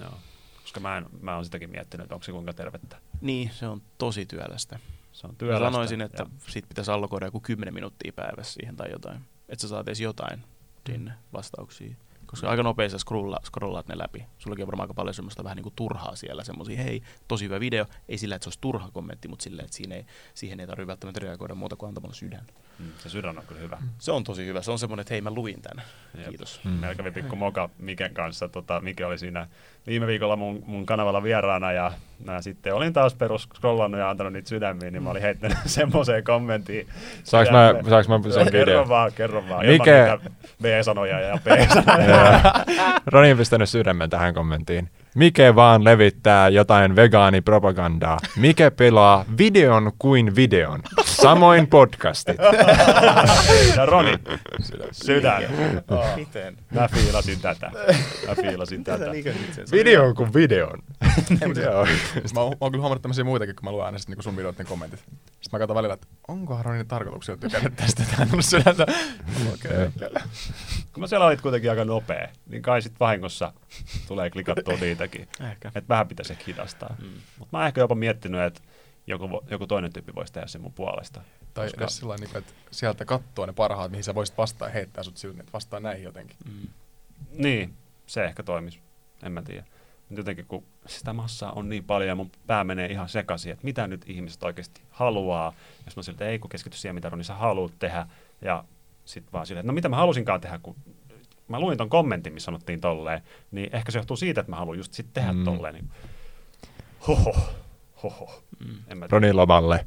Joo. 0.00 0.14
Koska 0.62 0.80
mä, 0.80 0.96
en, 0.96 1.06
mä 1.20 1.34
oon 1.34 1.44
sitäkin 1.44 1.70
miettinyt, 1.70 2.04
että 2.04 2.14
onko 2.14 2.24
se 2.24 2.32
kuinka 2.32 2.52
tervettä. 2.52 2.96
Niin, 3.20 3.50
se 3.54 3.66
on 3.66 3.82
tosi 3.98 4.26
työlästä. 4.26 4.78
Se 5.12 5.26
on 5.26 5.30
Mä 5.32 5.36
työlästä. 5.38 5.66
sanoisin, 5.66 6.00
että 6.00 6.22
ja- 6.22 6.50
sit 6.50 6.68
pitäisi 6.68 6.90
allokoida 6.90 7.26
joku 7.26 7.40
10 7.40 7.74
minuuttia 7.74 8.12
päivässä 8.12 8.52
siihen 8.52 8.76
tai 8.76 8.90
jotain. 8.90 9.20
Että 9.48 9.62
sä 9.62 9.68
saat 9.68 9.88
edes 9.88 10.00
jotain 10.00 10.40
sinne 10.86 11.12
vastauksia. 11.32 11.94
Koska 12.26 12.48
aika 12.48 12.62
nopeasti 12.62 12.98
scrolla, 12.98 13.38
scrollaat 13.44 13.88
ne 13.88 13.98
läpi. 13.98 14.24
Sullakin 14.38 14.62
on 14.62 14.66
varmaan 14.66 14.84
aika 14.84 14.94
paljon 14.94 15.14
semmoista 15.14 15.44
vähän 15.44 15.56
niin 15.56 15.62
kuin 15.62 15.72
turhaa 15.76 16.16
siellä. 16.16 16.44
Semmoisia, 16.44 16.82
hei, 16.82 17.02
tosi 17.28 17.44
hyvä 17.44 17.60
video. 17.60 17.86
Ei 18.08 18.18
sillä, 18.18 18.34
että 18.34 18.44
se 18.44 18.48
olisi 18.48 18.60
turha 18.60 18.90
kommentti, 18.92 19.28
mutta 19.28 19.42
sillä, 19.42 19.62
että 19.62 19.76
siinä 19.76 19.94
ei, 19.94 20.06
siihen 20.34 20.60
ei 20.60 20.66
tarvitse 20.66 20.86
välttämättä 20.86 21.20
reagoida 21.20 21.54
muuta 21.54 21.76
kuin 21.76 21.88
antamalla 21.88 22.14
sydän. 22.14 22.46
Mm, 22.78 22.92
se 22.98 23.08
sydän 23.08 23.38
on 23.38 23.44
kyllä 23.46 23.60
hyvä. 23.60 23.78
Se 23.98 24.12
on 24.12 24.24
tosi 24.24 24.46
hyvä. 24.46 24.62
Se 24.62 24.70
on 24.70 24.78
semmoinen, 24.78 25.00
että 25.00 25.14
hei, 25.14 25.20
mä 25.20 25.30
luin 25.30 25.62
tämän. 25.62 25.84
Jep. 26.18 26.28
Kiitos. 26.28 26.60
Mm. 26.64 26.70
Meillä 26.70 26.94
kävi 26.94 27.10
pikku 27.10 27.36
moka 27.36 27.70
Miken 27.78 28.14
kanssa. 28.14 28.48
Tota, 28.48 28.80
Mike 28.80 29.06
oli 29.06 29.18
siinä 29.18 29.48
viime 29.86 30.06
viikolla 30.06 30.36
mun, 30.36 30.62
mun 30.66 30.86
kanavalla 30.86 31.22
vieraana 31.22 31.72
ja 31.72 31.92
mä 32.24 32.42
sitten 32.42 32.74
olin 32.74 32.92
taas 32.92 33.14
perus 33.14 33.48
scrollannut 33.56 34.00
ja 34.00 34.10
antanut 34.10 34.32
niitä 34.32 34.48
sydämiä, 34.48 34.90
niin 34.90 35.02
mä 35.02 35.10
olin 35.10 35.22
heittänyt 35.22 35.58
semmoiseen 35.66 36.24
kommenttiin. 36.24 36.86
Saanko 37.24 37.52
mä, 37.52 37.74
saanko 37.88 38.18
mä 38.18 38.30
sen 38.30 38.44
Kerro 38.44 38.60
videon? 38.60 38.88
vaan, 38.88 39.12
kerro 39.12 39.44
vaan. 39.48 39.66
Niitä 39.66 40.18
B-sanoja 40.62 41.20
ja 41.20 41.38
P-sanoja. 41.44 42.40
Roni 43.06 43.32
on 43.32 43.38
pistänyt 43.38 43.68
sydämen 43.68 44.10
tähän 44.10 44.34
kommenttiin. 44.34 44.88
Mike 45.14 45.54
vaan 45.54 45.84
levittää 45.84 46.48
jotain 46.48 46.96
vegaanipropagandaa. 46.96 48.18
Mike 48.36 48.70
pelaa 48.70 49.24
videon 49.38 49.92
kuin 49.98 50.36
videon. 50.36 50.80
Samoin 51.04 51.66
podcastit. 51.66 52.36
Ja 53.76 53.86
Roni, 53.86 54.14
sydän. 54.92 55.42
Miten? 56.16 56.56
Mä 56.70 56.88
fiilasin 56.88 57.40
tätä. 57.40 57.70
Mä 58.28 58.34
fiilasin 58.34 58.84
tätä. 58.84 59.04
Video 59.72 60.14
kuin 60.14 60.34
videon. 60.34 60.78
Joo. 61.64 61.86
Mä 62.34 62.40
oon, 62.40 62.50
mä 62.50 62.56
oon 62.60 62.72
kyllä 62.72 62.82
huomannut 62.82 63.02
tämmöisiä 63.02 63.24
muitakin, 63.24 63.56
kun 63.56 63.64
mä 63.64 63.72
luen 63.72 63.86
aina 63.86 63.98
sit 63.98 64.08
niinku 64.08 64.22
sun 64.22 64.36
videoiden 64.36 64.66
kommentit. 64.66 65.00
Sitten 65.00 65.48
mä 65.52 65.58
katson 65.58 65.76
välillä, 65.76 65.94
että 65.94 66.06
onkohan 66.28 66.64
Roni 66.64 66.84
tarkoituksella 66.84 67.40
tykännyt 67.40 67.76
tästä, 67.76 68.02
hän 68.16 68.28
on 68.32 68.42
sydäntä. 68.42 68.86
Okei. 69.54 69.86
Okay. 69.96 70.22
Kun 70.92 71.00
mä 71.00 71.06
siellä 71.06 71.26
olit 71.26 71.40
kuitenkin 71.40 71.70
aika 71.70 71.84
nopea, 71.84 72.28
niin 72.46 72.62
kai 72.62 72.82
sit 72.82 73.00
vahingossa 73.00 73.52
tulee 74.08 74.30
klikattua 74.30 74.80
niitäkin. 75.12 75.46
Ehkä. 75.50 75.68
Että 75.68 75.88
vähän 75.88 76.08
pitäisi 76.08 76.32
ehkä 76.32 76.44
hidastaa. 76.46 76.96
Mm. 77.02 77.08
Mutta 77.38 77.56
mä 77.56 77.58
oon 77.58 77.66
ehkä 77.66 77.80
jopa 77.80 77.94
miettinyt, 77.94 78.40
että 78.40 78.60
joku, 79.06 79.44
joku 79.50 79.66
toinen 79.66 79.92
tyyppi 79.92 80.14
voisi 80.14 80.32
tehdä 80.32 80.46
sen 80.46 80.60
mun 80.60 80.72
puolesta. 80.72 81.22
Tai 81.54 81.66
Koska- 81.66 81.80
edes 81.80 81.96
sillä 81.96 82.16
niinku, 82.16 82.38
että 82.38 82.52
sieltä 82.70 83.04
katsoo 83.04 83.46
ne 83.46 83.52
parhaat, 83.52 83.90
mihin 83.90 84.04
sä 84.04 84.14
voisit 84.14 84.38
vastaa 84.38 84.68
ja 84.68 84.74
heittää 84.74 85.04
sut 85.04 85.16
siltä, 85.16 85.40
että 85.40 85.52
vastaa 85.52 85.80
näihin 85.80 86.04
jotenkin. 86.04 86.36
Mm. 86.44 86.68
Niin, 87.30 87.74
se 88.06 88.24
ehkä 88.24 88.42
toimisi. 88.42 88.80
En 89.22 89.32
mä 89.32 89.42
tiedä. 89.42 89.64
Mut 90.08 90.18
jotenkin 90.18 90.46
kun 90.46 90.64
sitä 90.86 91.12
massaa 91.12 91.52
on 91.52 91.68
niin 91.68 91.84
paljon 91.84 92.08
ja 92.08 92.14
mun 92.14 92.30
pää 92.46 92.64
menee 92.64 92.86
ihan 92.86 93.08
sekaisin, 93.08 93.52
että 93.52 93.64
mitä 93.64 93.86
nyt 93.86 94.04
ihmiset 94.06 94.42
oikeasti 94.42 94.80
haluaa. 94.90 95.52
Jos 95.84 95.96
mä 95.96 96.02
siltä 96.02 96.24
ei 96.24 96.38
kun 96.38 96.50
keskity 96.50 96.76
siihen, 96.76 96.94
mitä 96.94 97.08
Roni 97.08 97.24
sä 97.24 97.34
haluat 97.34 97.72
tehdä. 97.78 98.06
Ja 98.42 98.64
sitten 99.04 99.32
vaan 99.32 99.46
silleen, 99.46 99.60
että 99.60 99.72
no 99.72 99.74
mitä 99.74 99.88
mä 99.88 99.96
halusinkaan 99.96 100.40
tehdä, 100.40 100.58
kun 100.58 100.76
mä 101.48 101.60
luin 101.60 101.78
ton 101.78 101.90
kommentin, 101.90 102.34
missä 102.34 102.44
sanottiin 102.44 102.80
tolleen, 102.80 103.22
niin 103.50 103.76
ehkä 103.76 103.92
se 103.92 103.98
johtuu 103.98 104.16
siitä, 104.16 104.40
että 104.40 104.50
mä 104.50 104.56
haluan 104.56 104.78
just 104.78 104.92
sit 104.92 105.06
tehdä 105.12 105.32
Mm. 105.32 105.44
tolleen. 105.44 105.74
Niin. 105.74 105.90
Hoho, 107.08 107.36
hoho. 108.02 108.42
Mm. 108.66 108.76
En 108.88 108.98
mä. 108.98 109.06
Roni 109.10 109.32
lomalle. 109.32 109.86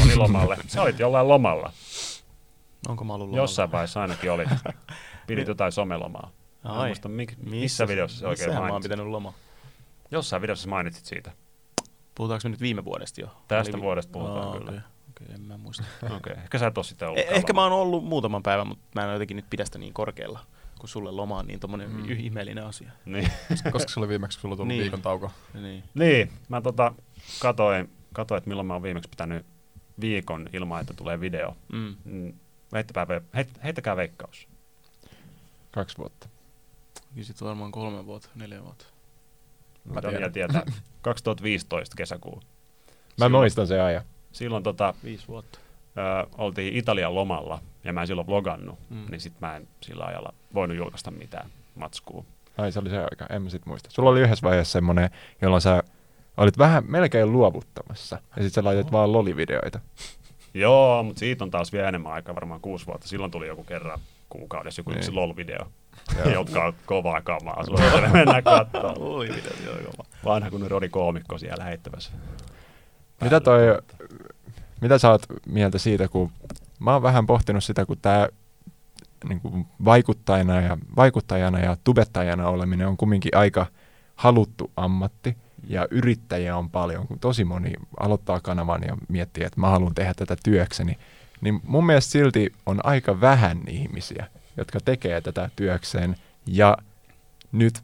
Roni 0.00 0.16
lomalle. 0.16 0.56
Sä 0.66 0.82
olit 0.82 0.98
jollain 0.98 1.28
lomalla. 1.28 1.72
Onko 2.88 3.04
mä 3.04 3.14
ollut 3.14 3.32
Jossain 3.36 3.72
vaiheessa 3.72 4.00
ainakin 4.02 4.32
oli. 4.32 4.44
Pidit 5.26 5.48
jotain 5.54 5.72
somelomaa. 5.72 6.30
En 6.64 6.70
Ai. 6.70 6.86
muista, 6.88 7.08
mik, 7.08 7.34
missä 7.38 7.88
videossa 7.88 8.18
se 8.18 8.26
oikein 8.26 8.48
Missähän 8.48 8.62
mä 8.62 8.66
oon 8.66 8.70
mainitsit. 8.72 8.90
pitänyt 8.90 9.10
loma. 9.10 9.32
Jossain 10.10 10.42
videossa 10.42 10.68
mainitsit 10.68 11.04
siitä. 11.04 11.32
Puhutaanko 12.14 12.40
me 12.44 12.50
nyt 12.50 12.60
viime 12.60 12.84
vuodesta 12.84 13.20
jo? 13.20 13.28
Tästä 13.48 13.76
vi- 13.76 13.82
vuodesta 13.82 14.12
puhutaan 14.12 14.48
Aa, 14.48 14.58
kyllä. 14.58 14.70
Okei, 14.70 14.80
okay, 15.22 15.34
en 15.34 15.40
mä 15.40 15.56
muista. 15.56 15.84
Okei, 16.02 16.16
okay. 16.16 16.32
ehkä 16.42 16.58
sä 16.58 16.66
et 16.66 16.78
oo 16.78 16.84
sitten 16.84 17.08
ollut. 17.08 17.24
Eh- 17.24 17.32
Ehkä 17.32 17.52
mä 17.52 17.62
oon 17.62 17.72
ollut 17.72 18.04
muutaman 18.04 18.42
päivän, 18.42 18.66
mutta 18.66 18.84
mä 18.94 19.04
en 19.04 19.12
jotenkin 19.12 19.36
nyt 19.36 19.50
pidä 19.50 19.64
sitä 19.64 19.78
niin 19.78 19.92
korkealla, 19.94 20.40
kun 20.78 20.88
sulle 20.88 21.10
loma 21.10 21.38
on 21.38 21.46
niin 21.46 21.60
tommonen 21.60 21.90
Mm. 21.90 22.10
ihmeellinen 22.10 22.66
asia. 22.66 22.90
Niin. 23.04 23.30
Koska 23.72 23.92
se 23.92 24.00
oli 24.00 24.08
viimeksi, 24.08 24.38
kun 24.38 24.42
sulla 24.42 24.56
tuli 24.56 24.68
Niin. 24.68 24.82
viikon 24.82 25.02
tauko. 25.02 25.30
Niin. 25.54 25.84
niin, 25.94 26.32
mä 26.48 26.60
tota, 26.60 26.94
katoin, 27.40 27.90
katoin, 28.12 28.38
että 28.38 28.48
milloin 28.48 28.66
mä 28.66 28.72
oon 28.72 28.82
viimeksi 28.82 29.08
pitänyt 29.10 29.46
viikon 30.00 30.48
ilman, 30.52 30.80
että 30.80 30.94
tulee 30.94 31.20
video. 31.20 31.56
Mm. 31.72 31.96
Mm, 32.04 32.32
heittäkää, 32.72 33.04
ve- 33.04 33.22
heit, 33.36 33.48
heittäkää 33.64 33.96
veikkaus. 33.96 34.48
Kaksi 35.72 35.98
vuotta. 35.98 36.28
Kyllä 37.14 37.26
sit 37.26 37.40
varmaan 37.42 37.72
kolme 37.72 38.06
vuotta, 38.06 38.28
neljä 38.34 38.62
vuotta. 38.62 38.86
Mä 39.84 40.00
Tonia 40.00 40.30
tiedän. 40.30 40.32
tietää. 40.32 40.62
2015 41.02 41.96
kesäkuu. 41.96 42.36
Mä 42.36 42.42
Silloin- 43.16 43.32
muistan 43.32 43.66
sen 43.66 43.82
ajan. 43.82 44.02
Silloin 44.36 44.62
tota, 44.62 44.94
Viisi 45.04 45.28
vuotta. 45.28 45.58
ö, 46.22 46.26
oltiin 46.38 46.76
Italian 46.76 47.14
lomalla 47.14 47.60
ja 47.84 47.92
mä 47.92 48.00
en 48.00 48.06
silloin 48.06 48.26
vlogannut, 48.26 48.78
Mm. 48.90 49.06
niin 49.10 49.20
sit 49.20 49.32
mä 49.40 49.56
en 49.56 49.68
sillä 49.80 50.04
ajalla 50.04 50.34
voinut 50.54 50.76
julkaista 50.76 51.10
mitään 51.10 51.50
matskua. 51.74 52.24
Ai 52.58 52.72
se 52.72 52.78
oli 52.78 52.90
se 52.90 52.98
aika, 52.98 53.26
en 53.30 53.42
mä 53.42 53.50
sit 53.50 53.66
muista. 53.66 53.90
Sulla 53.90 54.10
oli 54.10 54.20
yhdessä 54.20 54.42
vaiheessa 54.46 54.72
semmonen, 54.72 55.10
jolloin 55.42 55.60
sä 55.62 55.82
olit 56.36 56.58
vähän 56.58 56.84
melkein 56.88 57.32
luovuttamassa. 57.32 58.18
Ja 58.36 58.42
sit 58.42 58.52
sä 58.52 58.64
laitat 58.64 58.92
vaan 58.92 59.12
lolivideoita. 59.12 59.80
Joo, 60.54 61.02
mutta 61.02 61.18
siitä 61.20 61.44
on 61.44 61.50
taas 61.50 61.72
vielä 61.72 61.88
enemmän 61.88 62.12
aikaa, 62.12 62.34
varmaan 62.34 62.60
kuusi 62.60 62.86
vuotta. 62.86 63.08
Silloin 63.08 63.30
tuli 63.30 63.46
joku 63.46 63.64
kerran 63.64 63.98
kuukaudessa 64.28 64.80
joku 64.80 64.90
Niin. 64.90 64.98
yksi 64.98 65.10
LOL-video, 65.12 65.66
Joo. 66.18 66.28
jotka 66.34 66.64
on 66.64 66.74
kovaa 66.86 67.20
kamaa. 67.22 67.64
Suosittelen 67.66 68.12
mennä 68.12 68.34
mitä 68.34 68.60
se 69.64 69.70
on 69.70 69.76
kova. 69.96 70.08
Vanha 70.24 70.50
kun 70.50 70.70
Rodi 70.70 70.88
koomikko 70.88 71.38
siellä 71.38 71.64
heittämässä. 71.64 72.12
Mitä 73.20 73.40
toi, 73.40 73.60
mitä 74.80 74.98
sä 74.98 75.10
oot 75.10 75.22
mieltä 75.46 75.78
siitä, 75.78 76.08
kun 76.08 76.32
mä 76.78 76.92
oon 76.92 77.02
vähän 77.02 77.26
pohtinut 77.26 77.64
sitä, 77.64 77.86
kun 77.86 77.98
tää 78.02 78.28
niin 79.28 79.40
kuin 79.40 79.66
vaikuttajana, 79.84 80.60
ja, 80.60 80.78
vaikuttajana 80.96 81.58
ja 81.58 81.76
tubettajana 81.84 82.48
oleminen 82.48 82.88
on 82.88 82.96
kumminkin 82.96 83.36
aika 83.36 83.66
haluttu 84.14 84.70
ammatti 84.76 85.36
ja 85.68 85.88
yrittäjiä 85.90 86.56
on 86.56 86.70
paljon, 86.70 87.06
kun 87.06 87.18
tosi 87.18 87.44
moni 87.44 87.72
aloittaa 88.00 88.40
kanavan 88.40 88.82
ja 88.88 88.96
miettii, 89.08 89.44
että 89.44 89.60
mä 89.60 89.68
haluan 89.68 89.94
tehdä 89.94 90.14
tätä 90.14 90.36
työkseni, 90.44 90.98
niin 91.40 91.60
mun 91.64 91.86
mielestä 91.86 92.12
silti 92.12 92.52
on 92.66 92.80
aika 92.84 93.20
vähän 93.20 93.60
ihmisiä, 93.68 94.26
jotka 94.56 94.78
tekee 94.84 95.20
tätä 95.20 95.50
työkseen. 95.56 96.16
Ja 96.46 96.76
nyt 97.52 97.82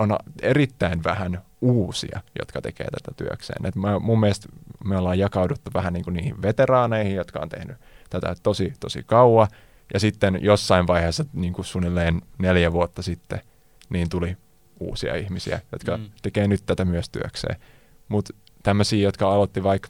on 0.00 0.16
erittäin 0.42 1.04
vähän 1.04 1.42
uusia, 1.60 2.20
jotka 2.38 2.60
tekee 2.60 2.86
tätä 2.86 3.14
työkseen. 3.16 3.66
Et 3.66 3.76
mä, 3.76 3.98
mun 3.98 4.20
mielestä 4.20 4.48
me 4.84 4.96
ollaan 4.96 5.18
jakauduttu 5.18 5.70
vähän 5.74 5.92
niin 5.92 6.04
kuin 6.04 6.14
niihin 6.14 6.42
veteraaneihin, 6.42 7.14
jotka 7.14 7.40
on 7.40 7.48
tehnyt 7.48 7.76
tätä 8.10 8.34
tosi, 8.42 8.72
tosi 8.80 9.02
kauan. 9.02 9.48
Ja 9.94 10.00
sitten 10.00 10.38
jossain 10.42 10.86
vaiheessa, 10.86 11.24
niin 11.32 11.52
kuin 11.52 11.64
suunnilleen 11.64 12.22
neljä 12.38 12.72
vuotta 12.72 13.02
sitten, 13.02 13.40
niin 13.90 14.08
tuli 14.08 14.36
uusia 14.80 15.14
ihmisiä, 15.14 15.60
jotka 15.72 15.96
Mm. 15.96 16.10
tekee 16.22 16.48
nyt 16.48 16.62
tätä 16.66 16.84
myös 16.84 17.08
työkseen. 17.10 17.56
Mutta 18.08 18.34
tämmöisiä, 18.62 19.02
jotka 19.02 19.32
aloitti 19.34 19.62
vaikka 19.62 19.88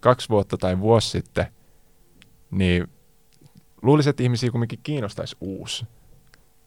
kaksi 0.00 0.28
vuotta 0.28 0.56
tai 0.56 0.78
vuosi 0.80 1.10
sitten, 1.10 1.46
niin 2.50 2.88
luulisin, 3.82 4.10
että 4.10 4.22
ihmisiä 4.22 4.50
kumminkin 4.50 4.80
kiinnostaisi 4.82 5.36
uusi. 5.40 5.86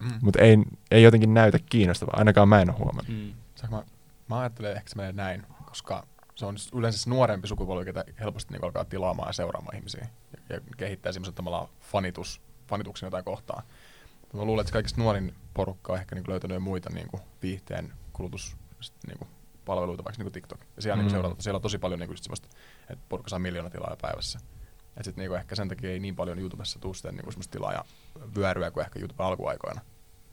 Mm. 0.04 0.20
Mutta 0.22 0.42
ei, 0.42 0.58
ei 0.92 1.04
jotenkin 1.04 1.34
näytä 1.34 1.60
kiinnostavaa, 1.60 2.16
ainakaan 2.18 2.50
mä 2.50 2.62
en 2.62 2.70
ole 2.70 2.78
huomannut. 2.78 3.08
Mm. 3.08 3.34
Saanko 3.56 3.78
mä, 3.78 3.84
mä 4.30 4.39
ajattelen, 4.39 4.76
ehkä 4.76 4.89
se 4.89 4.96
menee 4.96 5.12
näin, 5.12 5.44
koska 5.66 6.08
se 6.36 6.46
on 6.46 6.56
yleensä 6.76 7.00
se 7.00 7.10
nuorempi 7.10 7.48
sukupolvi, 7.48 7.89
joka 7.89 8.04
helposti 8.20 8.54
niin 8.54 8.63
alkaa 8.63 8.86
tilaamaan 8.86 9.30
ja 9.30 9.34
seuraamaan 9.34 9.76
ihmisiä 9.76 10.08
ja, 10.32 10.56
ja 10.56 10.62
kehittää 10.78 11.12
semmoisen 11.12 11.34
tavallaan 11.34 11.68
fanitus, 11.80 12.42
fanituksen 12.68 13.08
jotain 13.08 13.26
kohtaan. 13.26 13.63
Mutta 14.22 14.38
mä 14.38 14.46
luulen, 14.46 14.62
että 14.62 14.74
kaikista 14.74 15.02
nuorin 15.02 15.36
porukka 15.54 15.94
on 15.94 16.00
ehkä 16.00 16.16
niin 16.16 16.26
löytänyt 16.28 16.56
jo 16.56 16.60
muita 16.60 16.89
niin 16.89 17.08
kuin 17.08 17.24
viihteen 17.42 17.94
kulutus 18.13 18.58
niin 19.08 19.18
kuin 19.18 19.28
palveluita, 19.66 20.04
vaikka 20.04 20.18
niin 20.18 20.26
kuin 20.26 20.34
TikTok. 20.34 20.60
Ja 20.76 20.82
siellä, 20.82 20.96
mm. 20.96 21.02
niin 21.02 21.12
seurata, 21.12 21.44
siellä 21.44 21.58
on 21.58 21.62
tosi 21.62 21.78
paljon 21.78 22.00
niin 22.00 22.08
kuin 22.08 22.18
semmoista, 22.18 22.48
että 22.89 23.06
porukka 23.10 23.30
saa 23.30 23.39
miljoona 23.39 23.70
tilaa 23.70 23.98
päivässä. 24.02 24.39
Et 24.98 25.06
sit 25.06 25.18
niinku 25.18 25.36
ehkä 25.36 25.56
sen 25.56 25.70
takia 25.70 25.89
ei 25.89 26.00
niin 26.00 26.16
paljon 26.16 26.39
YouTubessa 26.39 26.80
tuu 26.80 26.94
sitä 26.94 27.12
niinku 27.12 27.32
semmoista 27.32 27.52
tilaa 27.52 27.74
ja 27.74 27.86
vyöryä 28.36 28.72
kuin 28.72 28.86
ehkä 28.86 29.00
YouTube 29.00 29.24
alkuaikoina. 29.24 29.82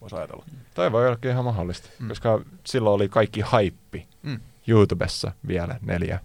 Voisi 0.01 0.17
ajatella. 0.17 0.45
Toi 0.75 0.93
voi 0.93 1.07
ollakin 1.07 1.31
ihan 1.31 1.45
mahdollista, 1.45 1.89
Mm. 1.99 2.05
mm. 2.05 2.09
koska 2.09 2.41
silloin 2.67 2.95
oli 2.95 3.09
kaikki 3.09 3.41
haippi 3.41 4.07
Mm. 4.23 4.41
YouTubessa 4.67 5.33
vielä 5.47 5.79
neljä 5.83 6.21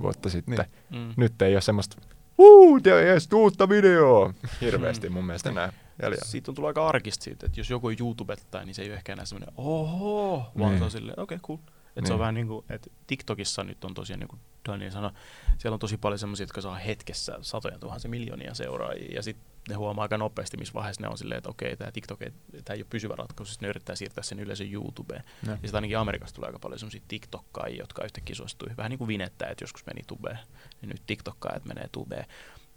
vuotta 0.00 0.30
sitten. 0.30 0.66
Niin. 0.90 1.02
Mm. 1.02 1.14
Nyt 1.16 1.42
ei 1.42 1.54
ole 1.54 1.60
semmoista, 1.60 1.96
uu, 2.38 2.80
tees 2.80 3.28
uutta 3.34 3.68
videoa, 3.68 4.34
hirveästi 4.60 5.08
mun 5.08 5.24
mielestä 5.24 5.50
enää 5.50 5.72
jäljellä. 6.02 6.24
Siitä 6.24 6.50
on 6.50 6.54
tullut 6.54 6.68
aika 6.68 6.88
arkista 6.88 7.24
siitä, 7.24 7.46
että 7.46 7.60
jos 7.60 7.70
joku 7.70 7.90
YouTubettaa, 8.00 8.64
niin 8.64 8.74
se 8.74 8.82
ei 8.82 8.88
ole 8.88 8.96
ehkä 8.96 9.12
enää 9.12 9.24
semmoinen 9.24 9.54
oho, 9.56 10.52
vaan 10.58 10.70
Niin. 10.70 10.78
se 10.78 10.84
on 10.84 10.90
silleen, 10.90 11.20
okei, 11.20 11.36
okay, 11.36 11.46
cool. 11.46 11.58
Et 11.96 12.06
se 12.06 12.12
on 12.12 12.16
Niin. 12.16 12.20
vähän 12.20 12.34
niin 12.34 12.46
kuin, 12.48 12.64
että 12.70 12.90
TikTokissa 13.06 13.64
nyt 13.64 13.84
on 13.84 13.94
tosiaan, 13.94 14.20
niin 14.20 14.28
kuin 14.28 14.40
Daniel 14.68 14.90
sanoi, 14.90 15.10
siellä 15.58 15.74
on 15.74 15.78
tosi 15.80 15.96
paljon 15.96 16.18
semmoisia, 16.18 16.44
jotka 16.44 16.60
saa 16.60 16.74
hetkessä 16.74 17.38
satoja 17.40 17.78
tuhansia 17.78 18.10
miljoonia 18.10 18.54
seuraajia, 18.54 19.14
ja 19.14 19.22
sitten 19.22 19.46
ne 19.68 19.74
huomaa 19.74 20.02
aika 20.02 20.18
nopeasti, 20.18 20.56
missä 20.56 20.74
vaiheessa 20.74 21.02
ne 21.02 21.08
on 21.08 21.18
silleen, 21.18 21.38
että 21.38 21.50
okei, 21.50 21.76
tämä 21.76 21.92
TikTok 21.92 22.22
ei, 22.22 22.32
tää 22.64 22.74
ei 22.74 22.80
ole 22.80 22.86
pysyvä 22.90 23.14
ratkaisu, 23.16 23.52
sitten 23.52 23.66
ne 23.66 23.70
yrittää 23.70 23.96
siirtää 23.96 24.24
sen 24.24 24.40
yleisön 24.40 24.72
YouTubeen. 24.72 25.22
Ja. 25.46 25.52
Ja 25.52 25.56
sitten 25.56 25.74
ainakin 25.74 25.98
Amerikasta 25.98 26.36
tulee 26.36 26.48
aika 26.48 26.58
paljon 26.58 26.78
semmoisia 26.78 27.02
TikTokkaajia, 27.08 27.82
jotka 27.82 28.04
yhtäkkiä 28.04 28.36
suostui. 28.36 28.68
Vähän 28.76 28.90
niin 28.90 28.98
kuin 28.98 29.08
Vinettä, 29.08 29.46
että 29.46 29.64
joskus 29.64 29.86
meni 29.86 30.00
tubeen, 30.06 30.38
niin 30.80 30.88
nyt 30.88 31.02
TikTokkaajat 31.06 31.64
menee 31.64 31.88
tubeen. 31.92 32.26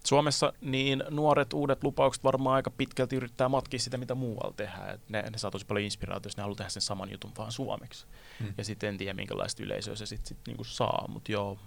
Suomessa 0.05 0.53
niin 0.61 1.03
nuoret 1.09 1.53
uudet 1.53 1.83
lupaukset 1.83 2.23
varmaan 2.23 2.55
aika 2.55 2.69
pitkälti 2.71 3.15
yrittää 3.15 3.49
matkia 3.49 3.79
sitä, 3.79 3.97
mitä 3.97 4.15
muualla 4.15 4.53
tehdään. 4.57 4.89
Et 4.95 5.09
ne, 5.09 5.21
ne 5.21 5.37
saa 5.37 5.51
tosi 5.51 5.65
paljon 5.65 5.83
inspiraatiota, 5.85 6.27
jos 6.27 6.37
ne 6.37 6.41
haluaa 6.41 6.55
tehdä 6.55 6.69
sen 6.69 6.81
saman 6.81 7.11
jutun 7.11 7.31
vaan 7.37 7.51
suomeksi. 7.51 8.05
Mm. 8.39 8.53
Ja 8.57 8.63
sitten 8.65 8.89
en 8.89 8.97
tiedä, 8.97 9.13
minkälaista 9.13 9.63
yleisöä 9.63 9.95
se 9.95 10.05
sitten 10.05 10.27
sit 10.27 10.37
niinku 10.47 10.63
saa. 10.63 11.05
Mutta 11.07 11.31
joo, 11.31 11.57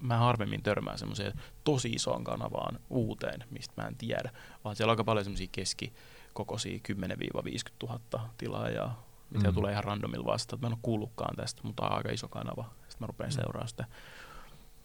mä 0.00 0.16
harvemmin 0.16 0.62
törmään 0.62 0.98
semmoiseen 0.98 1.32
tosi 1.64 1.88
isoon 1.90 2.24
kanavaan 2.24 2.78
uuteen, 2.90 3.44
mistä 3.50 3.82
mä 3.82 3.88
en 3.88 3.96
tiedä. 3.96 4.30
Vaan 4.64 4.76
siellä 4.76 4.90
on 4.90 4.92
aika 4.94 5.04
paljon 5.04 5.24
semmoisia 5.24 5.48
keskikokoisia 5.52 6.78
10-50 6.92 7.88
000 8.12 8.28
tilaajaa, 8.38 9.06
mitä 9.30 9.48
Mm. 9.48 9.54
tulee 9.54 9.72
ihan 9.72 9.84
randomilla 9.84 10.26
vasta. 10.32 10.56
Mä 10.56 10.66
en 10.66 10.72
ole 10.72 10.78
kuullutkaan 10.82 11.36
tästä, 11.36 11.60
mutta 11.64 11.86
on 11.86 11.92
aika 11.92 12.10
iso 12.12 12.28
kanava. 12.28 12.64
Sitten 12.88 12.96
mä 13.00 13.06
rupean 13.06 13.30
Mm. 13.30 13.34
seuraamaan 13.34 13.68
sitä. 13.68 13.84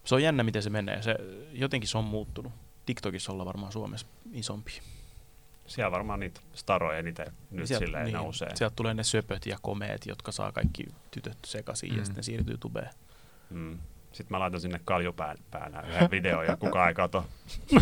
Se 0.04 0.14
on 0.14 0.22
jännä, 0.22 0.42
miten 0.42 0.62
se 0.62 0.70
menee. 0.70 1.02
Se, 1.02 1.16
jotenkin 1.52 1.88
se 1.88 1.98
on 1.98 2.04
muuttunut. 2.04 2.52
TikTokissa 2.86 3.32
ollaan 3.32 3.46
varmaan 3.46 3.72
Suomessa 3.72 4.06
isompi. 4.32 4.80
Siellä 5.66 5.90
varmaan 5.90 6.20
niitä 6.20 6.40
staroja 6.54 6.98
eniten 6.98 7.26
nyt 7.50 7.66
Sieltä- 7.66 7.84
silleen 7.86 8.04
niin, 8.04 8.14
nousee. 8.14 8.56
Sieltä 8.56 8.76
tulee 8.76 8.94
ne 8.94 9.04
söpöt 9.04 9.46
ja 9.46 9.58
komeet, 9.62 10.06
jotka 10.06 10.32
saa 10.32 10.52
kaikki 10.52 10.86
tytöt 11.10 11.38
sekaisin 11.44 11.92
mm. 11.92 11.98
ja 11.98 12.04
sitten 12.04 12.24
siirtyy 12.24 12.58
tubeen. 12.58 12.90
Mm. 13.50 13.78
Sitten 14.12 14.34
mä 14.34 14.40
laitan 14.40 14.60
sinne 14.60 14.80
kaljupään 14.84 15.38
päänä 15.50 15.80
yhden 15.80 16.10
videon 16.16 16.46
ja 16.46 16.56
kukaan 16.56 16.88
ei 16.88 16.94
kato. 16.94 17.24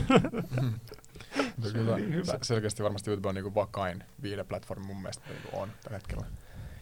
Se 1.62 1.72
kyllä, 1.72 1.96
se, 2.24 2.38
selkeästi 2.42 2.82
varmasti 2.82 3.10
YouTube 3.10 3.28
on 3.28 3.34
niinku 3.34 3.54
vakain 3.54 4.04
viideplatformi 4.22 4.86
mun 4.86 5.02
mielestä 5.02 5.24
niinku 5.28 5.48
on 5.52 5.72
tällä 5.82 5.96
hetkellä. 5.98 6.22
Mun 6.22 6.30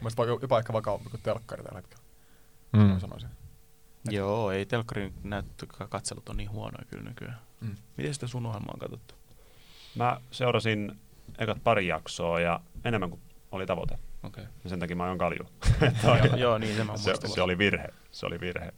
mielestä 0.00 0.22
jopa 0.42 0.58
ehkä 0.58 0.72
vakaampi 0.72 1.10
kuin 1.10 1.20
telkkari 1.22 1.62
tällä 1.62 1.78
hetkellä, 1.78 2.02
Mm. 2.72 2.80
mä 2.80 2.98
sanoisin. 3.00 3.28
Joo, 4.12 4.50
ei 4.50 4.66
telkkarin 4.66 5.14
näyttö, 5.22 5.66
katselut 5.66 6.28
on 6.28 6.36
niin 6.36 6.50
huonoja 6.50 6.84
kyllä 6.84 7.02
nykyään. 7.02 7.38
Mm. 7.60 7.76
Miten 7.96 8.14
sitä 8.14 8.26
sun 8.26 8.46
ohjelmaa 8.46 8.74
on 8.74 8.80
katsottu? 8.80 9.14
Mä 9.94 10.20
seurasin 10.30 11.00
ekat 11.38 11.64
pari 11.64 11.86
jaksoa 11.86 12.40
ja 12.40 12.60
enemmän 12.84 13.10
kuin 13.10 13.20
oli 13.50 13.66
tavoite. 13.66 13.98
Okei. 14.22 14.44
Ja 14.64 14.70
sen 14.70 14.80
takia 14.80 14.96
mä 14.96 15.08
oon 15.08 15.18
kalju. 15.18 15.46
Okay. 16.04 16.40
joo, 16.40 16.58
niin 16.58 16.76
se 16.76 16.84
mä 16.84 16.96
se, 16.96 17.14
se 17.34 17.42
oli 17.42 17.58
virhe. 17.58 17.88
Se 18.10 18.26
oli 18.26 18.40
virhe. 18.40 18.72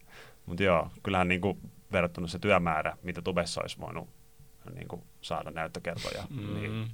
Mutta 0.47 0.62
joo, 0.62 0.91
kyllähän 1.03 1.28
niinku 1.28 1.59
verrattuna 1.93 2.26
se 2.26 2.39
työmäärä, 2.39 2.97
mitä 3.03 3.22
tubessa 3.22 3.61
olisi 3.61 3.78
voinut 3.81 4.09
niinku 4.74 5.05
saada 5.20 5.51
näyttökertoja, 5.51 6.24
mm. 6.31 6.55
niin 6.55 6.91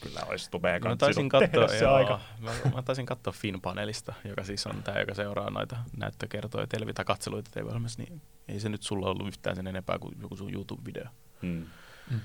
kyllä 0.00 0.20
olisi 0.28 0.50
tubeen 0.50 0.74
Mä 0.74 0.80
kanssa 0.80 0.96
taisin 1.06 1.28
tehdä 1.28 1.48
katsoa, 1.48 1.68
se 1.78 1.84
joo, 1.84 1.94
aika. 1.94 2.20
mä, 2.40 2.50
mä 2.74 2.82
taisin 2.82 3.06
katsoa 3.06 3.32
Finpanelista, 3.32 4.14
joka 4.24 4.44
siis 4.44 4.66
on 4.66 4.82
tämä, 4.82 5.00
joka 5.00 5.14
seuraa 5.14 5.50
noita 5.50 5.76
näyttökertoja, 5.96 6.66
televi- 6.66 6.92
tai 6.94 7.04
katseluita 7.04 7.50
tv 7.50 7.66
niin 7.98 8.20
ei 8.48 8.60
se 8.60 8.68
nyt 8.68 8.82
sulla 8.82 9.10
ollut 9.10 9.28
yhtään 9.28 9.56
sen 9.56 9.66
enempää 9.66 9.98
kuin 9.98 10.14
joku 10.22 10.36
sun 10.36 10.50
YouTube-video. 10.54 11.08
Mm. 11.42 11.66
Mm. 12.10 12.20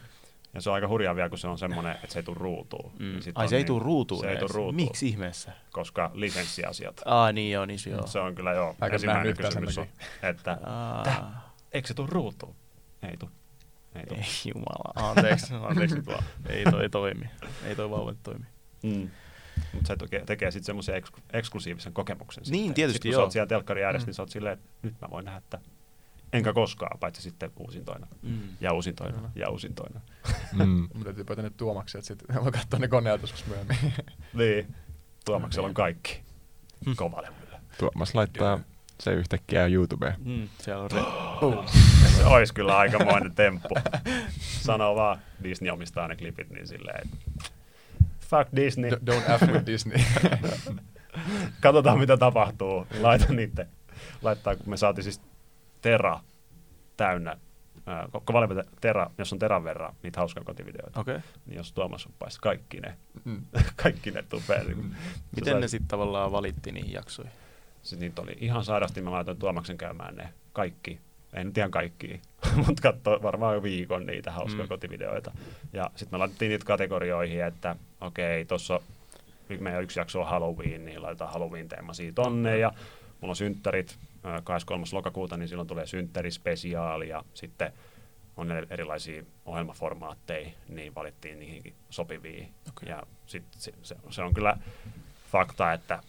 Ja 0.54 0.62
se 0.62 0.70
on 0.70 0.74
aika 0.74 0.88
hurjaa 0.88 1.16
vielä, 1.16 1.30
kun 1.30 1.38
se 1.38 1.48
on 1.48 1.58
semmoinen, 1.58 1.92
että 1.92 2.08
se 2.14 2.20
ei 2.20 2.24
tule 2.24 2.38
ruutuun. 2.40 2.92
Mm. 3.00 3.06
Niin 3.06 3.22
Ai 3.36 3.48
se 3.48 3.56
ei 3.56 3.60
niin- 3.60 3.68
tule 3.68 3.84
ruutuun 3.84 4.22
Se 4.22 4.30
ei 4.32 4.38
tule 4.38 4.50
ruutuun. 4.54 4.76
Miksi 4.76 5.08
ihmeessä? 5.08 5.52
Koska 5.72 6.12
lisenssiasiat. 6.14 7.02
Aa 7.06 7.32
niin 7.32 7.52
joo, 7.52 7.66
niin 7.66 7.80
se 7.80 7.90
joo. 7.90 8.08
Se 8.08 8.20
on 8.20 8.36
kyllä 8.36 8.54
joo. 8.54 8.76
Mä 8.82 8.88
en 8.88 8.94
ensimmäinen 8.94 9.38
kysymys 9.38 9.78
on, 9.78 9.88
että 10.24 10.58
Aa, 10.64 11.04
eikö 11.72 11.88
se 11.88 11.94
tule 11.94 12.08
ruutuun? 12.12 12.56
Ei 13.04 13.18
tule. 13.18 13.32
Ei 13.96 14.06
tule. 14.08 14.20
ei 14.20 14.52
jumala, 14.56 15.10
anteeksi, 15.10 15.54
anteeksi 15.54 15.96
nyt 15.96 16.06
vaan. 16.08 16.24
Ei 16.50 16.64
toi 16.64 16.90
toimi. 16.90 17.30
Ei 17.66 17.76
toi 17.76 17.90
vauva 17.90 18.12
nyt 18.12 18.24
toimi. 18.24 18.46
Mm. 18.84 19.10
Mutta 19.74 19.88
se 19.88 19.96
tekee, 19.96 20.26
tekee 20.26 20.52
sitten 20.52 20.66
semmoisen 20.66 20.96
eks, 20.96 21.12
eksklusiivisen 21.34 21.94
kokemuksen. 21.94 22.44
Niin, 22.44 22.54
sitten. 22.54 22.74
tietysti, 22.74 22.96
sit, 22.96 23.02
kun 23.04 23.12
joo. 23.12 23.20
sä 23.20 23.24
oot 23.24 23.32
siellä 23.32 23.48
telkkari 23.48 23.84
ääressä, 23.84 24.06
Mm. 24.06 24.08
niin 24.08 24.14
sä 24.16 24.22
oot 24.22 24.30
silleen, 24.30 24.54
että 24.54 24.70
nyt 24.82 25.02
mä 25.02 25.08
voin 25.12 25.26
nähdä, 25.26 25.38
että 25.38 25.60
enkä 26.34 26.54
koskaan, 26.54 27.00
paitsi 27.00 27.22
sitten 27.22 27.52
uusintoina. 27.60 28.08
Mm. 28.22 28.40
Ja 28.62 28.74
uusintoina, 28.74 29.16
Kyllä. 29.18 29.30
ja 29.36 29.50
uusintoina. 29.50 30.02
Mm. 30.54 30.88
Mun 30.94 31.04
täytyy 31.04 31.24
pöytä 31.24 31.42
nyt 31.42 31.58
tuomaksi, 31.58 31.98
että 31.98 32.08
sitten 32.08 32.36
voi 32.44 32.52
katsoa 32.52 32.80
ne 32.80 32.88
koneet 32.88 33.22
joskus 33.22 33.46
myöhemmin. 33.46 33.78
niin. 34.34 34.76
Tuomaksella 35.26 35.68
on 35.68 35.74
kaikki. 35.74 36.22
Mm. 36.86 36.96
Kovalevyllä. 36.96 37.60
Tuomas 37.78 38.16
laittaa 38.16 38.60
se 39.02 39.14
yhtäkkiä 39.14 39.66
YouTubeen. 39.68 40.14
Mm. 40.26 40.50
Siellä 40.60 40.84
on 40.84 40.90
re- 40.92 41.70
Se 42.18 42.26
olisi 42.26 42.54
kyllä 42.54 42.78
aikamoinen 42.78 43.36
temppu. 43.36 43.76
Sanoo 44.40 44.96
vaan, 44.96 45.18
Disney 45.44 45.72
omistaa 45.72 46.08
ne 46.08 46.16
klipit, 46.16 46.50
niin 46.50 46.68
silleen, 46.68 47.02
että 47.04 47.18
fuck 48.20 48.56
Disney. 48.56 48.92
D- 48.92 49.12
Don't 49.12 49.40
F 49.40 49.52
with 49.52 49.66
Disney. 49.66 49.98
Katsotaan 51.62 52.00
mitä 52.00 52.18
tapahtuu. 52.18 52.88
Laita 53.00 53.34
niitä. 53.34 53.66
Laittaa, 54.22 54.56
kun 54.56 54.70
me 54.70 54.78
saatiin 54.78 55.04
siis 55.04 55.22
Tera 55.82 56.20
täynnä, 56.98 57.38
koko 58.12 58.34
valmiita 58.34 58.64
Tera, 58.82 59.10
jos 59.18 59.34
on 59.34 59.40
Teran 59.40 59.64
verran 59.64 59.96
niitä 60.04 60.20
hauskaa 60.20 60.44
kotivideoita, 60.44 61.00
Okei. 61.00 61.16
Okay. 61.16 61.30
niin 61.46 61.58
jos 61.58 61.74
Tuomas 61.74 62.06
uppaisi 62.06 62.40
kaikki 62.42 62.80
ne, 62.80 62.98
Mm. 63.26 63.42
kaikki 63.84 64.12
ne 64.12 64.24
tupeen. 64.30 64.68
Niin 64.68 64.96
Miten 65.36 65.60
ne 65.62 65.68
sitten 65.68 65.88
tavallaan 65.88 66.32
valitti 66.32 66.72
niihin 66.72 66.94
jaksoihin? 66.94 67.34
Sitten 67.84 68.00
niitä 68.00 68.22
oli 68.22 68.38
ihan 68.40 68.64
sairasti, 68.64 69.02
mä 69.02 69.12
laitoin 69.12 69.38
Tuomaksen 69.38 69.78
käymään 69.78 70.16
ne 70.16 70.30
kaikki. 70.54 71.00
Nyt 71.44 71.58
ihan 71.58 71.72
kaikki, 71.72 72.22
mutta 72.66 72.82
katsoi 72.82 73.22
varmaan 73.22 73.64
viikon 73.64 74.06
niitä 74.06 74.32
hauskoja 74.32 74.64
Mm. 74.64 74.70
kotivideoita. 74.70 75.32
Ja 75.74 75.92
sitten 75.96 76.14
me 76.14 76.18
laitettiin 76.18 76.50
niitä 76.50 76.66
kategorioihin, 76.66 77.44
että 77.44 77.76
okei, 78.02 78.46
tuossa 78.46 78.80
meidän 79.60 79.84
yksi 79.84 80.00
jakso 80.00 80.22
on 80.22 80.28
Halloween, 80.28 80.86
niin 80.86 81.02
laitetaan 81.02 81.34
Halloween-teema 81.34 81.94
siitä 81.94 82.16
tonne. 82.16 82.58
Ja 82.58 82.74
mulla 83.22 83.32
on 83.32 83.36
synttärit 83.36 83.98
ää, 84.24 84.42
23. 84.44 84.86
lokakuuta, 84.92 85.38
niin 85.38 85.48
silloin 85.50 85.68
tulee 85.68 85.86
synttärispesiaali 85.86 87.10
ja 87.10 87.24
sitten 87.34 87.74
on 88.38 88.52
erilaisia 88.70 89.24
ohjelmaformaatteja, 89.46 90.50
niin 90.70 90.96
valittiin 90.96 91.40
niihinkin 91.40 91.74
sopivia. 91.90 92.46
Okei. 92.70 92.90
Ja 92.90 93.04
sit 93.26 93.44
se, 93.52 93.74
se, 93.82 93.96
se 94.10 94.22
on 94.22 94.34
kyllä 94.34 94.58
fakta, 95.32 95.74
että 95.74 96.04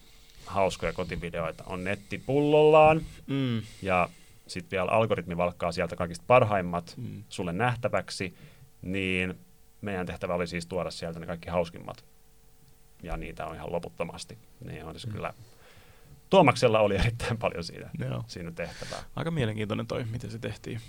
hauskoja 0.46 0.92
kotivideoita 0.92 1.64
on 1.66 1.84
nettipullollaan 1.84 3.00
Mm. 3.26 3.62
ja 3.82 4.08
sitten 4.46 4.70
vielä 4.70 4.90
algoritmi 4.90 5.36
valkkaa 5.36 5.72
sieltä 5.72 5.96
kaikista 5.96 6.24
parhaimmat 6.26 6.94
Mm. 6.96 7.24
sulle 7.28 7.52
nähtäväksi, 7.52 8.34
niin 8.82 9.34
meidän 9.80 10.06
tehtävä 10.06 10.34
oli 10.34 10.46
siis 10.46 10.66
tuoda 10.66 10.90
sieltä 10.90 11.20
ne 11.20 11.26
kaikki 11.26 11.48
hauskimmat. 11.48 12.04
Ja 13.02 13.16
niitä 13.16 13.46
on 13.46 13.54
ihan 13.54 13.72
loputtomasti. 13.72 14.38
Niin 14.64 14.84
on 14.84 14.98
se 15.00 15.06
Mm. 15.06 15.12
kyllä. 15.12 15.34
Tuomaksella 16.30 16.80
oli 16.80 16.96
erittäin 17.02 17.38
paljon 17.38 17.64
siinä, 17.64 17.90
Joo. 17.98 18.24
siinä 18.26 18.50
tehtävää. 18.50 19.02
Aika 19.16 19.30
mielenkiintoinen 19.30 19.86
toi, 19.86 20.04
miten 20.04 20.30
se 20.30 20.38
tehtiin. 20.38 20.80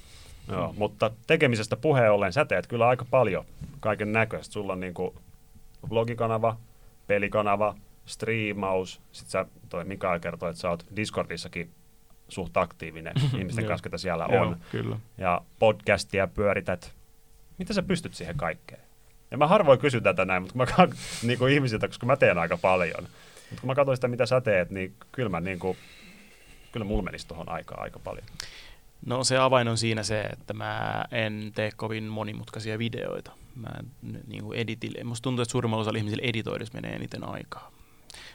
Joo, 0.48 0.72
Mm. 0.72 0.78
mutta 0.78 1.12
tekemisestä 1.28 1.78
puheen 1.78 2.12
ollen 2.12 2.34
sä 2.34 2.46
teet 2.46 2.68
kyllä 2.68 2.88
aika 2.88 3.06
paljon 3.10 3.46
kaiken 3.80 4.12
näköistä. 4.14 4.54
Sulla 4.54 4.74
on 4.74 4.80
niinku 4.80 5.16
blogikanava, 5.88 6.58
pelikanava, 7.08 7.76
striimaus. 8.06 9.02
Sitten 9.12 9.32
sä, 9.32 9.46
toi 9.70 9.86
Mikael 9.86 10.20
kertoi, 10.20 10.50
että 10.50 10.62
sä 10.62 10.70
oot 10.70 10.86
Discordissakin 10.96 11.72
suht 12.30 12.58
aktiivinen 12.58 13.14
ihmisten 13.38 13.64
Joo. 13.64 13.68
kanssa, 13.70 13.84
ketä 13.84 13.98
siellä 13.98 14.28
Joo, 14.32 14.42
on. 14.42 14.58
kyllä. 14.72 14.98
Ja 15.18 15.42
podcastia 15.60 16.28
pyörität. 16.28 16.94
Miten 17.58 17.76
sä 17.76 17.84
pystyt 17.84 18.14
siihen 18.14 18.38
kaikkeen? 18.38 18.82
Ja 19.32 19.38
mä 19.38 19.48
harvoin 19.48 19.80
kysyn 19.80 20.04
tätä 20.04 20.26
näin, 20.26 20.42
mutta 20.42 20.54
kun 20.54 20.62
mä 20.62 20.66
ka- 20.88 20.96
niinku 21.28 21.46
ihmisiltä, 21.46 21.88
koska 21.88 22.06
mä 22.06 22.16
teen 22.16 22.38
aika 22.38 22.58
paljon. 22.58 23.04
Mutta 23.50 23.62
kun 23.62 23.68
mä 23.68 23.76
katsoin 23.76 23.98
sitä, 23.98 24.08
mitä 24.08 24.26
sä 24.26 24.42
teet, 24.42 24.70
niin 24.70 24.96
kyllä 25.12 25.30
mä 25.30 25.40
niinku, 25.40 25.78
kyllä 26.72 26.86
mulla 26.86 27.04
menisi 27.04 27.28
tuohon 27.28 27.50
aikaa 27.50 27.82
aika 27.82 28.00
paljon. 28.00 28.26
No 29.06 29.24
se 29.24 29.38
avain 29.38 29.68
on 29.68 29.78
siinä 29.78 30.04
se, 30.04 30.22
että 30.22 30.54
mä 30.54 31.04
en 31.12 31.52
tee 31.56 31.70
kovin 31.76 32.04
monimutkaisia 32.04 32.78
videoita. 32.80 33.32
Mä 33.56 33.70
en 33.80 34.22
niin 34.28 34.44
kuin 34.44 34.60
editille. 34.60 35.04
Musta 35.04 35.24
tuntuu, 35.24 35.44
että 35.44 35.52
suurimmalla 35.52 35.82
osalla 35.82 35.98
ihmisillä 35.98 36.24
editoidessa 36.30 36.74
menee 36.74 36.96
eniten 36.96 37.30
aikaa. 37.30 37.72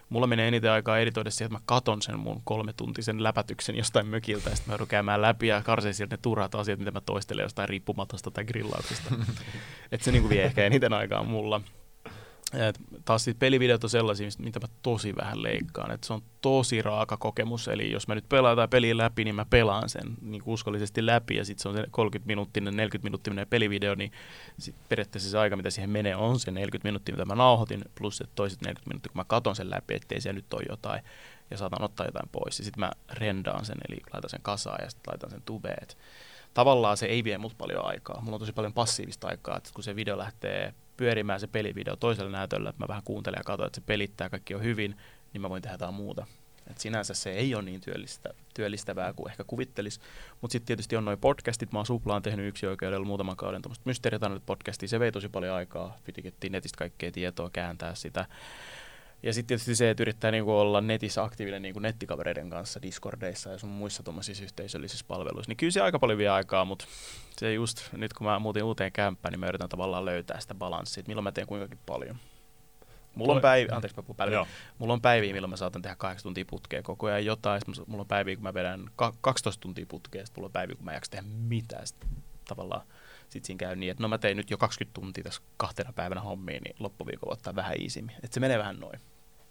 Mulla 0.08 0.26
menee 0.26 0.48
eniten 0.48 0.70
aikaa 0.70 0.98
editoida 0.98 1.30
siihen, 1.30 1.46
että 1.46 1.58
mä 1.58 1.62
katon 1.66 2.02
sen 2.02 2.18
mun 2.18 2.42
kolmetuntisen 2.44 3.22
läpätyksen 3.22 3.76
jostain 3.76 4.06
mökiltä, 4.06 4.50
ja 4.50 4.56
sitten 4.56 4.70
mä 4.70 4.74
joudun 4.74 4.88
käymään 4.88 5.22
läpi 5.22 5.46
ja 5.46 5.62
karseen 5.62 5.94
sieltä 5.94 6.16
ne 6.16 6.20
turhat 6.22 6.54
asiat, 6.54 6.78
mitä 6.78 6.90
mä 6.90 7.00
toistelen 7.00 7.42
jostain 7.42 7.68
riippumatosta 7.68 8.30
tai 8.30 8.44
grillauksesta. 8.44 9.14
että 9.92 10.04
se 10.04 10.12
niinku 10.12 10.28
vie 10.28 10.44
ehkä 10.44 10.64
eniten 10.64 10.92
aikaa 10.92 11.24
mulla. 11.24 11.60
Et 12.54 12.80
taas 13.04 13.24
sit 13.24 13.38
pelivideot 13.38 13.84
on 13.84 13.90
sellaisia, 13.90 14.28
mitä 14.38 14.60
mä 14.60 14.66
tosi 14.82 15.16
vähän 15.16 15.42
leikkaan. 15.42 15.90
Et 15.90 16.04
se 16.04 16.12
on 16.12 16.22
tosi 16.40 16.82
raaka 16.82 17.16
kokemus, 17.16 17.68
eli 17.68 17.92
jos 17.92 18.08
mä 18.08 18.14
nyt 18.14 18.28
pelaan 18.28 18.52
jotain 18.52 18.70
peliä 18.70 18.96
läpi, 18.96 19.24
niin 19.24 19.34
mä 19.34 19.44
pelaan 19.44 19.88
sen 19.88 20.14
niin 20.22 20.42
uskollisesti 20.46 21.06
läpi, 21.06 21.36
ja 21.36 21.44
sitten 21.44 21.62
se 21.62 21.68
on 21.68 21.74
se 21.74 21.82
30-minuuttinen, 21.82 22.74
40-minuuttinen 22.74 23.46
pelivideo, 23.50 23.94
niin 23.94 24.12
sit 24.58 24.74
periaatteessa 24.88 25.30
se 25.30 25.38
aika, 25.38 25.56
mitä 25.56 25.70
siihen 25.70 25.90
menee, 25.90 26.16
on 26.16 26.40
se 26.40 26.50
40 26.50 26.88
minuuttia, 26.88 27.14
mitä 27.14 27.24
mä 27.24 27.34
nauhoitin, 27.34 27.84
plus 27.94 28.16
se 28.16 28.24
toiset 28.34 28.60
40 28.60 28.88
minuuttia, 28.90 29.12
kun 29.12 29.20
mä 29.20 29.24
katon 29.24 29.56
sen 29.56 29.70
läpi, 29.70 29.94
ettei 29.94 30.20
siellä 30.20 30.38
nyt 30.38 30.54
ole 30.54 30.62
jotain, 30.68 31.02
ja 31.50 31.56
saatan 31.56 31.82
ottaa 31.82 32.06
jotain 32.06 32.28
pois, 32.32 32.58
ja 32.58 32.64
sitten 32.64 32.80
mä 32.80 32.90
rendaan 33.10 33.64
sen, 33.64 33.78
eli 33.88 34.00
laitan 34.12 34.30
sen 34.30 34.42
kasaan, 34.42 34.78
ja 34.84 34.90
sitten 34.90 35.12
laitan 35.12 35.30
sen 35.30 35.42
tubeen. 35.42 35.78
Et 35.82 35.96
Tavallaan 36.54 36.96
se 36.96 37.06
ei 37.06 37.24
vie 37.24 37.38
mut 37.38 37.58
paljon 37.58 37.84
aikaa. 37.84 38.20
Mulla 38.20 38.34
on 38.34 38.40
tosi 38.40 38.52
paljon 38.52 38.72
passiivista 38.72 39.28
aikaa, 39.28 39.56
että 39.56 39.70
kun 39.74 39.84
se 39.84 39.96
video 39.96 40.18
lähtee 40.18 40.74
pyörimään 40.98 41.40
se 41.40 41.46
pelivideo 41.46 41.96
toisella 41.96 42.30
näytöllä, 42.30 42.70
että 42.70 42.82
mä 42.82 42.88
vähän 42.88 43.02
kuuntelen 43.02 43.38
ja 43.38 43.44
katson, 43.44 43.66
että 43.66 43.80
se 43.80 43.86
pelittää, 43.86 44.30
kaikki 44.30 44.54
on 44.54 44.62
hyvin, 44.62 44.96
niin 45.32 45.40
mä 45.40 45.50
voin 45.50 45.62
tehdä 45.62 45.74
jotain 45.74 45.94
muuta. 45.94 46.26
Et 46.70 46.78
sinänsä 46.78 47.14
se 47.14 47.30
ei 47.30 47.54
ole 47.54 47.62
niin 47.62 47.80
työllistä, 47.80 48.30
työllistävää 48.54 49.12
kuin 49.12 49.30
ehkä 49.30 49.44
kuvittelis. 49.44 50.00
Mutta 50.40 50.52
sitten 50.52 50.66
tietysti 50.66 50.96
on 50.96 51.04
noin 51.04 51.18
podcastit. 51.18 51.72
Mä 51.72 51.78
oon 51.78 51.86
Suplaan 51.86 52.22
tehnyt 52.22 52.48
yksi 52.48 52.66
oikeudella 52.66 53.06
muutaman 53.06 53.36
kauden 53.36 53.62
tuommoista 53.62 53.82
mysteeritarinat 53.86 54.46
podcastia. 54.46 54.88
Se 54.88 55.00
vei 55.00 55.12
tosi 55.12 55.28
paljon 55.28 55.54
aikaa. 55.54 55.98
Piti 56.04 56.50
netistä 56.50 56.78
kaikkea 56.78 57.12
tietoa, 57.12 57.50
kääntää 57.50 57.94
sitä. 57.94 58.26
Ja 59.22 59.32
sitten 59.32 59.46
tietysti 59.46 59.74
se, 59.74 59.90
että 59.90 60.02
yrittää 60.02 60.30
niinku 60.30 60.58
olla 60.58 60.80
netissä 60.80 61.22
aktiivinen 61.22 61.62
niinku 61.62 61.80
nettikavereiden 61.80 62.50
kanssa 62.50 62.82
Discordeissa 62.82 63.50
ja 63.50 63.58
sun 63.58 63.70
muissa 63.70 64.02
tuommoisissa 64.02 64.44
yhteisöllisissä 64.44 65.04
palveluissa. 65.08 65.50
Niin 65.50 65.56
kyllä 65.56 65.70
se 65.70 65.80
aika 65.80 65.98
paljon 65.98 66.18
vie 66.18 66.28
aikaa, 66.28 66.64
mutta 66.64 66.84
se 67.36 67.52
just 67.52 67.92
nyt 67.92 68.12
kun 68.12 68.26
mä 68.26 68.38
muutin 68.38 68.62
uuteen 68.64 68.92
kämppään, 68.92 69.32
niin 69.32 69.40
mä 69.40 69.46
yritän 69.46 69.68
tavallaan 69.68 70.04
löytää 70.04 70.40
sitä 70.40 70.54
balanssia, 70.54 71.00
että 71.00 71.10
milloin 71.10 71.24
mä 71.24 71.32
teen 71.32 71.46
kuinkakin 71.46 71.78
paljon. 71.86 72.16
Mulla 73.14 73.32
on 73.32 73.40
päiviä, 73.40 73.74
anteeksi 73.74 74.00
mä. 74.18 74.24
Joo. 74.32 74.46
Mulla 74.78 74.92
on 74.92 75.00
päiviä, 75.00 75.32
milloin 75.32 75.50
mä 75.50 75.56
saatan 75.56 75.82
tehdä 75.82 75.96
8 75.96 76.22
tuntia 76.22 76.44
putkea 76.50 76.82
koko 76.82 77.06
ajan 77.06 77.24
jotain. 77.24 77.60
Sitten 77.60 77.84
mulla 77.86 78.00
on 78.00 78.08
päiviä, 78.08 78.36
kun 78.36 78.42
mä 78.42 78.54
vedän 78.54 78.90
ka- 78.96 79.14
12 79.20 79.60
tuntia 79.60 79.86
putkea. 79.88 80.26
Sitten 80.26 80.40
mulla 80.40 80.48
on 80.48 80.52
päiviä, 80.52 80.76
kun 80.76 80.84
mä 80.84 80.90
en 80.90 80.94
jaksa 80.94 81.10
tehdä 81.10 81.26
mitään. 81.28 81.86
Sitten 81.86 82.08
tavallaan 82.48 82.82
sit 83.28 83.44
siinä 83.44 83.58
käy 83.58 83.76
niin, 83.76 83.90
että 83.90 84.02
no 84.02 84.08
mä 84.08 84.18
tein 84.18 84.36
nyt 84.36 84.50
jo 84.50 84.58
20 84.58 84.94
tuntia 85.00 85.24
tässä 85.24 85.42
kahtena 85.56 85.92
päivänä 85.92 86.20
hommiin, 86.20 86.62
niin 86.62 86.76
loppuviikolla 86.78 87.32
ottaa 87.32 87.54
vähän 87.54 87.74
iisimmin. 87.80 88.16
Että 88.16 88.34
se 88.34 88.40
menee 88.40 88.58
vähän 88.58 88.80
noin. 88.80 89.00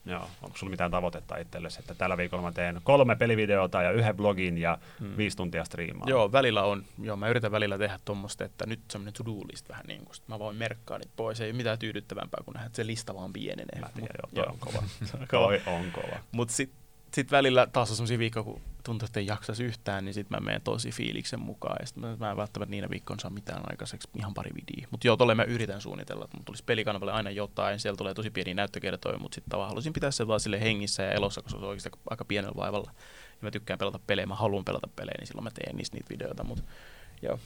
Joo. 0.06 0.30
Onko 0.42 0.58
sulla 0.58 0.72
mitään 0.72 0.92
tavoitetta 0.92 1.38
itsellesi, 1.38 1.80
että 1.80 1.94
tällä 1.96 2.18
viikolla 2.18 2.44
mä 2.44 2.52
teen 2.52 2.82
kolme 2.84 3.16
pelivideota 3.16 3.82
ja 3.82 3.92
yhden 3.92 4.16
blogin 4.16 4.58
ja 4.58 4.78
Hmm. 5.00 5.18
viisi 5.18 5.38
tuntia 5.38 5.66
striimaa? 5.66 6.10
Joo, 6.10 6.32
välillä 6.32 6.64
on. 6.64 6.84
Joo, 7.02 7.16
mä 7.16 7.30
yritän 7.30 7.52
välillä 7.52 7.78
tehdä 7.78 8.00
tuommoista, 8.06 8.46
että 8.46 8.66
nyt 8.66 8.80
semmoinen 8.92 9.14
to-do 9.14 9.32
list 9.52 9.70
vähän 9.70 9.86
niin 9.88 10.06
kuin, 10.06 10.16
mä 10.28 10.40
voin 10.40 10.56
merkkaa 10.56 10.98
niitä 10.98 11.12
pois. 11.16 11.42
Ei 11.42 11.54
mitään 11.54 11.80
tyydyttävämpää 11.80 12.42
kuin 12.46 12.54
nähdä, 12.54 12.66
että 12.66 12.76
se 12.76 12.86
lista 12.88 13.16
vaan 13.16 13.34
pienenee. 13.34 13.80
Mä 13.82 13.90
tiedän, 13.96 14.10
Mut- 14.28 14.36
joo, 14.38 14.46
toi 14.46 14.54
on 14.54 14.60
kova. 14.60 14.84
Se 15.06 15.18
on 15.18 15.28
kova. 15.28 15.46
Toi 15.46 15.62
on 15.66 15.92
kova. 15.92 16.20
Mutta 16.32 16.54
sitten 16.54 16.80
sit 17.14 17.32
välillä 17.32 17.68
taas 17.68 17.90
on 17.90 17.96
semmoisia 17.96 18.20
viikkoja, 18.20 18.44
kun 18.44 18.62
tuntuu, 18.84 19.06
että 19.06 19.20
ei 19.20 19.26
jaksaisi 19.26 19.64
yhtään, 19.64 20.06
niin 20.06 20.14
sitten 20.14 20.38
mä 20.38 20.46
menen 20.46 20.62
tosi 20.62 20.92
fiiliksen 20.92 21.40
mukaan. 21.40 21.78
Ja 21.80 21.86
sit 21.88 21.98
mä, 21.98 22.32
en 22.32 22.38
välttämättä 22.38 22.72
niinä 22.72 22.90
viikkoina 22.90 23.22
saa 23.22 23.32
mitään 23.32 23.62
aikaiseksi, 23.70 24.10
ihan 24.16 24.34
pari 24.34 24.52
vidiä. 24.56 24.88
Mutta 24.92 25.08
joo, 25.08 25.18
tolle 25.18 25.36
mä 25.36 25.44
yritän 25.44 25.82
suunnitella, 25.82 26.26
että 26.26 26.38
mun 26.38 26.46
tulisi 26.46 26.64
pelikanavalle 26.64 27.14
aina 27.14 27.30
jotain. 27.30 27.80
Siellä 27.80 27.98
tulee 27.98 28.14
tosi 28.14 28.30
pieniä 28.30 28.54
näyttökertoja, 28.54 29.20
mutta 29.20 29.36
sitten 29.36 29.50
tavallaan 29.50 29.70
haluaisin 29.70 29.94
pitää 29.94 30.12
se 30.12 30.28
vaan 30.28 30.40
sille 30.40 30.62
hengissä 30.62 31.04
ja 31.04 31.12
elossa, 31.12 31.42
koska 31.42 31.60
se 31.60 31.66
on 31.66 31.70
oikeasti 31.70 31.90
aika 32.10 32.26
pienellä 32.26 32.56
vaivalla. 32.56 32.92
Ja 33.30 33.38
mä 33.42 33.52
tykkään 33.52 33.80
pelata 33.80 34.00
pelejä, 34.08 34.26
mä 34.26 34.36
haluan 34.36 34.66
pelata 34.66 34.88
pelejä, 34.96 35.16
niin 35.20 35.28
silloin 35.28 35.44
mä 35.44 35.52
teen 35.52 35.76
niistä 35.76 35.98
niitä 35.98 36.10
videoita. 36.10 36.44
Mutta 36.44 36.64
joo, 37.22 37.40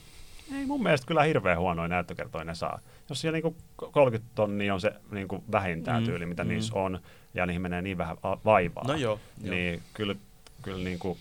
Ei 0.55 0.65
mun 0.65 0.83
mielestä 0.83 1.07
kyllä 1.07 1.23
hirveän 1.23 1.59
huonoja 1.59 1.87
näyttökertoja 1.87 2.43
ne 2.43 2.55
saa. 2.55 2.79
Jos 3.09 3.21
siellä 3.21 3.35
niinku 3.35 3.55
30 3.91 4.31
tonnia 4.35 4.73
on 4.73 4.81
se 4.81 4.93
niinku 5.11 5.43
vähintään 5.51 6.03
Mm, 6.03 6.05
tyyli, 6.05 6.25
mitä 6.25 6.43
mm. 6.43 6.49
niissä 6.49 6.73
on, 6.79 6.99
ja 7.33 7.45
niihin 7.45 7.61
menee 7.61 7.81
niin 7.81 7.97
vähän 7.97 8.17
vaivaa, 8.45 8.83
no 8.87 8.95
joo. 8.95 9.19
joo. 9.43 9.51
niin 9.53 9.81
kyllä, 9.93 10.15
kyllä 10.61 10.83
niinku, 10.83 11.17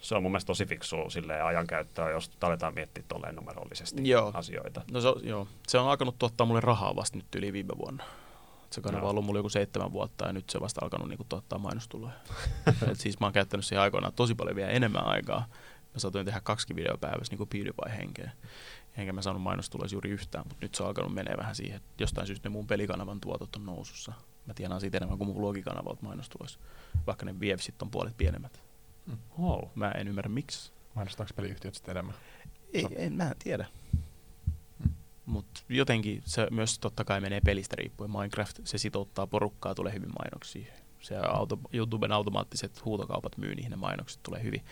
se 0.00 0.14
on 0.14 0.22
mun 0.22 0.32
mielestä 0.32 0.46
tosi 0.46 0.66
fiksua 0.66 1.10
silleen 1.10 1.44
ajankäyttöä, 1.44 2.10
jos 2.10 2.30
aletaan 2.40 2.74
miettiä 2.74 3.04
tolleen 3.08 3.34
numerollisesti 3.36 4.08
Joo. 4.08 4.30
asioita. 4.34 4.82
No 4.92 5.00
se, 5.00 5.08
on- 5.08 5.20
joo. 5.24 5.48
se 5.68 5.78
on 5.78 5.88
alkanut 5.88 6.18
tuottaa 6.18 6.46
mulle 6.46 6.60
rahaa 6.60 6.96
vasta 6.96 7.16
nyt 7.18 7.34
yli 7.36 7.52
viime 7.52 7.74
vuonna. 7.78 8.04
Se 8.70 8.80
kanava 8.80 9.00
Joo. 9.00 9.06
on 9.08 9.10
ollut 9.10 9.24
mulla 9.24 9.38
joku 9.38 9.48
seitsemän 9.48 9.92
vuotta 9.92 10.26
ja 10.26 10.32
nyt 10.32 10.50
se 10.50 10.60
vasta 10.60 10.80
alkanut 10.84 11.08
niinku 11.08 11.26
tuottaa 11.28 11.58
mainostuloja. 11.58 12.12
Et 12.90 13.00
siis 13.00 13.20
mä 13.20 13.26
oon 13.26 13.32
käyttänyt 13.32 13.66
siihen 13.66 13.82
aikoinaan 13.82 14.12
tosi 14.12 14.34
paljon 14.34 14.56
vielä 14.56 14.70
enemmän 14.70 15.06
aikaa. 15.06 15.44
Mä 15.94 16.00
saatoin 16.00 16.26
tehdä 16.26 16.40
kaksi 16.40 16.76
videoa 16.76 16.96
päivässä 16.96 17.32
niin 17.32 17.38
kuin 17.38 17.48
PewDiePie-henkeen. 17.48 18.32
Enkä 18.96 19.12
mä 19.12 19.22
saanut 19.22 19.42
mainostuloja 19.42 19.88
juuri 19.92 20.10
yhtään, 20.10 20.44
mutta 20.48 20.64
nyt 20.64 20.74
se 20.74 20.82
on 20.82 20.86
alkanut 20.86 21.14
menee 21.14 21.36
vähän 21.36 21.54
siihen, 21.54 21.76
että 21.76 21.88
jostain 21.98 22.26
syystä 22.26 22.48
ne 22.48 22.52
mun 22.52 22.66
pelikanavan 22.66 23.20
tuotot 23.20 23.56
on 23.56 23.66
nousussa. 23.66 24.12
Mä 24.46 24.54
tienaan 24.54 24.80
siitä 24.80 24.96
enemmän 24.96 25.18
kuin 25.18 25.28
mun 25.28 25.40
vlogikanavalta 25.40 26.02
mainostuloissa, 26.02 26.60
vaikka 27.06 27.26
ne 27.26 27.40
vievsit 27.40 27.82
on 27.82 27.90
puolet 27.90 28.16
pienemmät. 28.16 28.62
Oh. 29.38 29.70
Mä 29.74 29.90
en 29.90 30.08
ymmärrä 30.08 30.28
miksi. 30.28 30.72
Mainostaako 30.94 31.32
peliyhtiöt 31.36 31.74
sitten 31.74 31.90
enemmän? 31.90 32.14
Ei, 32.72 32.86
en, 32.96 33.12
mä 33.12 33.24
en 33.24 33.36
tiedä. 33.44 33.66
Hmm. 34.82 34.94
Mutta 35.26 35.60
jotenkin 35.68 36.22
se 36.24 36.46
myös 36.50 36.78
totta 36.78 37.04
kai 37.04 37.20
menee 37.20 37.40
pelistä 37.40 37.76
riippuen. 37.76 38.10
Minecraft, 38.10 38.60
se 38.64 38.78
sitouttaa 38.78 39.26
porukkaa, 39.26 39.74
tulee 39.74 39.92
hyvin 39.92 40.12
mainoksia. 40.18 40.72
Se 41.02 41.16
auto, 41.16 41.58
YouTuben 41.72 42.12
automaattiset 42.12 42.84
huutokaupat 42.84 43.36
myy 43.38 43.54
niihin, 43.54 43.70
ne 43.70 43.76
mainokset 43.76 44.22
tulee 44.22 44.42
hyvin. 44.42 44.64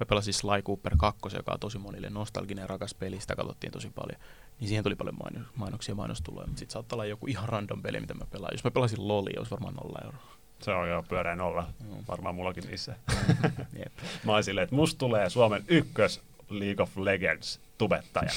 Mä 0.00 0.06
pelasin 0.06 0.34
Sly 0.34 0.62
Cooper 0.62 0.96
2, 0.98 1.20
joka 1.36 1.52
on 1.52 1.60
tosi 1.60 1.78
monille 1.78 2.10
nostalginen 2.10 2.62
ja 2.62 2.66
rakas 2.66 2.94
peli, 2.94 3.20
sitä 3.20 3.36
katsottiin 3.36 3.72
tosi 3.72 3.90
paljon. 3.94 4.20
Niin 4.60 4.68
siihen 4.68 4.84
tuli 4.84 4.94
paljon 4.96 5.16
maino- 5.16 5.48
mainoksia 5.56 5.92
ja 5.92 5.96
mainostuloja, 5.96 6.46
mutta 6.46 6.58
sitten 6.58 6.72
saattaa 6.72 6.96
olla 6.96 7.04
joku 7.04 7.26
ihan 7.26 7.48
random 7.48 7.82
peli, 7.82 8.00
mitä 8.00 8.14
mä 8.14 8.24
pelaan. 8.30 8.54
Jos 8.54 8.64
mä 8.64 8.70
pelasin 8.70 9.08
LoLia, 9.08 9.40
olisi 9.40 9.50
varmaan 9.50 9.74
nolla 9.74 9.98
euroa. 10.04 10.22
Se 10.62 10.70
on 10.70 10.90
jo 10.90 11.04
pyöreä 11.08 11.36
nolla. 11.36 11.66
Joo. 11.88 11.98
Varmaan 12.08 12.34
mullakin 12.34 12.64
niissä. 12.64 12.96
Jep. 13.78 13.92
Mä 14.24 14.32
oon 14.32 14.44
silleen, 14.44 14.64
että 14.64 14.76
musta 14.76 14.98
tulee 14.98 15.30
Suomen 15.30 15.64
ykkös 15.68 16.20
League 16.50 16.82
of 16.82 16.96
Legends 16.96 17.60
tubettaja. 17.78 18.30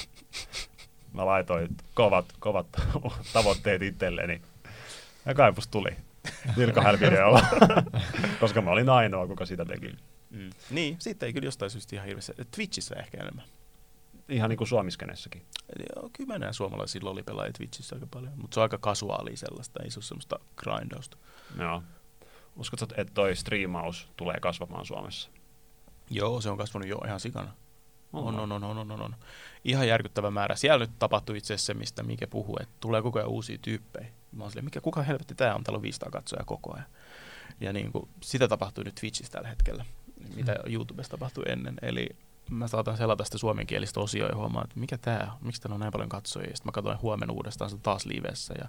Mä 1.14 1.26
laitoin 1.26 1.78
kovat, 1.94 2.26
kovat 2.40 2.68
tavoitteet 3.34 3.82
itselleni. 3.82 4.42
Ja 5.26 5.34
kaipus 5.34 5.68
tuli. 5.68 5.96
Niillä 6.58 6.74
kahdella 6.74 7.00
videolla. 7.00 7.46
Koska 8.40 8.62
mä 8.62 8.72
olin 8.72 8.90
ainoa, 8.90 9.28
kuka 9.28 9.46
sitä 9.46 9.66
teki. 9.66 9.96
Mm. 10.30 10.50
Niin, 10.70 10.96
siitä 11.00 11.26
ei 11.26 11.34
kyllä 11.34 11.48
jostain 11.48 11.72
syystä 11.72 11.96
ihan 11.96 12.08
hirveästi. 12.08 12.34
Twitchissä 12.52 12.96
ehkä 12.96 13.18
enemmän. 13.18 13.46
Ihan 14.30 14.50
niin 14.50 14.58
kuin 14.58 14.68
suomiskenessäkin. 14.68 15.46
Joo, 15.96 16.10
kyllä 16.14 16.34
mä 16.34 16.40
näen 16.40 16.54
suomalaisia 16.54 17.02
lolipelaajia 17.04 17.54
Twitchissä 17.54 17.96
aika 17.96 18.08
paljon, 18.12 18.34
mutta 18.38 18.56
se 18.56 18.60
on 18.60 18.64
aika 18.64 18.78
kasuaalia 18.78 19.38
sellaista, 19.38 19.84
ei 19.84 19.92
se 19.92 20.00
ole 20.00 20.04
semmoista 20.04 20.40
grindausta. 20.58 21.18
Joo. 21.60 21.84
Uskotko, 22.56 22.86
että 22.98 23.14
toi 23.14 23.36
striimaus 23.36 24.08
tulee 24.18 24.40
kasvamaan 24.42 24.86
Suomessa? 24.86 25.30
Joo, 26.10 26.42
se 26.42 26.50
on 26.50 26.58
kasvanut 26.58 26.88
jo 26.88 26.98
ihan 27.06 27.20
sikana. 27.20 27.54
On, 28.14 28.40
on, 28.40 28.52
on, 28.52 28.64
on, 28.64 28.78
on, 28.78 28.92
on, 28.92 29.02
on. 29.02 29.16
Ihan 29.64 29.88
järkyttävä 29.88 30.32
määrä. 30.32 30.56
Siellä 30.56 30.86
nyt 30.86 31.00
tapahtui 31.00 31.38
itse 31.38 31.54
asiassa 31.54 31.66
se, 31.66 31.74
mistä 31.74 32.04
Mike 32.04 32.28
puhuu, 32.28 32.58
että 32.62 32.76
tulee 32.80 33.02
koko 33.02 33.20
ajan 33.20 33.30
uusia 33.30 33.58
tyyppejä. 33.62 34.08
Mä 34.32 34.44
oon 34.44 34.52
silleen, 34.52 34.66
mikä, 34.66 34.82
kuka 34.82 35.04
helvetti 35.04 35.36
tää 35.36 35.56
on, 35.56 35.64
täällä 35.64 35.78
on 35.78 35.82
500 35.82 36.12
katsojaa 36.12 36.46
koko 36.46 36.74
ajan. 36.74 36.86
Ja 37.62 37.74
niin 37.74 37.92
kuin, 37.92 38.10
sitä 38.22 38.48
tapahtuu 38.48 38.84
nyt 38.84 38.96
Twitchissä 38.96 39.32
tällä 39.32 39.50
hetkellä, 39.50 39.86
mitä 40.36 40.56
YouTubessa 40.66 41.12
tapahtui 41.12 41.44
ennen. 41.48 41.76
Eli 41.82 42.10
mä 42.50 42.68
saatan 42.68 42.98
selata 42.98 43.24
sitä 43.24 43.38
suomenkielistä 43.38 44.00
osioa 44.00 44.30
ja 44.30 44.36
huomaa, 44.36 44.64
että 44.64 44.80
mikä 44.80 44.98
tää 44.98 45.32
on, 45.32 45.38
miksi 45.48 45.62
täällä 45.62 45.74
on 45.74 45.80
näin 45.80 45.92
paljon 45.92 46.10
katsojia. 46.10 46.48
Sitten 46.48 46.68
mä 46.68 46.72
katsoin 46.72 47.02
huomenna 47.02 47.34
uudestaan 47.34 47.70
sitä 47.70 47.84
taas 47.84 48.06
livessä 48.06 48.54
ja 48.58 48.68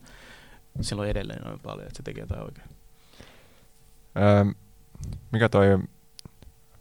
silloin 0.80 1.10
edelleen 1.10 1.42
noin 1.42 1.60
paljon, 1.60 1.86
että 1.86 1.96
se 1.96 2.02
tekee 2.02 2.22
jotain 2.22 2.42
oikein. 2.42 2.68
Öö, 4.16 4.44
mikä 5.32 5.48
toi, 5.48 5.66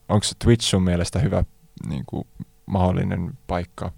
onko 0.09 0.23
se 0.23 0.35
Twitch 0.43 0.65
sun 0.65 0.83
mielestä 0.83 1.19
hyvä 1.19 1.43
niin 1.87 2.03
kuin, 2.05 2.27
mahdollinen 2.65 3.37
paikka 3.47 3.91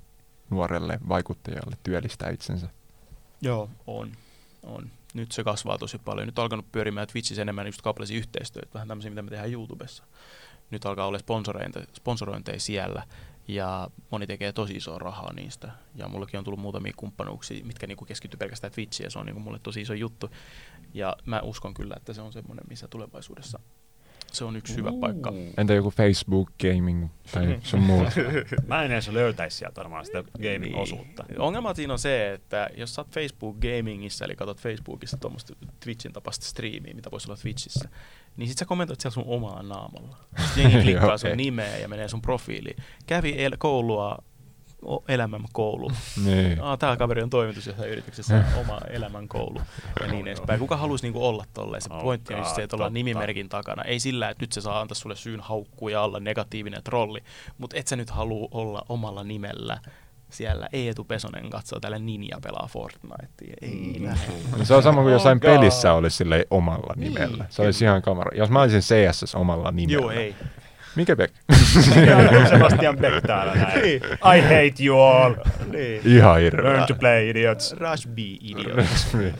nuorelle 0.49 0.99
vaikuttajalle 1.09 1.77
työllistää 1.83 2.29
itsensä? 2.29 2.69
Joo, 3.41 3.69
on. 3.87 4.11
On. 4.63 4.91
Nyt 5.13 5.31
se 5.31 5.43
kasvaa 5.43 5.77
tosi 5.77 5.97
paljon. 5.97 6.27
Nyt 6.27 6.39
on 6.39 6.43
alkanut 6.43 6.71
pyörimään 6.71 7.07
Twitchissä 7.07 7.41
enemmän 7.41 7.65
just 7.65 7.81
kaupallisia 7.81 8.17
yhteistyötä, 8.17 8.73
vähän 8.73 8.87
tämmöisiä, 8.87 9.11
mitä 9.11 9.21
me 9.21 9.29
tehdään 9.29 9.51
YouTubessa. 9.51 10.03
Nyt 10.71 10.85
alkaa 10.85 11.05
olla 11.05 11.19
sponsorointeja, 11.19 11.85
sponsorointeja 11.93 12.59
siellä, 12.59 13.03
ja 13.47 13.89
moni 14.09 14.27
tekee 14.27 14.53
tosi 14.53 14.73
isoa 14.73 14.99
rahaa 14.99 15.33
niistä. 15.33 15.71
Ja 15.95 16.07
mullakin 16.07 16.37
on 16.37 16.43
tullut 16.43 16.59
muutamia 16.59 16.93
kumppanuuksia, 16.97 17.65
mitkä 17.65 17.87
niinku 17.87 18.05
keskittyy 18.05 18.37
pelkästään 18.37 18.73
Twitchiin, 18.73 19.05
ja 19.05 19.11
se 19.11 19.19
on 19.19 19.25
niinku 19.25 19.41
mulle 19.41 19.59
tosi 19.59 19.81
iso 19.81 19.93
juttu. 19.93 20.29
Ja 20.93 21.15
mä 21.25 21.41
uskon 21.41 21.73
kyllä, 21.73 21.93
että 21.97 22.13
se 22.13 22.21
on 22.21 22.33
semmoinen, 22.33 22.65
missä 22.69 22.87
tulevaisuudessa 22.87 23.59
se 24.33 24.45
on 24.45 24.55
yksi 24.55 24.75
hyvä 24.75 24.91
paikka. 25.01 25.33
Entä 25.57 25.73
joku 25.73 25.91
Facebook 25.91 26.49
gaming 26.61 27.09
tai 27.31 27.57
sun 27.63 27.79
muut? 27.79 28.07
Mä 28.67 28.83
en 28.83 28.91
edes 28.91 29.07
löytäisi 29.09 29.57
sieltä 29.57 29.75
varmaan 29.79 30.05
sitä 30.05 30.23
gaming-osuutta. 30.41 31.25
Niin. 31.29 31.39
Ongelma 31.41 31.73
siinä 31.73 31.93
on 31.93 31.99
se, 31.99 32.33
että 32.33 32.69
jos 32.77 32.95
sä 32.95 33.01
oot 33.01 33.11
Facebook 33.11 33.57
Gamingissa, 33.57 34.25
eli 34.25 34.35
katsot 34.35 34.61
Facebookissa 34.61 35.17
tuommoista 35.17 35.53
Twitchin 35.79 36.13
tapaista 36.13 36.45
striimiä, 36.45 36.93
mitä 36.93 37.11
voisi 37.11 37.31
olla 37.31 37.41
Twitchissä, 37.41 37.89
niin 38.37 38.47
sit 38.49 38.57
sä 38.57 38.65
kommentoit 38.65 39.01
siellä 39.01 39.13
sun 39.13 39.23
omalla 39.27 39.63
naamalla. 39.63 40.17
Sitten 40.45 40.63
jengi 40.63 40.81
klikkaa 40.83 41.17
sun 41.17 41.37
nimeä 41.37 41.77
ja 41.77 41.87
menee 41.87 42.07
sun 42.07 42.21
profiiliin. 42.21 42.77
Kävi 43.07 43.43
el- 43.43 43.57
koulua, 43.57 44.17
o- 44.85 45.03
elämän 45.07 45.41
koulu. 45.53 45.91
niin. 46.25 46.61
Ah, 46.61 46.77
tää 46.79 46.97
kaveri 46.97 47.21
on 47.23 47.29
toimitusjohtaja 47.29 47.91
yrityksessä, 47.91 48.35
on 48.35 48.61
oma 48.61 48.79
elämän 48.89 49.27
koulu 49.27 49.61
ja 50.01 50.07
niin 50.11 50.27
edespäin. 50.27 50.59
Kuka 50.59 50.77
haluaisi 50.77 51.05
niinku 51.05 51.25
olla 51.25 51.45
tolleen? 51.53 51.81
Se 51.81 51.93
Oh 51.93 52.01
pointti 52.01 52.33
on 52.33 52.39
just 52.39 52.55
se, 52.55 52.63
että 52.63 52.75
ollaan 52.75 52.93
nimimerkin 52.93 53.49
takana. 53.49 53.83
Ei 53.83 53.99
sillä, 53.99 54.29
että 54.29 54.43
nyt 54.43 54.51
se 54.51 54.61
saa 54.61 54.81
antaa 54.81 54.95
sulle 54.95 55.15
syyn 55.15 55.39
haukkua 55.39 55.91
ja 55.91 56.01
olla 56.01 56.19
negatiivinen 56.19 56.83
trolli, 56.83 57.23
mutta 57.57 57.77
et 57.77 57.87
sä 57.87 57.95
nyt 57.95 58.09
halua 58.09 58.47
olla 58.51 58.85
omalla 58.89 59.23
nimellä 59.23 59.77
siellä 60.29 60.67
Eetu 60.73 61.03
Pesonen 61.03 61.49
katsoo 61.49 61.79
täällä 61.79 61.99
Ninja 61.99 62.37
pelaa 62.43 62.67
Fortnitea. 62.71 63.53
Ei 63.61 63.99
Mm. 63.99 64.59
No 64.59 64.65
se 64.65 64.73
on 64.75 64.83
sama 64.83 65.01
kuin 65.01 65.11
jossain 65.13 65.37
Oh 65.37 65.41
God. 65.41 65.49
pelissä 65.59 65.93
olisi 65.93 66.17
silleen 66.17 66.45
omalla 66.51 66.93
Niin. 66.95 67.13
nimellä. 67.13 67.45
Se 67.49 67.61
olisi 67.61 67.85
ihan 67.85 68.01
kamera. 68.01 68.31
Jos 68.37 68.49
mä 68.49 68.61
olisin 68.61 68.81
CSS 68.81 69.35
omalla 69.35 69.71
nimellä. 69.71 70.01
Joo, 70.01 70.11
ei. 70.11 70.35
Mikä 70.95 71.15
Beck? 71.15 71.35
Sebastian 72.49 72.97
Beck 72.97 73.27
täällä 73.27 73.55
näin. 73.55 73.79
I 74.37 74.41
hate 74.41 74.85
you 74.85 75.01
all. 75.01 75.35
Niin. 75.71 76.01
Ihan 76.07 76.39
hirveä. 76.39 76.63
Learn 76.63 76.87
to 76.87 76.95
play, 76.95 77.29
idiots. 77.29 77.73
Rush 77.77 78.07
B, 78.07 78.17
idiot. 78.19 78.85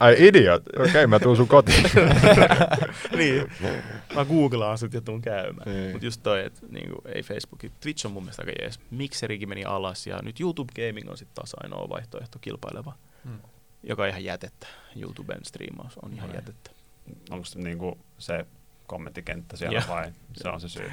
Ai 0.00 0.16
idiot. 0.18 0.62
Okei, 0.76 0.90
okay, 0.90 1.06
mä 1.06 1.18
tuun 1.18 1.36
sun 1.36 1.48
kotiin. 1.48 1.84
niin. 3.18 3.52
Mä 4.14 4.24
googlaan 4.24 4.78
sit 4.78 4.94
ja 4.94 5.00
tuun 5.00 5.22
käymään. 5.22 5.74
Niin. 5.74 5.92
Mut 5.92 6.02
just 6.02 6.22
toi, 6.22 6.44
että 6.44 6.60
niinku, 6.70 7.02
ei 7.14 7.22
Facebook, 7.22 7.60
Twitch 7.80 8.06
on 8.06 8.12
mun 8.12 8.22
mielestä 8.22 8.42
aika 8.42 8.52
jees. 8.62 8.80
Mikserikin 8.90 9.48
meni 9.48 9.64
alas 9.64 10.06
ja 10.06 10.18
nyt 10.22 10.40
YouTube 10.40 10.72
Gaming 10.76 11.10
on 11.10 11.16
sitten 11.18 11.34
taas 11.34 11.54
ainoa 11.62 11.88
vaihtoehto 11.88 12.38
kilpaileva, 12.40 12.92
Hmm. 13.24 13.38
joka 13.82 14.02
on 14.02 14.08
ihan 14.08 14.24
jätettä. 14.24 14.66
YouTuben 15.00 15.44
striimaus 15.44 15.98
on 16.02 16.12
ihan 16.12 16.28
Noin. 16.28 16.36
jätettä. 16.38 16.70
Onko 17.30 17.44
se 17.44 17.58
niinku 17.58 17.98
se 18.18 18.46
kommenttikenttä 18.86 19.56
siellä 19.56 19.78
Joo. 19.78 19.88
vai 19.88 20.12
se 20.32 20.48
on 20.48 20.60
se 20.60 20.68
syy? 20.68 20.92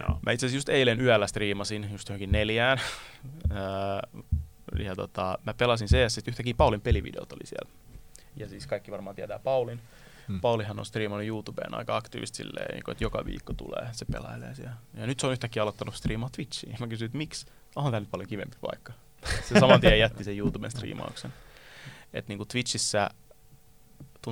Joo. 0.00 0.18
Mä 0.26 0.32
itse 0.32 0.46
asiassa 0.46 0.56
just 0.56 0.68
eilen 0.68 1.00
yöllä 1.00 1.26
striimasin 1.26 1.88
just 1.92 2.08
johonkin 2.08 2.32
neljään. 2.32 2.80
Öö, 3.50 4.22
ja 4.84 4.96
tota, 4.96 5.38
mä 5.46 5.54
pelasin 5.54 5.88
CS, 5.88 6.18
että 6.18 6.30
yhtäkkiä 6.30 6.54
Paulin 6.56 6.80
pelivideot 6.80 7.32
oli 7.32 7.46
siellä. 7.46 7.70
Ja 8.36 8.48
siis 8.48 8.66
kaikki 8.66 8.90
varmaan 8.90 9.16
tietää 9.16 9.38
Paulin. 9.38 9.80
Hmm. 10.28 10.40
Paulihan 10.40 10.78
on 10.78 10.86
striimannut 10.86 11.26
YouTubeen 11.26 11.74
aika 11.74 11.96
aktiivisesti 11.96 12.36
silleen, 12.36 12.74
niin 12.74 12.84
kuin, 12.84 12.92
että 12.92 13.04
joka 13.04 13.24
viikko 13.24 13.52
tulee, 13.52 13.88
se 13.92 14.04
pelailee 14.04 14.54
siellä. 14.54 14.76
Ja 14.94 15.06
nyt 15.06 15.20
se 15.20 15.26
on 15.26 15.32
yhtäkkiä 15.32 15.62
aloittanut 15.62 15.94
striimaa 15.94 16.28
Twitchiin. 16.32 16.76
Mä 16.80 16.86
kysyin, 16.86 17.06
että 17.06 17.18
miksi? 17.18 17.46
Onhan 17.76 17.92
tää 17.92 18.00
nyt 18.00 18.10
paljon 18.10 18.28
kivempi 18.28 18.56
paikka. 18.60 18.92
Se 19.48 19.60
saman 19.60 19.80
tien 19.80 19.98
jätti 19.98 20.24
sen 20.24 20.38
YouTuben 20.38 20.70
striimauksen. 20.70 21.32
Että 22.12 22.28
niin 22.28 22.38
kuin 22.38 22.48
Twitchissä 22.48 23.10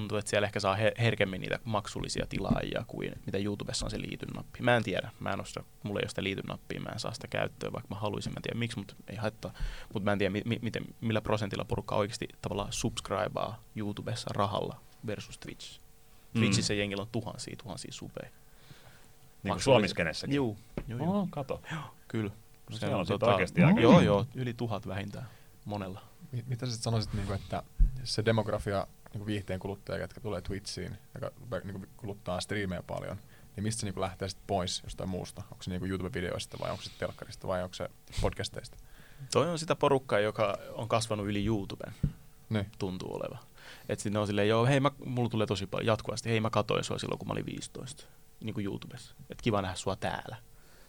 tuntuu, 0.01 0.18
että 0.18 0.30
siellä 0.30 0.47
ehkä 0.47 0.61
saa 0.61 0.76
her- 0.76 0.94
herkemmin 1.03 1.40
niitä 1.40 1.59
maksullisia 1.64 2.26
tilaajia 2.28 2.84
kuin 2.86 3.12
mitä 3.26 3.38
YouTubessa 3.38 3.86
on 3.86 3.90
se 3.90 3.99
liityn-nappi. 4.01 4.62
Mä 4.62 4.76
en 4.76 4.82
tiedä, 4.82 5.11
mä 5.20 5.30
en 5.30 5.40
osta, 5.40 5.64
mulla 5.82 6.01
ei 6.01 6.05
ole 6.05 6.09
sitä 6.09 6.22
liityn-nappia, 6.22 6.80
mä 6.80 6.88
en 6.92 6.99
saa 7.01 7.12
sitä 7.12 7.28
käyttöön, 7.28 7.72
vaikka 7.72 7.94
mä 7.94 8.01
haluaisin, 8.01 8.32
mä 8.32 8.36
en 8.38 8.42
tiedä 8.42 8.59
miksi, 8.59 8.78
mutta 8.78 8.94
ei 9.09 9.16
haittaa. 9.16 9.53
Mutta 9.92 10.05
mä 10.05 10.12
en 10.12 10.18
tiedä, 10.18 10.30
mi- 10.30 10.59
miten, 10.62 10.84
millä 11.01 11.20
prosentilla 11.20 11.64
porukka 11.64 11.94
oikeasti 11.97 12.28
tavallaan 12.42 12.72
subscribaa 12.72 13.62
YouTubessa 13.76 14.30
rahalla 14.34 14.80
versus 15.07 15.38
Twitch. 15.38 15.80
Mm. 16.34 16.40
Twitchissä 16.40 16.74
mm. 16.74 16.78
jengillä 16.78 17.03
on 17.03 17.09
tuhansia, 17.12 17.57
tuhansia 17.62 17.92
supeja. 17.92 18.30
Niin 19.42 19.53
kuin 19.55 19.62
Suomiskenessäkin. 19.62 20.36
Juu, 20.36 20.59
juu, 20.88 20.99
juu. 20.99 21.16
Oh, 21.16 21.28
kato. 21.30 21.62
kyllä. 22.09 22.30
No 22.70 22.76
se 22.76 22.94
on 22.94 23.07
sit 23.07 23.22
oikeesti 23.22 23.62
aika 23.62 23.80
Joo, 23.80 24.01
joo, 24.01 24.26
yli 24.34 24.55
tuhat 24.55 24.86
vähintään 24.86 25.26
monella. 25.64 26.01
Mi- 26.32 26.44
Mitä 26.47 26.66
sä 26.66 26.72
sit 26.72 26.82
sanoisit, 26.82 27.12
niin 27.12 27.26
kuin, 27.26 27.38
että 27.40 27.62
se 28.05 28.24
demografia 28.24 28.86
niin 29.14 29.26
viihteen 29.26 29.61
kuluttaja, 29.61 29.98
jotka 30.00 30.20
tulee 30.20 30.40
Twitchiin, 30.40 30.98
joka 31.14 31.30
niin 31.64 31.88
kuluttaa 31.96 32.40
striimejä 32.40 32.82
paljon, 32.82 33.16
niin 33.57 33.64
mistä 33.64 33.80
se 33.80 33.86
niin 33.86 34.00
lähtee 34.00 34.28
sit 34.28 34.38
pois 34.46 34.80
jostain 34.84 35.09
muusta? 35.11 35.42
Onko 35.52 35.62
se 35.62 35.70
niin 35.70 35.82
YouTube-videoista 35.90 36.59
vai 36.61 36.70
onko 36.70 36.82
se 36.82 36.90
telkkarista 36.98 37.46
vai 37.48 37.62
onko 37.62 37.74
se 37.74 37.90
podcasteista? 38.20 38.76
Toi 39.32 39.50
on 39.50 39.59
sitä 39.59 39.76
porukkaa, 39.76 40.18
joka 40.18 40.59
on 40.72 40.88
kasvanut 40.88 41.26
yli 41.26 41.46
YouTuben, 41.46 41.92
Niin. 42.50 42.66
tuntuu 42.78 43.14
oleva. 43.14 43.38
Et 43.88 44.00
sitten 44.00 44.20
on 44.20 44.26
silleen, 44.26 44.48
joo, 44.48 44.66
hei, 44.66 44.80
mä, 44.80 44.90
mulla 45.04 45.28
tulee 45.28 45.46
tosi 45.46 45.66
paljon 45.66 45.86
jatkuvasti, 45.86 46.30
hei, 46.30 46.40
mä 46.40 46.50
katoin 46.50 46.84
sua 46.84 46.98
silloin, 46.98 47.18
kun 47.18 47.28
mä 47.28 47.32
olin 47.32 47.46
15, 47.46 48.04
niin 48.40 48.54
kuin 48.54 48.64
YouTubessa. 48.66 49.14
Et 49.30 49.42
kiva 49.42 49.62
nähdä 49.62 49.76
sua 49.76 49.96
täällä. 49.96 50.36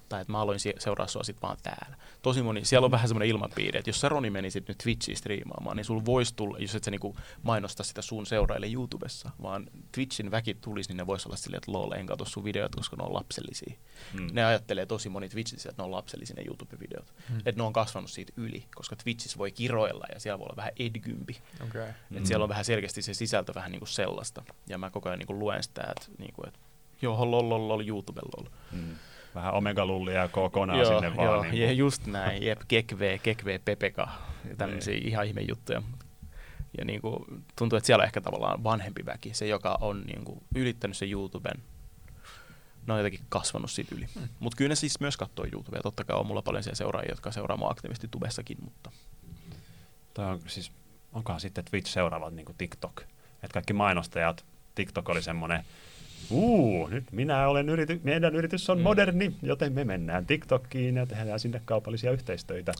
Tai 0.10 0.22
että 0.22 0.32
mä 0.32 0.40
aloin 0.40 0.60
se- 0.60 0.74
seuraa 0.80 1.08
sua 1.08 1.24
sit 1.24 1.42
vaan 1.42 1.58
täällä. 1.64 1.98
Tosi 2.22 2.42
moni, 2.42 2.66
siellä 2.66 2.86
on 2.86 2.92
vähän 2.92 3.08
semmoinen 3.08 3.30
ilmapiiri, 3.30 3.80
että 3.80 3.90
jos 3.90 4.02
sä 4.02 4.10
Roni 4.10 4.30
menisit 4.30 4.68
nyt 4.68 4.78
Twitchiin 4.78 5.18
striimaamaan, 5.18 5.78
niin 5.78 5.86
sulla 5.86 6.06
voisi 6.06 6.36
tulla, 6.36 6.58
jos 6.60 6.76
et 6.76 6.84
sä 6.84 6.92
niinku 6.92 7.18
mainosta 7.44 7.84
sitä 7.84 8.02
sun 8.02 8.26
seuraille 8.26 8.68
YouTubessa, 8.72 9.30
vaan 9.42 9.68
Twitchin 9.92 10.32
väki 10.32 10.54
tulisi, 10.54 10.90
niin 10.90 10.98
ne 10.98 11.08
voisi 11.08 11.28
olla 11.28 11.38
silleen, 11.38 11.58
että 11.58 11.72
lol, 11.72 11.92
en 11.92 12.06
katso 12.06 12.26
sun 12.26 12.44
videot, 12.44 12.76
koska 12.76 12.96
ne 12.96 13.04
on 13.04 13.14
lapsellisia. 13.14 13.74
Mm. 14.14 14.30
Ne 14.32 14.46
ajattelee 14.46 14.86
tosi 14.86 15.10
moni 15.10 15.30
Twitchissä, 15.30 15.70
että 15.70 15.82
ne 15.82 15.86
on 15.86 15.92
lapsellisia 15.92 16.36
ne 16.36 16.44
YouTube-videot. 16.44 17.14
Mm. 17.30 17.38
Että 17.38 17.62
ne 17.62 17.64
on 17.64 17.74
kasvanut 17.74 18.12
siitä 18.12 18.34
yli, 18.38 18.66
koska 18.76 18.96
Twitchissä 18.96 19.38
voi 19.38 19.52
kiroilla 19.52 20.06
ja 20.14 20.20
siellä 20.20 20.40
voi 20.40 20.46
olla 20.46 20.56
vähän 20.56 20.72
edgympi. 20.80 21.38
Okay. 21.70 21.88
Mm. 22.10 22.20
Mm. 22.20 22.26
Siellä 22.26 22.44
on 22.44 22.50
vähän 22.50 22.66
selkeästi 22.66 23.02
se 23.02 23.14
sisältö 23.14 23.54
vähän 23.56 23.72
niinku 23.72 23.86
sellaista. 23.86 24.44
Ja 24.68 24.78
mä 24.78 24.90
koko 24.90 25.10
ajan 25.10 25.20
niinku 25.20 25.40
luen 25.40 25.64
sitä, 25.64 25.82
että 25.82 26.12
niinku, 26.18 26.44
et, 26.48 26.60
joo, 27.02 27.32
lol, 27.32 27.50
lol, 27.50 27.68
lol, 27.68 27.88
YouTube, 27.88 28.22
lol. 28.38 28.46
Mm. 28.72 28.96
Vähän 29.38 29.54
omegalullia 29.54 30.14
ja 30.14 30.28
kokonaan 30.28 30.86
sinne 30.86 31.16
vaan. 31.16 31.26
joo, 31.26 31.42
niin 31.44 31.52
kuin. 31.52 31.78
just 31.78 32.06
näin, 32.06 32.44
jep, 32.44 32.62
kekve, 32.68 33.20
kekve, 33.24 33.60
pepeka, 33.66 34.08
ja 34.50 34.56
tämmöisiä 34.56 34.94
Niin. 34.94 35.08
ihan 35.08 35.26
ihme 35.26 35.42
juttuja. 35.42 35.82
Ja 36.78 36.86
niinku, 36.86 37.26
tuntuu, 37.56 37.78
että 37.78 37.88
siellä 37.88 38.02
on 38.02 38.06
ehkä 38.06 38.22
tavallaan 38.22 38.64
vanhempi 38.64 39.06
väki, 39.06 39.34
se 39.34 39.48
joka 39.48 39.78
on 39.82 40.02
niinku 40.02 40.44
ylittänyt 40.56 40.98
sen 40.98 41.12
YouTuben, 41.12 41.64
ne 42.88 42.94
on 42.94 43.00
jotenkin 43.00 43.26
kasvanut 43.30 43.72
siitä 43.72 43.96
yli. 43.96 44.06
Mm. 44.16 44.28
Mutta 44.40 44.58
kyllä 44.58 44.70
ne 44.70 44.76
siis 44.76 45.00
myös 45.00 45.18
katsoo 45.18 45.46
YouTubea, 45.54 45.82
totta 45.82 46.04
kai 46.04 46.20
on 46.20 46.28
mulla 46.28 46.42
paljon 46.42 46.64
siellä 46.64 46.76
seuraajia, 46.76 47.12
jotka 47.12 47.32
seuraa 47.32 47.58
mua 47.58 47.70
aktiivisesti 47.70 48.08
tubessakin, 48.12 48.58
mutta 48.62 48.92
Toi 50.14 50.26
on 50.26 50.40
siis, 50.48 50.72
onkohan 51.14 51.42
sitten 51.42 51.66
Twitch 51.66 51.92
seuraavat 51.92 52.34
niin 52.34 52.46
kuin 52.46 52.58
TikTok. 52.58 53.02
Että 53.44 53.54
kaikki 53.54 53.74
mainostajat, 53.74 54.46
TikTok 54.76 55.10
oli 55.10 55.22
semmoinen, 55.22 55.64
uu, 56.30 56.88
nyt 56.88 57.12
minä 57.12 57.48
olen 57.48 57.70
yrity, 57.70 58.00
meidän 58.04 58.36
yritys 58.36 58.70
on 58.70 58.78
Mm. 58.78 58.84
moderni, 58.84 59.36
joten 59.42 59.74
me 59.74 59.84
mennään 59.84 60.26
TikTokkiin 60.26 60.96
ja 60.96 61.06
tehdään 61.06 61.40
sinne 61.40 61.62
kaupallisia 61.66 62.12
yhteistöitä. 62.12 62.72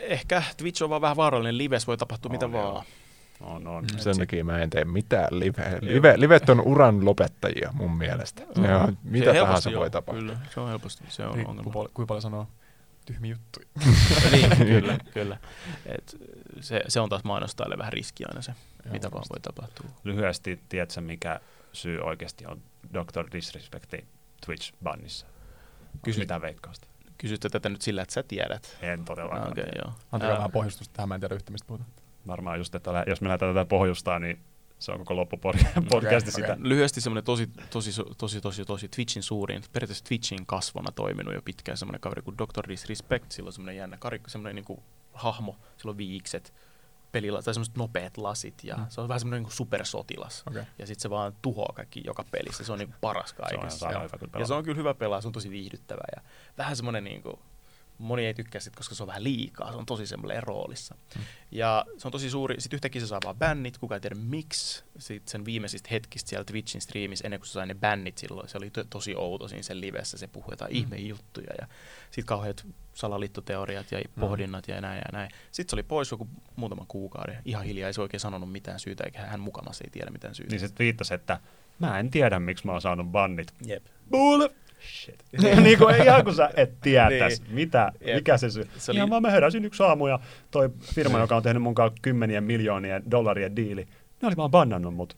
ehkä 0.00 0.42
Twitch 0.56 0.82
on 0.82 0.90
vaan 0.90 1.00
vähän 1.02 1.16
vaarallinen, 1.16 1.58
lives 1.58 1.86
voi 1.86 1.96
tapahtua 1.96 2.28
On, 2.28 2.32
mitä 2.34 2.46
joo. 2.46 2.52
vaan. 2.74 2.84
On, 3.40 3.66
on. 3.66 3.84
Mm. 3.92 3.98
Sen 3.98 4.18
takia 4.18 4.44
mä 4.44 4.58
en 4.58 4.70
tee 4.70 4.84
mitään 4.84 5.28
live. 5.30 5.78
live 5.80 6.14
livet 6.16 6.48
on 6.48 6.60
uran 6.60 7.04
lopettajia 7.04 7.70
mun 7.72 7.96
mielestä. 7.96 8.42
Ne 8.56 8.76
on, 8.76 8.98
mitä 9.04 9.32
Se 9.32 9.38
tahansa 9.38 9.46
helposti 9.70 9.76
voi 9.76 9.90
tapahtua. 9.90 10.20
Kyllä, 10.22 10.38
se 10.54 10.60
on 10.60 10.68
helposti, 10.68 11.04
se 11.08 11.22
on 11.26 11.34
Riippuu 11.34 11.50
ongelma. 11.50 11.72
kuinka 11.72 12.06
paljon 12.06 12.22
sanoo 12.22 12.46
tyhmiä 13.06 13.30
juttuja. 13.34 13.66
niin, 14.32 14.50
kyllä, 14.72 14.98
kyllä. 15.14 15.36
Et 15.86 16.16
se, 16.60 16.82
se 16.88 17.00
on 17.00 17.08
taas 17.08 17.24
mainostajalle 17.24 17.78
vähän 17.78 17.92
riski 17.92 18.24
aina 18.24 18.42
se, 18.42 18.52
Joo, 18.84 18.92
mitä 18.92 19.10
vaan 19.10 19.24
voi 19.30 19.40
tapahtua. 19.40 19.86
Lyhyesti, 20.04 20.60
tiedätkö 20.68 21.00
mikä 21.00 21.40
syy 21.72 22.00
oikeasti 22.00 22.46
on 22.46 22.62
Dr. 22.92 23.26
Disrespectin 23.32 24.08
Twitch-bannissa? 24.46 25.26
Kysy. 26.02 26.20
Mitä 26.20 26.40
veikkausta? 26.40 26.86
Kysytte 27.18 27.48
tätä 27.48 27.68
nyt 27.68 27.82
sillä, 27.82 28.02
että 28.02 28.14
sä 28.14 28.22
tiedät. 28.22 28.76
En 28.82 29.04
todellakaan. 29.04 29.42
Ah, 29.42 29.48
Okay. 29.52 29.64
joo. 29.84 29.92
Antakaa 30.12 30.30
Ää, 30.32 30.36
vähän 30.38 30.52
pohjustusta 30.52 30.94
tähän, 30.94 31.08
mä 31.08 31.14
en 31.14 31.20
tiedä 31.20 31.34
yhtä 31.34 31.52
mistä 31.52 31.66
puhutaan. 31.66 31.90
Varmaan 32.26 32.58
just, 32.58 32.74
että 32.74 33.04
jos 33.06 33.20
me 33.20 33.28
lähdetään 33.28 33.54
tätä 33.54 33.68
pohjustaa, 33.68 34.18
niin 34.18 34.40
se 34.78 34.92
on 34.92 34.98
koko 34.98 35.16
loppu 35.16 35.36
pod- 35.36 35.82
podcasti 35.90 36.30
okei. 36.30 36.40
sitä. 36.42 36.56
Lyhyesti 36.60 37.00
semmoinen 37.00 37.24
tosi, 37.24 37.50
tosi, 37.70 37.90
tosi, 38.18 38.40
tosi, 38.40 38.64
tosi 38.64 38.88
Twitchin 38.88 39.22
suurin, 39.22 39.62
periaatteessa 39.72 40.04
Twitchin 40.04 40.46
kasvona 40.46 40.92
toiminut 40.92 41.34
jo 41.34 41.42
pitkään 41.42 41.78
semmoinen 41.78 42.00
kaveri 42.00 42.22
kuin 42.22 42.38
Dr. 42.38 42.68
Disrespect, 42.68 43.32
sillä 43.32 43.48
on 43.48 43.52
semmoinen 43.52 43.76
jännä 43.76 43.96
karikko, 43.96 44.30
semmoinen 44.30 44.54
niin 44.56 44.64
kuin 44.64 44.82
hahmo, 45.12 45.56
sillä 45.76 45.90
on 45.90 45.96
viikset, 45.98 46.52
pelillä, 47.14 47.42
tai 47.42 47.54
semmoiset 47.54 47.76
nopeat 47.76 48.16
lasit, 48.16 48.64
ja 48.64 48.76
Mm. 48.76 48.86
se 48.88 49.00
on 49.00 49.08
vähän 49.08 49.20
semmoinen 49.20 49.42
niin 49.42 49.52
supersotilas. 49.52 50.42
Okay. 50.50 50.64
Ja 50.78 50.86
sitten 50.86 51.02
se 51.02 51.10
vaan 51.10 51.32
tuhoaa 51.42 51.72
kaikki 51.74 52.02
joka 52.04 52.24
pelissä, 52.30 52.64
se 52.64 52.72
on 52.72 52.78
niin 52.78 52.94
paras 53.00 53.30
Se 53.36 53.42
on 53.42 53.48
kaikessa. 53.48 53.78
sairaan 53.78 54.04
hyvä 54.04 54.38
Ja 54.38 54.46
se 54.46 54.54
on 54.54 54.64
kyllä 54.64 54.76
hyvä 54.78 54.94
pelaa, 54.94 55.20
se 55.20 55.26
on 55.28 55.32
tosi 55.32 55.50
viihdyttävä 55.50 56.02
ja 56.16 56.22
vähän 56.58 56.76
semmoinen 56.76 57.04
niin 57.04 57.22
kuin, 57.22 57.36
moni 57.98 58.26
ei 58.26 58.34
tykkää 58.34 58.60
sit, 58.60 58.76
koska 58.76 58.94
se 58.94 59.02
on 59.02 59.06
vähän 59.06 59.24
liikaa, 59.24 59.70
se 59.72 59.76
on 59.78 59.86
tosi 59.86 60.06
semmoinen 60.06 60.42
roolissa. 60.42 60.94
Mm. 61.16 61.22
Ja 61.50 61.84
se 61.98 62.08
on 62.08 62.12
tosi 62.12 62.30
suuri, 62.30 62.60
sitten 62.60 62.76
yhtäkkiä 62.76 63.00
se 63.00 63.06
saa 63.06 63.20
vaan 63.24 63.36
bännit, 63.36 63.78
kukaan 63.78 63.96
ei 63.96 64.00
tiedä 64.00 64.16
miksi. 64.16 64.84
Sitten 64.98 65.30
sen 65.30 65.44
viimeisistä 65.44 65.88
hetkistä 65.92 66.28
siellä 66.30 66.44
Twitchin 66.44 66.80
striimissä, 66.80 67.24
ennen 67.26 67.40
kuin 67.40 67.46
se 67.46 67.52
sai 67.52 67.66
ne 67.66 67.74
bännit 67.74 68.18
silloin, 68.18 68.48
se 68.48 68.58
oli 68.58 68.70
to- 68.70 68.84
tosi 68.84 69.14
outo 69.16 69.48
siinä 69.48 69.62
sen 69.62 69.80
livessä, 69.80 70.18
se 70.18 70.26
puhui 70.26 70.52
jotain 70.52 70.70
Mm. 70.72 70.76
mm. 70.76 70.80
ihmejuttuja 70.80 71.54
ja 71.60 71.66
sitten 72.10 72.26
kauheat 72.26 72.66
salaliittoteoriat 72.94 73.92
ja 73.92 73.98
pohdinnat 74.20 74.68
ja 74.68 74.80
näin 74.80 74.98
ja 74.98 75.12
näin. 75.12 75.30
Sitten 75.52 75.70
se 75.70 75.76
oli 75.76 75.82
pois 75.82 76.10
joku 76.10 76.28
muutaman 76.56 76.86
kuukauden, 76.86 77.38
ihan 77.44 77.64
hiljaa, 77.64 77.86
ei 77.86 77.94
se 77.94 78.00
oikein 78.00 78.20
sanonut 78.20 78.52
mitään 78.52 78.80
syytä, 78.80 79.04
eikä 79.04 79.18
hän 79.26 79.40
mukamassa 79.40 79.84
ei 79.84 79.90
tiedä 79.90 80.10
mitään 80.10 80.34
syytä. 80.34 80.50
Niin 80.50 80.60
se 80.68 80.74
viittasi, 80.78 81.14
että 81.14 81.40
mä 81.78 81.98
en 81.98 82.10
tiedä, 82.10 82.38
miksi 82.40 82.66
mä 82.66 82.72
oon 82.72 82.80
saanut 82.82 83.06
bannit. 83.06 83.54
Jep. 83.66 83.84
Bull! 84.10 84.48
Shit. 84.84 85.24
niin 85.62 85.78
kuin 85.78 85.94
ihan 86.02 86.24
kun 86.24 86.34
sä 86.34 86.50
et 86.56 86.80
tietäis, 86.80 87.42
Niin. 87.42 87.54
mitä, 87.54 87.92
Jep. 88.06 88.14
mikä 88.16 88.36
se 88.38 88.50
syy. 88.50 88.68
Se 88.76 88.90
oli- 88.90 88.98
Ihan 88.98 89.10
vaan 89.10 89.22
mä 89.22 89.30
heräsin 89.30 89.64
yksi 89.64 89.82
aamu 89.82 90.06
ja 90.06 90.18
toi 90.50 90.70
firma, 90.94 91.12
Niin. 91.16 91.20
joka 91.22 91.36
on 91.36 91.42
tehnyt 91.42 91.62
mun 91.62 91.74
kanssa 91.74 91.98
kymmenien 92.02 92.44
miljoonien 92.44 93.02
dollarien 93.10 93.56
diili, 93.56 93.88
ne 94.22 94.28
oli 94.28 94.36
vaan 94.36 94.50
bannannut 94.50 94.94
mut. 94.94 95.16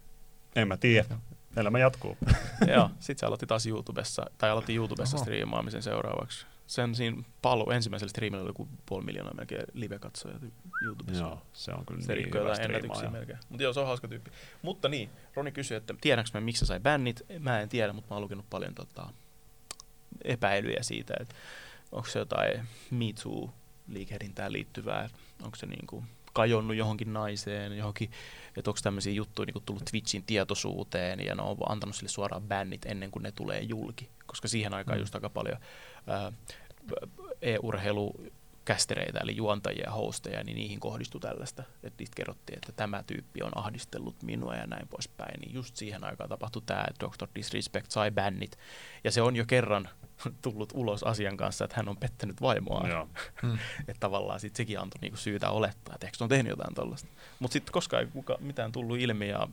En 0.57 0.69
mä 0.69 0.77
tiedä. 0.77 1.17
Elämä 1.57 1.79
jatkuu. 1.79 2.17
Joo, 2.75 2.91
sit 3.01 3.19
se 3.19 3.27
aloitti 3.27 3.47
taas 3.47 3.67
YouTubessa, 3.67 4.27
tai 4.39 4.51
aloitti 4.51 4.75
YouTubessa 4.75 5.17
Oho. 5.17 5.25
striimaamisen 5.25 5.83
seuraavaksi. 5.83 6.47
Sen 6.67 6.95
siinä 6.95 7.23
palu, 7.43 7.71
ensimmäisellä 7.71 8.11
striimillä 8.11 8.43
oli 8.43 8.49
joku 8.51 8.69
puoli 8.87 9.05
miljoonaa 9.05 9.35
melkein 9.35 9.65
live-katsojia 9.73 10.39
YouTubessa. 10.87 11.23
Joo, 11.25 11.43
se 11.53 11.73
on 11.73 11.87
kyllä 11.87 12.01
Se 12.03 12.15
niin 12.15 12.27
hyvä 12.35 12.39
ennätyksiä 12.41 12.79
striimaaja. 12.79 13.11
melkein. 13.11 13.39
Mutta 13.49 13.63
joo, 13.63 13.73
se 13.73 13.81
on 13.81 13.87
hauska 13.87 14.09
tyyppi. 14.09 14.31
Mutta 14.63 14.89
niin, 14.89 15.11
Roni 15.35 15.53
kysyi, 15.53 15.77
että 15.77 15.95
tiedänkö 16.01 16.31
mä, 16.35 16.41
miksi 16.41 16.61
se 16.61 16.67
sai 16.67 16.81
bännit. 16.81 17.23
Mä 17.39 17.61
en 17.61 17.69
tiedä, 17.69 17.93
mutta 17.93 18.09
mä 18.11 18.15
oon 18.15 18.23
lukenut 18.23 18.45
paljon 18.51 18.75
tota, 18.75 19.07
epäilyjä 20.25 20.83
siitä, 20.83 21.15
että 21.21 21.35
onko 21.93 22.09
se 22.09 22.19
jotain 22.19 22.69
Me 22.91 23.05
Too-liikehdintään 23.23 24.53
liittyvää, 24.53 25.09
onko 25.43 25.57
se 25.57 25.67
niinku 25.67 26.05
kajonnut 26.33 26.77
johonkin 26.77 27.13
naiseen, 27.13 27.77
johonkin, 27.79 28.11
että 28.57 28.71
onko 28.71 28.81
tämmöisiä 28.83 29.13
juttuja 29.13 29.47
niinku 29.47 29.61
tullut 29.61 29.85
Twitchin 29.85 30.23
tietoisuuteen 30.27 31.21
ja 31.21 31.35
ne 31.35 31.43
on 31.43 31.57
antanut 31.69 31.97
sille 31.97 32.09
suoraan 32.09 32.43
bännit 32.43 32.87
ennen 32.87 33.11
kuin 33.11 33.23
ne 33.23 33.33
tulee 33.33 33.61
julki, 33.61 34.09
koska 34.27 34.49
siihen 34.49 34.75
aikaan 34.75 34.99
Mm. 34.99 35.03
just 35.03 35.15
aika 35.15 35.31
paljon 35.31 35.59
ää, 36.07 36.33
e-urheilu 37.43 38.15
kästereitä, 38.67 39.19
eli 39.23 39.37
juontajia 39.37 39.85
ja 39.85 39.91
hosteja, 39.91 40.45
niin 40.45 40.55
niihin 40.57 40.81
kohdistui 40.81 41.21
tällaista. 41.21 41.63
Että 41.83 41.97
niistä 41.99 42.17
kerrottiin, 42.17 42.57
että 42.59 42.73
tämä 42.73 43.03
tyyppi 43.07 43.43
on 43.43 43.59
ahdistellut 43.59 44.23
minua 44.23 44.55
ja 44.55 44.67
näin 44.67 44.89
poispäin. 44.89 45.41
Niin 45.41 45.55
just 45.55 45.77
siihen 45.77 46.05
aikaan 46.05 46.29
tapahtui 46.29 46.63
tämä, 46.67 46.85
että 46.91 47.07
Dr. 47.07 47.29
Disrespect 47.35 47.91
sai 47.91 48.11
bännit. 48.11 48.59
Ja 49.05 49.11
se 49.11 49.23
on 49.23 49.37
jo 49.37 49.45
kerran 49.47 49.89
tullut 50.43 50.73
ulos 50.75 51.03
asian 51.03 51.37
kanssa, 51.37 51.65
että 51.65 51.77
hän 51.77 51.89
on 51.89 51.97
pettänyt 51.97 52.41
vaimoaan. 52.41 52.91
Joo. 52.91 53.09
Mm. 53.43 53.59
Että 53.81 54.01
tavallaan 54.01 54.41
sit 54.41 54.57
sekin 54.57 54.81
antoi 54.81 54.99
niinku 55.01 55.17
syytä 55.17 55.51
olettaa, 55.51 55.95
että 55.95 56.07
eikö 56.07 56.17
se 56.19 56.25
on 56.25 56.31
tehnyt 56.31 56.51
jotain 56.51 56.75
tällaista. 56.75 57.09
Mutta 57.39 57.53
sitten 57.53 57.73
koskaan 57.73 58.03
ei 58.03 58.09
kuka, 58.13 58.37
mitään 58.41 58.73
tullut 58.73 58.99
ilmi 58.99 59.29
ja 59.29 59.49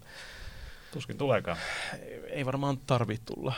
Tuskin 0.92 1.18
tuleekaan. 1.18 1.58
ei- 2.02 2.24
ei 2.30 2.46
varmaan 2.46 2.78
tarvitse 2.78 3.24
tulla. 3.36 3.54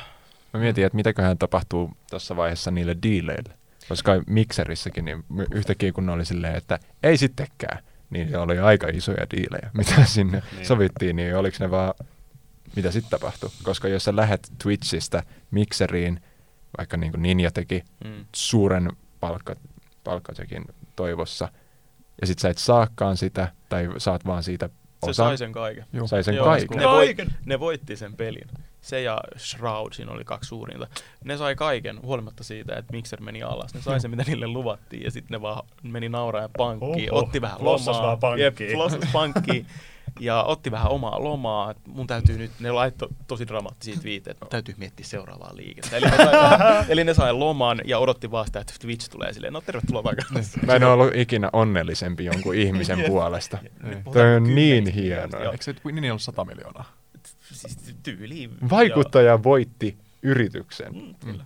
Mä 0.53 0.59
mietin, 0.59 0.85
että 0.85 0.95
mitäköhän 0.95 1.37
tapahtuu 1.37 1.91
tässä 2.09 2.35
vaiheessa 2.35 2.71
niille 2.71 2.97
diileille. 3.03 3.53
Koska 3.89 4.11
mikserissäkin, 4.27 5.05
niin 5.05 5.23
yhtäkkiä 5.53 5.91
kun 5.91 6.05
ne 6.05 6.11
oli 6.11 6.25
silleen, 6.25 6.55
että 6.55 6.79
ei 7.03 7.17
sittenkään, 7.17 7.83
niin 8.09 8.29
se 8.29 8.37
oli 8.37 8.59
aika 8.59 8.87
isoja 8.93 9.27
diilejä, 9.31 9.69
mitä 9.77 10.05
sinne 10.05 10.43
Niin. 10.55 10.65
sovittiin, 10.65 11.15
niin 11.15 11.35
oliko 11.35 11.57
ne 11.59 11.71
vaan, 11.71 11.93
mitä 12.75 12.91
sitten 12.91 13.11
tapahtui? 13.11 13.49
Koska 13.63 13.87
jos 13.87 14.03
sä 14.03 14.15
lähet 14.15 14.51
Twitchistä 14.63 15.23
mikseriin, 15.51 16.21
vaikka 16.77 16.97
niin 16.97 17.11
kuin 17.11 17.21
Ninja 17.21 17.51
teki 17.51 17.83
Mm. 18.03 18.25
suuren 18.35 18.91
palkka, 19.19 19.55
palkkatekin 20.03 20.65
toivossa, 20.95 21.49
ja 22.21 22.27
sit 22.27 22.39
sä 22.39 22.49
et 22.49 22.57
saakaan 22.57 23.17
sitä, 23.17 23.51
tai 23.69 23.89
saat 23.97 24.25
vaan 24.25 24.43
siitä 24.43 24.67
Se 24.67 25.09
osa. 25.09 25.23
sai 25.23 25.37
sen 25.37 25.51
kaiken. 25.51 25.85
Joo. 25.93 26.07
Sai 26.07 26.23
sen 26.23 26.35
Joo, 26.35 26.45
kaiken. 26.45 26.77
Ne, 26.77 26.83
voit, 26.85 27.17
Kaiken! 27.17 27.27
ne 27.45 27.59
voitti 27.59 27.95
sen 27.95 28.13
pelin. 28.13 28.47
Se 28.85 29.01
ja 29.01 29.21
Shroud, 29.37 29.93
siinä 29.93 30.11
oli 30.11 30.23
kaksi 30.23 30.47
suurinta. 30.47 30.87
Ne 31.23 31.37
sai 31.37 31.55
kaiken, 31.55 32.01
huolimatta 32.01 32.43
siitä, 32.43 32.75
että 32.75 32.93
Mixer 32.93 33.21
meni 33.21 33.43
alas. 33.43 33.73
Ne 33.73 33.81
sai 33.81 33.99
sen, 33.99 34.11
mitä 34.11 34.23
niille 34.27 34.47
luvattiin, 34.47 35.03
ja 35.03 35.11
sitten 35.11 35.35
ne 35.35 35.41
vaan 35.41 35.67
meni 35.83 36.09
nauraa 36.09 36.49
pankkiin, 36.57 37.13
Oho, 37.13 37.19
otti 37.23 37.41
vähän 37.41 37.57
lomaa. 37.59 38.01
vaan 38.01 38.19
pankkiin. 38.19 38.43
Jep, 38.43 39.11
pankkiin. 39.13 39.65
ja 40.19 40.43
otti 40.43 40.71
vähän 40.71 40.91
omaa 40.91 41.23
lomaa. 41.23 41.73
Mun 41.87 42.07
täytyy 42.07 42.37
nyt, 42.37 42.51
ne 42.59 42.71
laittoi 42.71 43.09
tosi 43.27 43.47
dramaattisia 43.47 43.95
twiittejä, 44.01 44.31
että 44.31 44.45
täytyy 44.49 44.75
miettiä 44.77 45.05
seuraavaa 45.05 45.51
liikettä. 45.55 45.97
Eli 45.97 46.05
ne, 46.05 46.17
sai, 46.17 46.85
eli 46.89 47.03
ne 47.03 47.13
sai 47.13 47.33
loman 47.33 47.81
ja 47.85 47.99
odotti 47.99 48.31
vaan 48.31 48.45
sitä, 48.45 48.59
että 48.59 48.73
Twitch 48.81 49.09
tulee 49.09 49.33
silleen, 49.33 49.53
no 49.53 49.61
tervetuloa 49.61 50.03
takaisin. 50.03 50.65
Mä 50.65 50.75
en 50.75 50.83
ole 50.83 50.93
ollut 50.93 51.15
ikinä 51.15 51.49
onnellisempi 51.53 52.25
jonkun 52.25 52.55
ihmisen 52.55 53.03
puolesta. 53.07 53.57
Toi 54.13 54.35
on 54.35 54.55
niin 54.55 54.87
hienoa. 54.87 55.51
Eikö 55.51 55.63
se 55.63 55.75
Nini 55.91 56.11
ollut 56.11 56.21
100 56.21 56.45
miljoonaa? 56.45 57.04
Siis 57.51 57.77
tyyliin. 58.03 58.51
Vaikuttaja 58.69 59.43
voitti 59.43 59.97
yrityksen. 60.21 60.95
Joo. 60.95 61.05
Mm, 61.05 61.15
kyllä. 61.15 61.45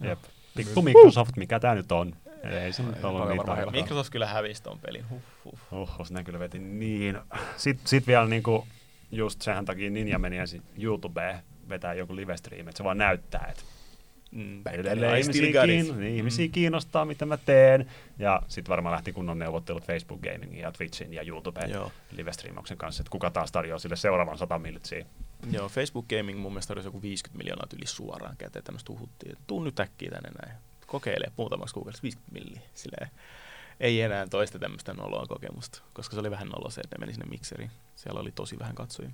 Jep. 0.00 0.18
Pikku 0.56 0.82
Microsoft, 0.82 1.36
mikä 1.36 1.60
tää 1.60 1.74
nyt 1.74 1.92
on? 1.92 2.16
Ei 2.42 2.72
se 2.72 2.82
nyt 2.82 3.04
ollut 3.04 3.28
niin 3.28 3.46
helppoa. 3.46 3.70
Microsoft 3.70 4.10
kyllä 4.10 4.26
hävisi 4.26 4.62
ton 4.62 4.78
pelin. 4.78 5.04
Huh, 5.10 5.22
huh. 5.44 5.58
Oho, 5.72 6.04
sinä 6.04 6.24
kyllä 6.24 6.38
veti 6.38 6.58
niin. 6.58 7.18
Sitten 7.56 7.88
sit 7.88 8.06
vielä 8.06 8.26
niinku, 8.26 8.66
just 9.10 9.42
sehän 9.42 9.64
takia 9.64 9.90
Ninja 9.90 10.18
meni 10.18 10.38
ensin 10.38 10.62
YouTubeen 10.78 11.38
vetää 11.68 11.94
joku 11.94 12.16
livestream, 12.16 12.68
että 12.68 12.76
se 12.78 12.84
vaan 12.84 12.98
näyttää, 12.98 13.46
että 13.50 13.62
Mm, 14.34 14.60
still 14.60 15.16
ihmisiä, 15.18 15.64
kiin, 15.66 16.00
niin, 16.00 16.16
ihmisiä 16.16 16.48
kiinnostaa, 16.48 17.04
mitä 17.04 17.26
mä 17.26 17.36
teen. 17.36 17.90
Ja 18.18 18.42
sitten 18.48 18.70
varmaan 18.70 18.92
lähti 18.92 19.12
kunnon 19.12 19.38
neuvottelut 19.38 19.84
Facebook 19.84 20.20
Gamingin 20.20 20.60
ja 20.60 20.72
Twitchin 20.72 21.14
ja 21.14 21.22
YouTuben 21.22 21.70
Joo. 21.70 21.92
livestreamauksen 22.10 22.76
kanssa, 22.76 23.00
että 23.00 23.10
kuka 23.10 23.30
taas 23.30 23.52
tarjoaa 23.52 23.78
sille 23.78 23.96
seuraavan 23.96 24.38
100 24.38 24.58
millitsiä. 24.58 25.06
Joo, 25.50 25.68
Facebook 25.68 26.08
Gaming 26.08 26.38
mun 26.38 26.52
mielestä 26.52 26.72
olisi 26.72 26.88
joku 26.88 27.02
50 27.02 27.38
miljoonaa 27.38 27.66
yli 27.76 27.86
suoraan 27.86 28.36
käteen, 28.36 28.64
tämmöistä 28.64 28.92
uhuttiin. 28.92 29.32
että 29.32 29.44
Tuu 29.46 29.64
nyt 29.64 29.80
äkkiä 29.80 30.10
tänne 30.10 30.30
näin. 30.42 30.58
Kokeile 30.86 31.32
muutamaksi 31.36 31.74
kuukaudeksi 31.74 32.02
50 32.02 32.32
milliä. 32.32 32.60
Silleen, 32.74 33.10
ei 33.80 34.00
enää 34.00 34.26
toista 34.26 34.58
tämmöistä 34.58 34.94
noloa 34.94 35.26
kokemusta, 35.26 35.82
koska 35.92 36.14
se 36.14 36.20
oli 36.20 36.30
vähän 36.30 36.48
nolo 36.48 36.70
se, 36.70 36.80
että 36.80 36.96
ne 36.96 37.00
meni 37.00 37.12
sinne 37.12 37.26
mikseriin. 37.30 37.70
Siellä 37.96 38.20
oli 38.20 38.32
tosi 38.32 38.58
vähän 38.58 38.74
katsojia. 38.74 39.10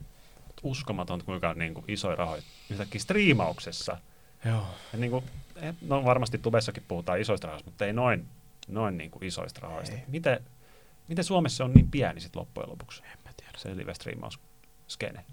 Uskomatonta, 0.62 1.24
kuinka 1.24 1.54
niin 1.54 1.74
kuin, 1.74 1.84
isoja 1.88 2.16
rahoja 2.16 2.42
yhtäkkiä 2.70 3.00
striimauksessa. 3.00 3.96
Joo. 4.45 4.66
Et, 4.95 5.01
niin 5.01 5.11
kuin, 5.11 5.24
et, 5.57 5.76
no 5.82 6.05
varmasti 6.05 6.38
tubessakin 6.38 6.82
puhutaan 6.88 7.20
isoista 7.20 7.47
rahoista, 7.47 7.70
mutta 7.70 7.86
ei 7.86 7.93
noin, 7.93 8.28
noin 8.68 8.99
niin 8.99 9.11
kuin, 9.11 9.24
isoista 9.24 9.61
rahoista. 9.61 9.97
Ei. 9.97 10.03
Miten, 10.09 10.41
miten 11.09 11.24
Suomessa 11.24 11.64
on 11.64 11.72
niin 11.72 11.91
pieni 11.91 12.20
sit 12.20 12.36
loppujen 12.36 12.70
lopuksi 12.70 13.03
En 13.05 13.18
mä 13.24 13.30
tiedä. 13.36 13.53
se 13.57 13.76
live-striimaus 13.76 14.38
skene? 14.88 15.24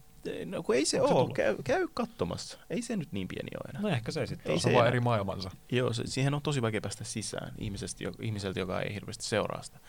No 0.45 0.63
kun 0.63 0.75
ei 0.75 0.85
se 0.85 1.01
ole, 1.01 1.33
käy, 1.33 1.55
käy 1.63 1.87
katsomassa. 1.93 2.57
Ei 2.69 2.81
se 2.81 2.95
nyt 2.95 3.11
niin 3.11 3.27
pieni 3.27 3.49
ole 3.55 3.69
enää. 3.69 3.81
No 3.81 3.89
ehkä 3.89 4.11
se 4.11 4.19
ei 4.19 4.27
sitten 4.27 4.47
Ei 4.47 4.53
ole. 4.53 4.59
Se 4.59 4.73
vaan 4.73 4.87
eri 4.87 4.99
maailmansa. 4.99 5.51
Joo, 5.71 5.93
se, 5.93 6.03
siihen 6.05 6.33
on 6.33 6.41
tosi 6.41 6.61
vaikea 6.61 6.81
päästä 6.81 7.03
sisään 7.03 7.53
ihmisestä, 7.57 8.03
jo, 8.03 8.11
ihmiseltä, 8.21 8.59
joka 8.59 8.81
ei 8.81 8.93
hirveästi 8.93 9.23
seuraa 9.23 9.63
sitä. 9.63 9.79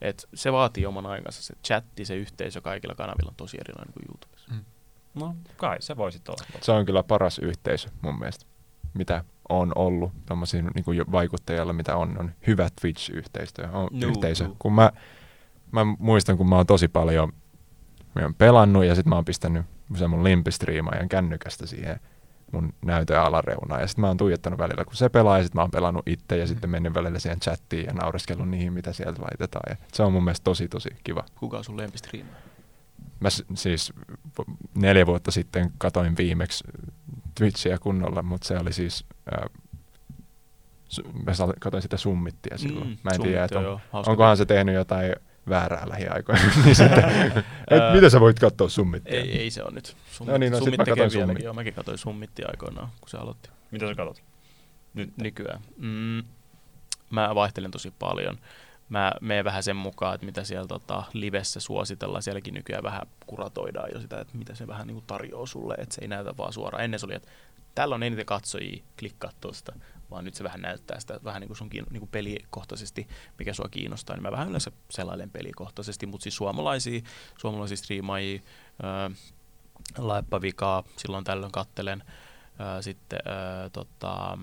Et 0.00 0.28
se 0.34 0.52
vaatii 0.52 0.86
oman 0.86 1.06
aikansa. 1.06 1.42
Se 1.42 1.54
chatti, 1.64 2.04
se 2.04 2.16
yhteisö 2.16 2.60
kaikilla 2.60 2.94
kanavilla 2.94 3.30
on 3.30 3.36
tosi 3.36 3.56
erilainen 3.60 3.92
kuin 3.92 4.04
YouTubessa. 4.08 4.52
No 5.14 5.34
kai 5.56 5.76
se 5.80 5.96
voi 5.96 6.12
sitten 6.12 6.32
olla. 6.32 6.58
Se 6.62 6.72
on 6.72 6.86
kyllä 6.86 7.02
paras 7.02 7.38
yhteisö 7.38 7.88
mun 8.02 8.18
mielestä, 8.18 8.46
mitä 8.94 9.24
on 9.48 9.72
ollut 9.74 10.12
tommosia 10.26 10.62
niin 10.62 10.84
kuin 10.84 11.12
vaikuttajilla, 11.12 11.72
mitä 11.72 11.96
on, 11.96 12.18
on 12.18 12.30
hyvä 12.46 12.68
Twitch-yhteistyö. 12.80 13.68
On 13.72 13.88
Juu, 13.92 14.10
yhteisö. 14.10 14.44
juu. 14.44 14.56
Kun 14.58 14.72
mä, 14.72 14.92
mä 15.72 15.84
muistan, 15.98 16.36
kun 16.36 16.48
mä 16.48 16.56
oon 16.56 16.66
tosi 16.66 16.88
paljon 16.88 17.32
mä 18.14 18.22
oon 18.22 18.34
pelannut 18.34 18.84
ja 18.84 18.94
sitten 18.94 19.08
mä 19.08 19.14
oon 19.14 19.24
pistänyt 19.24 19.66
sen 19.94 20.10
mun 20.10 20.24
limpistriimaajan 20.24 21.08
kännykästä 21.08 21.66
siihen 21.66 22.00
mun 22.52 22.72
näytön 22.84 23.20
alareunaan. 23.20 23.80
Ja 23.80 23.86
sitten 23.86 24.00
mä 24.00 24.06
oon 24.08 24.16
tuijottanut 24.16 24.58
välillä, 24.58 24.84
kun 24.84 24.96
se 24.96 25.08
pelaa, 25.08 25.38
ja 25.38 25.44
sitten 25.44 25.58
mä 25.58 25.62
oon 25.62 25.70
pelannut 25.70 26.08
itse, 26.08 26.36
ja 26.36 26.46
sitten 26.46 26.70
mennyt 26.70 26.94
välillä 26.94 27.18
siihen 27.18 27.40
chattiin 27.40 27.86
ja 27.86 27.92
naureskellut 27.92 28.48
niihin, 28.48 28.72
mitä 28.72 28.92
sieltä 28.92 29.22
laitetaan. 29.22 29.62
Ja 29.68 29.76
se 29.92 30.02
on 30.02 30.12
mun 30.12 30.24
mielestä 30.24 30.44
tosi, 30.44 30.68
tosi 30.68 30.88
kiva. 31.04 31.24
Kuka 31.34 31.58
on 31.58 31.64
sun 31.64 31.76
lempistriima? 31.76 32.28
Mä 33.20 33.28
siis 33.54 33.92
neljä 34.74 35.06
vuotta 35.06 35.30
sitten 35.30 35.70
katoin 35.78 36.16
viimeksi 36.16 36.64
Twitchiä 37.34 37.78
kunnolla, 37.78 38.22
mutta 38.22 38.48
se 38.48 38.58
oli 38.58 38.72
siis, 38.72 39.04
ää, 39.30 39.46
su- 40.88 41.12
mä 41.24 41.32
katoin 41.60 41.82
sitä 41.82 41.96
summittia 41.96 42.58
silloin. 42.58 42.88
Mm, 42.88 42.96
mä 43.02 43.10
en 43.14 43.22
tiedä, 43.22 43.44
että 43.44 43.58
on, 43.58 43.64
joo, 43.64 43.80
onkohan 43.92 44.36
se 44.36 44.46
tehnyt 44.46 44.74
jotain 44.74 45.16
väärää 45.48 45.88
lähiaikoina. 45.88 46.42
niin 46.64 46.76
sitten, 46.76 47.04
et 47.70 47.94
mitä 47.94 48.10
sä 48.10 48.20
voit 48.20 48.38
katsoa 48.38 48.68
summittia? 48.68 49.20
Ei, 49.20 49.38
ei 49.38 49.50
se 49.50 49.62
on 49.62 49.74
nyt. 49.74 49.96
Summit, 50.10 50.32
No 50.32 50.38
niin, 50.38 50.52
no 50.52 50.58
summit 50.58 50.78
mä 50.78 50.84
tekee 50.84 50.92
katoin 50.94 51.10
vieläkin. 51.10 51.28
Summit. 51.28 51.44
Joo, 51.44 51.54
mäkin 51.54 51.74
katsoin 51.74 51.98
summitti 51.98 52.42
aikoinaan, 52.44 52.88
kun 53.00 53.08
se 53.08 53.16
aloitti. 53.16 53.50
Mitä 53.70 53.86
sä 53.88 53.94
katsot? 53.94 54.22
Nyt. 54.94 55.16
Nykyään. 55.16 55.60
Mm, 55.76 56.22
mä 57.10 57.34
vaihtelen 57.34 57.70
tosi 57.70 57.92
paljon. 57.98 58.38
Mä 58.88 59.12
menen 59.20 59.44
vähän 59.44 59.62
sen 59.62 59.76
mukaan, 59.76 60.14
että 60.14 60.26
mitä 60.26 60.44
siellä 60.44 60.66
tota, 60.66 61.02
livessä 61.12 61.60
suositellaan. 61.60 62.22
Sielläkin 62.22 62.54
nykyään 62.54 62.82
vähän 62.82 63.02
kuratoidaan 63.26 63.90
jo 63.94 64.00
sitä, 64.00 64.20
että 64.20 64.38
mitä 64.38 64.54
se 64.54 64.66
vähän 64.66 64.86
niin 64.86 64.94
kuin 64.94 65.06
tarjoaa 65.06 65.46
sulle, 65.46 65.74
että 65.78 65.94
se 65.94 66.02
ei 66.02 66.08
näytä 66.08 66.36
vaan 66.36 66.52
suoraan. 66.52 66.84
Ennen 66.84 67.00
se 67.00 67.06
oli, 67.06 67.14
että 67.14 67.30
tällä 67.74 67.94
on 67.94 68.02
eniten 68.02 68.26
katsojia, 68.26 68.84
klikkaa 68.98 69.30
tuosta, 69.40 69.72
vaan 70.10 70.24
nyt 70.24 70.34
se 70.34 70.44
vähän 70.44 70.62
näyttää 70.62 71.00
sitä 71.00 71.20
vähän 71.24 71.40
niin 71.40 71.48
kuin 71.48 71.56
sun 71.56 71.70
kiin- 71.70 71.86
niin 71.90 72.00
kuin 72.00 72.10
pelikohtaisesti, 72.10 73.08
mikä 73.38 73.52
sua 73.52 73.68
kiinnostaa. 73.70 74.16
Niin 74.16 74.22
mä 74.22 74.32
vähän 74.32 74.48
yleensä 74.48 74.72
selailen 74.90 75.30
pelikohtaisesti, 75.30 76.06
mutta 76.06 76.22
siis 76.22 76.36
suomalaisia, 76.36 77.00
suomalaisia 77.38 77.76
striimaajia, 77.76 78.40
ää, 78.82 79.10
Laippavikaa 79.98 80.84
silloin 80.96 81.24
tällöin 81.24 81.52
kattelen, 81.52 82.04
ää, 82.58 82.82
sitten 82.82 83.18
ää, 83.24 83.70
tota, 83.70 84.38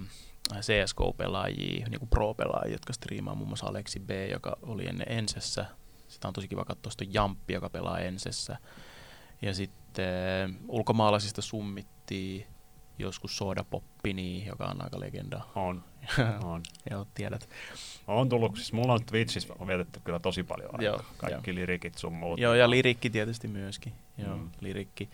CSGO-pelaajia, 0.59 1.89
niin 1.89 1.99
kuin 1.99 2.09
pro-pelaajia, 2.09 2.71
jotka 2.75 2.93
striimaa 2.93 3.35
muun 3.35 3.47
muassa 3.49 3.67
Aleksi 3.67 3.99
B, 3.99 4.09
joka 4.31 4.57
oli 4.61 4.87
ennen 4.87 5.11
Ensessä. 5.11 5.65
Sitä 6.07 6.27
on 6.27 6.33
tosi 6.33 6.47
kiva 6.47 6.65
katsoa 6.65 6.91
sitä 6.91 7.05
Jamppi, 7.13 7.53
joka 7.53 7.69
pelaa 7.69 7.99
Ensessä. 7.99 8.57
Ja 9.41 9.53
sitten 9.53 10.59
ulkomaalaisista 10.67 11.41
summittiin 11.41 12.47
joskus 12.99 13.37
Soda 13.37 13.63
Poppini, 13.63 14.45
joka 14.45 14.65
on 14.65 14.83
aika 14.83 14.99
legenda. 14.99 15.41
On. 15.55 15.83
on. 16.43 16.61
Joo, 16.91 17.05
tiedät. 17.13 17.49
On 18.07 18.29
tullut, 18.29 18.55
siis 18.55 18.73
mulla 18.73 18.93
on 18.93 19.05
Twitchissä 19.05 19.53
on 19.59 19.67
vietetty 19.67 19.99
kyllä 20.03 20.19
tosi 20.19 20.43
paljon 20.43 20.69
aikaa. 20.73 20.85
Joo, 20.85 21.01
Kaikki 21.17 21.55
lirikit 21.55 21.97
sun 21.97 22.13
muut. 22.13 22.39
Joo, 22.39 22.53
ja 22.53 22.69
lirikki 22.69 23.09
tietysti 23.09 23.47
myöskin. 23.47 23.93
Joo, 24.17 24.35
Mm. 24.35 24.41
mm. 24.41 24.49
lirikki. 24.61 25.09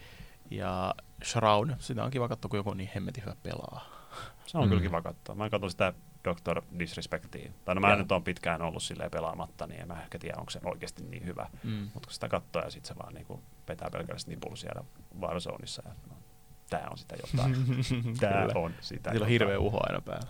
Ja 0.51 0.95
Shroud, 1.23 1.69
sitä 1.79 2.03
on 2.03 2.11
kiva 2.11 2.27
katsoa, 2.27 2.49
kun 2.49 2.57
joku 2.59 2.69
on 2.69 2.77
niin 2.77 2.89
hemmetin 2.95 3.23
hyvä 3.23 3.35
pelaa. 3.43 3.96
Se 4.45 4.57
on 4.57 4.63
Mm. 4.63 4.69
kyllä 4.69 4.81
kiva 4.81 5.01
katsoa. 5.01 5.35
Mä 5.35 5.49
katson 5.49 5.71
sitä 5.71 5.93
Dr. 6.23 6.61
Disrespectia. 6.79 7.51
Tai 7.65 7.75
no 7.75 7.81
mä 7.81 7.95
nyt 7.95 8.11
on 8.11 8.23
pitkään 8.23 8.61
ollut 8.61 8.83
silleen 8.83 9.11
pelaamatta, 9.11 9.67
niin 9.67 9.81
en 9.81 9.87
mä 9.87 10.01
ehkä 10.01 10.19
tiedä, 10.19 10.35
onko 10.39 10.49
se 10.49 10.59
oikeasti 10.63 11.03
niin 11.03 11.25
hyvä. 11.25 11.47
Mm. 11.63 11.71
Mutta 11.93 12.07
kun 12.07 12.13
sitä 12.13 12.29
katsoo 12.29 12.61
ja 12.61 12.69
sitten 12.71 12.87
se 12.87 12.99
vaan 13.03 13.13
niinku 13.13 13.41
petää 13.65 13.89
pelkästään 13.91 14.35
nipulla 14.35 14.55
siellä 14.55 14.83
Warzoneissa. 15.19 15.81
Ja 15.85 15.91
no, 16.09 16.15
tää 16.69 16.87
on 16.91 16.97
sitä 16.97 17.15
jotain. 17.15 17.55
tää 18.19 18.41
Kyllä. 18.47 18.59
on 18.59 18.73
sitä 18.81 19.11
Sillä 19.11 19.23
on 19.23 19.29
hirveä 19.29 19.59
uho 19.59 19.79
aina 19.83 20.01
päällä. 20.01 20.27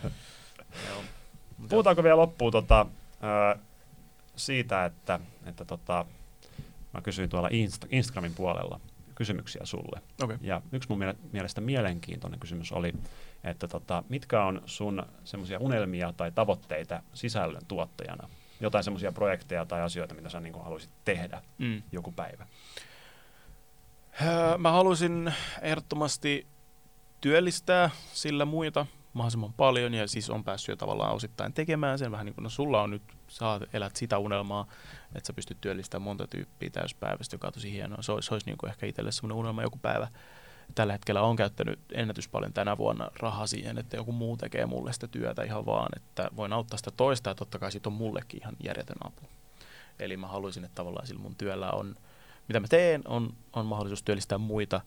Puhutaanko 1.70 2.02
vielä 2.02 2.16
loppuun 2.16 2.52
tota, 2.52 2.86
siitä, 4.36 4.84
että, 4.84 5.20
että 5.46 5.64
tota, 5.64 6.04
mä 6.94 7.00
kysyin 7.00 7.28
tuolla 7.30 7.48
Insta- 7.48 7.88
Instagramin 7.90 8.34
puolella 8.34 8.80
kysymyksiä 9.20 9.60
sulle. 9.64 10.00
Okei. 10.22 10.36
Ja 10.40 10.62
yksi 10.72 10.88
mun 10.88 10.98
miele- 10.98 11.16
mielestä 11.32 11.60
mielenkiintoinen 11.60 12.40
kysymys 12.40 12.72
oli, 12.72 12.92
että 13.44 13.68
tota, 13.68 14.02
mitkä 14.08 14.44
on 14.44 14.62
sun 14.66 15.02
semmoisia 15.24 15.58
unelmia 15.58 16.12
tai 16.16 16.32
tavoitteita 16.32 17.02
sisällön 17.14 17.62
tuottajana? 17.68 18.28
Jotain 18.60 18.84
semmoisia 18.84 19.12
projekteja 19.12 19.66
tai 19.66 19.80
asioita, 19.82 20.14
mitä 20.14 20.28
sä 20.28 20.40
niin 20.40 20.62
haluaisit 20.62 20.90
tehdä 21.04 21.42
Mm. 21.58 21.82
joku 21.92 22.12
päivä. 22.12 22.46
Öö, 24.22 24.58
Mä 24.58 24.72
haluaisin 24.72 25.32
ehdottomasti 25.62 26.46
työllistää 27.20 27.90
sillä 28.12 28.44
muita 28.44 28.86
mahdollisimman 29.12 29.52
paljon 29.52 29.94
ja 29.94 30.08
siis 30.08 30.30
on 30.30 30.44
päässyt 30.44 30.68
jo 30.68 30.76
tavallaan 30.76 31.14
osittain 31.14 31.52
tekemään 31.52 31.98
sen 31.98 32.12
vähän 32.12 32.26
niin 32.26 32.34
kuin 32.34 32.42
no 32.42 32.50
sulla 32.50 32.82
on 32.82 32.90
nyt, 32.90 33.02
sä 33.28 33.44
elät 33.72 33.96
sitä 33.96 34.18
unelmaa, 34.18 34.66
että 35.14 35.26
sä 35.26 35.32
pystyt 35.32 35.60
työllistämään 35.60 36.04
monta 36.04 36.26
tyyppiä 36.26 36.70
täyspäivästä, 36.70 37.34
joka 37.34 37.46
on 37.46 37.52
tosi 37.52 37.72
hienoa. 37.72 38.02
Se 38.02 38.12
olisi, 38.12 38.26
se 38.26 38.34
olisi 38.34 38.46
niin 38.46 38.58
kuin 38.58 38.70
ehkä 38.70 38.86
itselle 38.86 39.12
semmoinen 39.12 39.38
unelma 39.38 39.62
joku 39.62 39.78
päivä. 39.82 40.08
Tällä 40.74 40.92
hetkellä 40.92 41.22
on 41.22 41.36
käyttänyt 41.36 41.80
ennätys 41.92 42.28
paljon 42.28 42.52
tänä 42.52 42.78
vuonna 42.78 43.10
rahaa 43.20 43.46
siihen, 43.46 43.78
että 43.78 43.96
joku 43.96 44.12
muu 44.12 44.36
tekee 44.36 44.66
mulle 44.66 44.92
sitä 44.92 45.08
työtä 45.08 45.42
ihan 45.42 45.66
vaan, 45.66 45.88
että 45.96 46.30
voin 46.36 46.52
auttaa 46.52 46.76
sitä 46.76 46.90
toista 46.90 47.30
ja 47.30 47.34
totta 47.34 47.58
kai 47.58 47.72
siitä 47.72 47.88
on 47.88 47.92
mullekin 47.92 48.40
ihan 48.42 48.56
järjetön 48.64 48.96
apu. 49.04 49.22
Eli 49.98 50.16
mä 50.16 50.26
haluaisin, 50.26 50.64
että 50.64 50.74
tavallaan 50.74 51.06
sillä 51.06 51.22
mun 51.22 51.36
työllä 51.36 51.70
on, 51.70 51.96
mitä 52.48 52.60
mä 52.60 52.66
teen, 52.68 53.02
on, 53.08 53.34
on 53.52 53.66
mahdollisuus 53.66 54.02
työllistää 54.02 54.38
muita, 54.38 54.80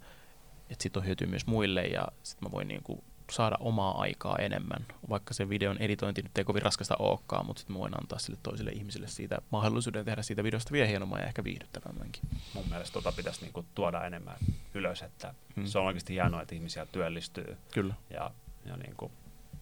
että 0.70 0.84
siitä 0.84 1.00
on 1.00 1.06
hyötyä 1.06 1.28
myös 1.28 1.48
muille 1.48 1.84
ja 1.84 2.08
sitten 2.24 2.50
mä 2.50 2.52
voin 2.52 2.68
niinku 2.68 3.04
saada 3.32 3.56
omaa 3.60 4.02
aikaa 4.02 4.38
enemmän, 4.38 4.86
vaikka 5.10 5.34
se 5.34 5.50
videon 5.50 5.78
editointi 5.78 6.22
nyt 6.22 6.38
ei 6.38 6.44
kovin 6.44 6.62
raskasta 6.62 6.96
olekaan, 7.00 7.46
mutta 7.46 7.60
sitten 7.60 7.78
voin 7.78 7.94
antaa 8.02 8.20
sille 8.20 8.38
toiselle 8.44 8.72
ihmiselle 8.72 9.08
siitä 9.08 9.38
mahdollisuuden 9.52 10.06
tehdä 10.06 10.22
siitä 10.22 10.44
videosta 10.44 10.72
vielä 10.72 10.88
hienomman 10.88 11.20
ja 11.20 11.26
ehkä 11.26 11.44
viihdyttävämmänkin. 11.44 12.22
Mun 12.54 12.70
mielestä 12.70 12.94
tota 12.94 13.12
pitäisi 13.12 13.42
niinku 13.42 13.66
tuoda 13.76 14.04
enemmän 14.04 14.36
ylös, 14.74 15.02
että 15.02 15.34
Hmm. 15.56 15.64
mm. 15.64 15.68
se 15.68 15.80
on 15.80 15.86
oikeasti 15.86 16.14
hienoa, 16.14 16.42
että 16.42 16.56
ihmisiä 16.56 16.86
työllistyy. 16.86 17.58
Kyllä. 17.74 17.94
Ja, 18.10 18.32
ja 18.66 18.78
niinku 18.78 19.12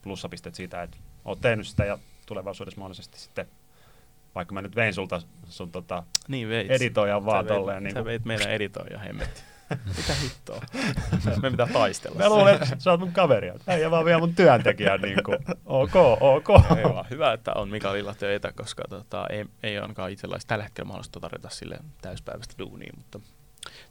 plussapisteet 0.02 0.56
siitä, 0.56 0.84
että 0.84 0.98
oot 1.26 1.42
tehnyt 1.42 1.68
sitä 1.68 1.86
ja 1.86 2.00
tulevaisuudessa 2.26 2.80
mahdollisesti 2.80 3.20
sitten, 3.20 3.46
vaikka 4.36 4.54
mä 4.54 4.62
nyt 4.62 4.76
vein 4.76 4.94
sulta 4.94 5.22
sun 5.50 5.72
tota, 5.72 6.04
Niin 6.28 6.50
veit. 6.50 6.72
editoijan 6.72 7.26
vaan 7.26 7.46
Sä 7.46 7.50
veit- 7.50 7.58
tolleen. 7.58 7.84
Sä 7.84 7.84
Niinku, 7.84 8.06
veit 8.06 8.26
meidän 8.26 8.50
editoija 8.52 9.00
hemmetti. 9.00 9.42
Mitä 9.98 10.14
hittoa? 10.14 10.62
Me 11.42 11.52
pitää 11.52 11.68
taistella. 11.74 12.18
mä 12.18 12.30
luulen, 12.30 12.54
että 12.54 12.76
sä 12.80 12.92
oot 12.92 13.00
mun 13.00 13.12
kaveria. 13.12 13.54
Äijä 13.68 13.92
vaan 13.92 14.06
vielä 14.06 14.20
mun 14.20 14.36
työntekijä. 14.36 14.98
Niinku. 14.98 15.32
Ok, 15.66 15.96
ok. 16.20 16.50
Ei 16.78 16.84
vaan. 16.84 17.06
Hyvä, 17.10 17.34
että 17.34 17.52
on 17.56 17.70
Mika 17.70 17.94
Lilla 17.94 18.16
töitä, 18.16 18.52
koska 18.52 18.84
tota, 18.90 19.28
ei, 19.30 19.46
ei 19.64 19.78
ainakaan 19.78 20.12
itsellä 20.12 20.34
olisi 20.34 20.48
tällä 20.48 20.64
hetkellä 20.64 20.88
mahdollista 20.88 21.20
tarjota 21.20 21.50
sille 21.50 21.80
täyspäiväistä 22.02 22.56
duunia, 22.60 22.94
mutta 22.98 23.20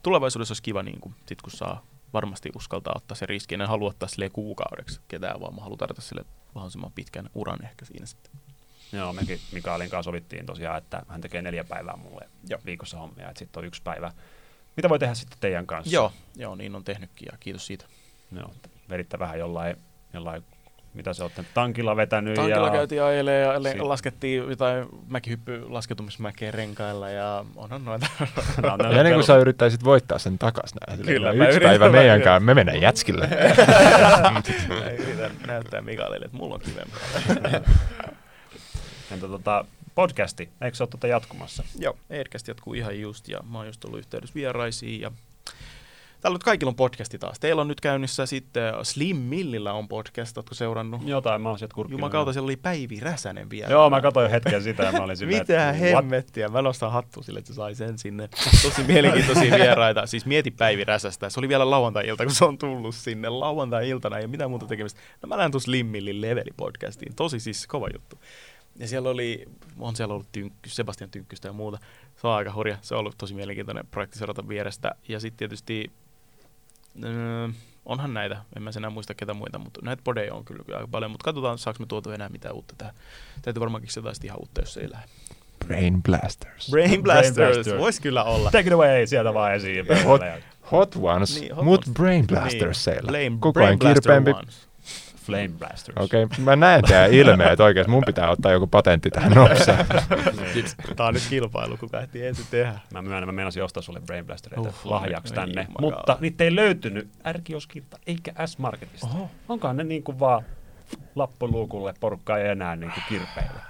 tulevaisuudessa 0.02 0.52
olisi 0.52 0.62
kiva, 0.62 0.82
niin 0.82 1.00
kun, 1.00 1.14
sit 1.26 1.42
kun 1.42 1.52
saa 1.52 1.86
varmasti 2.12 2.50
uskaltaa 2.56 2.94
ottaa 2.96 3.14
se 3.14 3.26
riski. 3.26 3.54
En 3.54 3.62
halua 3.62 3.88
ottaa 3.88 4.08
sille 4.08 4.30
kuukaudeksi 4.30 5.00
ketään, 5.08 5.40
vaan 5.40 5.54
mä 5.54 5.60
haluan 5.60 5.78
tarjota 5.78 6.02
sille 6.02 6.24
mahdollisimman 6.54 6.92
pitkän 6.92 7.30
uran 7.34 7.64
ehkä 7.64 7.84
siinä 7.84 8.06
sitten. 8.06 8.32
Joo, 8.92 9.12
mekin 9.12 9.40
Mikaelin 9.52 9.90
kanssa 9.90 10.08
sovittiin 10.08 10.46
tosiaan, 10.46 10.78
että 10.78 11.02
hän 11.08 11.20
tekee 11.20 11.42
neljä 11.42 11.64
päivää 11.64 11.96
mulle 11.96 12.28
Joo. 12.48 12.60
viikossa 12.64 12.98
hommia, 12.98 13.28
että 13.28 13.38
sitten 13.38 13.60
on 13.60 13.64
yksi 13.64 13.82
päivä. 13.82 14.12
Mitä 14.76 14.88
voi 14.88 14.98
tehdä 14.98 15.14
sitten 15.14 15.38
teidän 15.40 15.66
kanssa? 15.66 15.94
Joo, 15.94 16.12
joo, 16.36 16.54
niin 16.54 16.74
on 16.76 16.84
tehnytkin 16.84 17.28
ja 17.32 17.38
kiitos 17.40 17.66
siitä. 17.66 17.84
Joo, 18.36 18.50
veditte 18.90 19.18
vähän 19.18 19.38
jollain, 19.38 19.76
jollain 20.14 20.44
mitä 20.94 21.12
se 21.12 21.22
olette 21.22 21.44
tankilla 21.54 21.96
vetänyt. 21.96 22.34
Tankilla 22.34 22.66
ja... 22.66 22.72
käytiin 22.72 23.02
ajelemaan 23.02 23.54
ja 23.54 23.62
le- 23.62 23.72
Si- 23.72 23.80
laskettiin 23.80 24.44
jotain 24.50 24.86
mäkihyppy 25.08 25.64
lasketumismäkeä 25.68 26.50
renkailla 26.50 27.10
ja 27.10 27.44
onhan 27.56 27.84
noita. 27.84 28.06
No, 28.62 28.76
no, 28.76 28.92
Ja 28.92 29.02
niin 29.02 29.14
kuin 29.14 29.24
sä 29.24 29.36
yrittäisit 29.36 29.84
voittaa 29.84 30.18
sen 30.18 30.38
takas 30.38 30.74
näin. 30.86 31.00
Kyllä, 31.00 31.12
Kyllä, 31.12 31.32
mä 31.32 31.44
yksi 31.44 31.56
yritän 31.56 31.70
päivä 31.70 31.80
vaan 31.84 31.92
meidän 31.92 32.20
kyllä. 32.20 32.30
kanssa, 32.30 32.46
me 32.46 32.54
mennään 32.54 32.80
jätskille. 32.80 33.28
Mä 34.68 34.90
yritän 34.98 35.30
näyttää 35.46 35.80
Mikaelille, 35.80 36.24
että 36.24 36.36
mulla 36.36 36.54
on 36.54 36.60
kivempaa. 36.60 37.00
Entä 39.10 39.28
tota, 39.28 39.64
podcasti, 40.00 40.48
eikö 40.60 40.76
se 40.76 40.82
ole 40.82 40.88
tuota 40.88 41.06
jatkumassa? 41.06 41.64
Joo, 41.78 41.96
Aircast 42.10 42.48
jatkuu 42.48 42.74
ihan 42.74 43.00
just 43.00 43.28
ja 43.28 43.40
mä 43.50 43.58
oon 43.58 43.66
just 43.66 43.84
ollut 43.84 43.98
yhteydessä 43.98 44.34
vieraisiin 44.34 45.00
ja 45.00 45.10
Täällä 46.20 46.34
nyt 46.34 46.42
kaikilla 46.44 46.70
on 46.70 46.74
podcasti 46.74 47.18
taas. 47.18 47.40
Teillä 47.40 47.62
on 47.62 47.68
nyt 47.68 47.80
käynnissä 47.80 48.26
sitten 48.26 48.74
Slim 48.82 49.16
Millillä 49.16 49.72
on 49.72 49.88
podcast, 49.88 50.36
ootko 50.36 50.54
seurannut? 50.54 51.02
Jotain, 51.04 51.42
mä 51.42 51.48
oon 51.48 51.58
sieltä 51.58 51.74
kurkkinut. 51.74 51.98
Jumakauta, 51.98 52.32
siellä 52.32 52.46
oli 52.46 52.56
Päivi 52.56 53.00
Räsänen 53.00 53.50
vielä. 53.50 53.70
Joo, 53.70 53.90
mä 53.90 54.00
katsoin 54.00 54.30
hetken 54.30 54.62
sitä 54.62 54.82
ja 54.82 54.92
mä 54.92 54.98
olin 54.98 55.16
silleen, 55.16 55.40
Mitä 55.42 55.70
että 55.70 55.82
what? 55.82 55.94
hemmettiä. 56.04 56.48
Mä 56.48 56.62
nostan 56.62 56.92
hattu 56.92 57.22
sille, 57.22 57.38
että 57.38 57.52
se 57.52 57.54
sai 57.54 57.74
sen 57.74 57.98
sinne. 57.98 58.28
Tosi 58.62 58.82
mielenkiintoisia 58.82 59.56
vieraita. 59.64 60.06
Siis 60.06 60.26
mieti 60.26 60.50
Päivi 60.50 60.84
Räsästä. 60.84 61.30
Se 61.30 61.40
oli 61.40 61.48
vielä 61.48 61.70
lauantai-ilta, 61.70 62.24
kun 62.24 62.34
se 62.34 62.44
on 62.44 62.58
tullut 62.58 62.94
sinne. 62.94 63.28
Lauantai-iltana 63.28 64.18
ei 64.18 64.26
mitään 64.26 64.50
muuta 64.50 64.66
tekemistä. 64.66 65.00
No 65.22 65.26
mä 65.26 65.36
lähden 65.36 65.50
tuossa 65.50 65.70
Limmillin 65.70 66.20
Leveli-podcastiin. 66.20 67.14
Tosi 67.16 67.40
siis 67.40 67.66
kova 67.66 67.88
juttu. 67.92 68.18
Ja 68.80 68.88
siellä 68.88 69.08
oli, 69.10 69.48
on 69.78 69.96
siellä 69.96 70.14
ollut 70.14 70.32
tynkky, 70.32 70.68
Sebastian 70.70 71.10
Tynkkystä 71.10 71.48
ja 71.48 71.52
muuta. 71.52 71.78
Se 72.16 72.26
on 72.26 72.34
aika 72.34 72.52
hurja. 72.54 72.78
Se 72.82 72.94
on 72.94 73.00
ollut 73.00 73.14
tosi 73.18 73.34
mielenkiintoinen 73.34 73.86
projekti 73.90 74.18
seurata 74.18 74.48
vierestä. 74.48 74.90
Ja 75.08 75.20
sitten 75.20 75.38
tietysti 75.38 75.90
öö, 77.04 77.48
onhan 77.86 78.14
näitä, 78.14 78.36
en 78.56 78.62
mä 78.62 78.70
enää 78.76 78.90
muista 78.90 79.14
ketä 79.14 79.34
muita, 79.34 79.58
mutta 79.58 79.80
näitä 79.84 80.02
podeja 80.04 80.34
on 80.34 80.44
kyllä 80.44 80.62
aika 80.76 80.88
paljon, 80.88 81.10
mutta 81.10 81.24
katsotaan 81.24 81.58
saako 81.58 81.76
me 81.80 81.86
tuotu 81.86 82.10
enää 82.10 82.28
mitään 82.28 82.54
uutta 82.54 82.74
tähän. 82.78 82.94
Täytyy 83.42 83.60
varmaan 83.60 83.80
keksiä 83.80 84.00
jotain 84.00 84.16
ihan 84.24 84.38
uutta, 84.40 84.60
jos 84.60 84.76
ei 84.76 84.90
lähde. 84.90 85.08
Brain 85.66 86.02
Blasters. 86.02 86.70
Brain 86.70 87.02
Blasters, 87.02 87.36
Blasters. 87.56 87.78
vois 87.78 88.00
kyllä 88.00 88.24
olla. 88.24 88.50
Take 88.50 88.66
it 88.66 88.72
away, 88.72 89.06
sieltä 89.06 89.34
vaan 89.34 89.54
esiin. 89.54 89.86
Hot, 90.04 90.20
hot 90.72 90.96
Ones, 90.96 91.40
Niin, 91.40 91.54
Hot 91.56 91.64
mut 91.64 91.80
Ones. 91.86 91.94
Brain 91.94 92.26
Blasters 92.26 92.54
Niin, 92.62 92.74
seillä. 92.74 93.12
Koko 93.40 93.52
Brain 93.52 93.68
ajan 93.68 93.94
kirpeämpi. 93.94 94.30
ones. 94.30 94.68
Flame 95.30 95.58
Blasters. 95.58 95.96
Okei, 95.96 96.24
okay, 96.24 96.44
mä 96.44 96.56
näen 96.56 96.82
teidän 96.84 97.12
ilmeet 97.12 97.60
oikein. 97.60 97.90
Mun 97.90 98.02
pitää 98.06 98.30
ottaa 98.30 98.52
joku 98.52 98.66
patentti 98.66 99.10
tähän 99.10 99.32
nopsaan. 99.32 99.86
Niin. 100.54 100.64
Tää 100.96 101.06
on 101.06 101.14
nyt 101.14 101.26
kilpailu, 101.30 101.76
kuka 101.76 102.00
ehtii 102.00 102.26
ensin 102.26 102.46
tehdä. 102.50 102.78
Mä 102.92 103.02
myönnän, 103.02 103.28
mä 103.28 103.32
meinasin 103.32 103.64
ostaa 103.64 103.82
sulle 103.82 104.00
Brain 104.00 104.26
Blastereita 104.26 104.68
Uff, 104.68 104.84
lahjaksi 104.84 105.34
ei 105.34 105.36
tänne, 105.36 105.62
jumakauta. 105.62 105.96
mutta 105.96 106.16
niitä 106.20 106.44
ei 106.44 106.54
löytynyt 106.54 107.08
R-kioskilta 107.32 107.98
eikä 108.06 108.46
S-Marketista. 108.46 109.06
Oho. 109.06 109.30
Onkaan 109.48 109.76
ne 109.76 109.84
niinku 109.84 110.20
vaan 110.20 110.42
lappuluukulle 111.14 111.94
porukkaa 112.00 112.38
ei 112.38 112.48
enää 112.48 112.76
niinku 112.76 113.00
kirpeillä. 113.08 113.60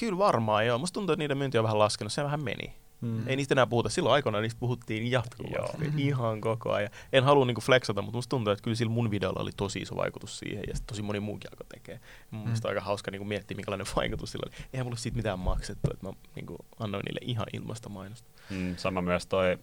Kyllä 0.00 0.18
varmaan 0.18 0.66
joo. 0.66 0.78
Musta 0.78 0.94
tuntuu, 0.94 1.12
että 1.12 1.22
niiden 1.22 1.38
myynti 1.38 1.58
on 1.58 1.64
vähän 1.64 1.78
laskenut. 1.78 2.12
Se 2.12 2.24
vähän 2.24 2.44
meni. 2.44 2.74
Mm. 3.00 3.28
Ei 3.28 3.36
niistä 3.36 3.54
enää 3.54 3.66
puhuta. 3.66 3.88
Silloin 3.88 4.14
aikoinaan 4.14 4.42
niistä 4.42 4.60
puhuttiin 4.60 5.10
jatkuvasti. 5.10 5.84
Joo. 5.84 5.92
Ihan 5.96 6.40
koko 6.40 6.72
ajan. 6.72 6.90
En 7.12 7.24
halua 7.24 7.44
niinku 7.44 7.60
flexata, 7.60 8.02
mutta 8.02 8.16
musta 8.16 8.30
tuntuu, 8.30 8.52
että 8.52 8.62
kyllä 8.62 8.74
sillä 8.74 8.92
mun 8.92 9.10
videolla 9.10 9.42
oli 9.42 9.50
tosi 9.56 9.78
iso 9.78 9.96
vaikutus 9.96 10.38
siihen. 10.38 10.64
Ja 10.66 10.74
tosi 10.86 11.02
moni 11.02 11.20
muukin 11.20 11.50
alkoi 11.50 11.66
tekee. 11.68 12.00
Mun 12.30 12.42
mielestä 12.42 12.68
on 12.68 12.70
aika 12.70 12.80
hauska 12.80 13.10
niinku 13.10 13.24
miettiä, 13.24 13.56
minkälainen 13.56 13.86
vaikutus 13.96 14.32
sillä 14.32 14.44
oli. 14.46 14.66
Eihän 14.72 14.86
mulle 14.86 14.98
siitä 14.98 15.16
mitään 15.16 15.38
maksettu. 15.38 15.90
Että 15.92 16.06
mä 16.06 16.12
niinku 16.34 16.56
annoin 16.78 17.04
niille 17.04 17.20
ihan 17.22 17.46
ilmasta 17.52 17.88
mainosta. 17.88 18.28
Mm, 18.50 18.76
sama 18.76 19.02
myös 19.02 19.26
toi 19.26 19.58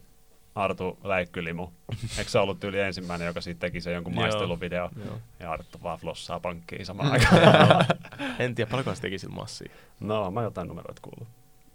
Artu 0.55 0.99
Läikkylimu. 1.03 1.67
Eikö 2.17 2.31
se 2.31 2.39
ollut 2.39 2.63
yli 2.63 2.79
ensimmäinen, 2.79 3.25
joka 3.25 3.41
siitä 3.41 3.59
teki 3.59 3.81
sen 3.81 3.93
jonkun 3.93 4.15
maisteluvideo? 4.15 4.89
Joo. 5.05 5.19
Ja 5.39 5.51
Arttu 5.51 5.79
vaan 5.83 5.99
flossaa 5.99 6.39
pankkiin 6.39 6.86
samaan 6.86 7.11
aikaan. 7.11 7.86
en 8.39 8.55
tiedä, 8.55 8.71
paljonko 8.71 8.95
se 8.95 9.01
teki 9.01 9.19
sillä 9.19 9.36
massia. 9.36 9.71
no, 9.99 10.31
mä 10.31 10.41
jotain 10.41 10.67
numeroita 10.67 11.01
kuullut. 11.01 11.27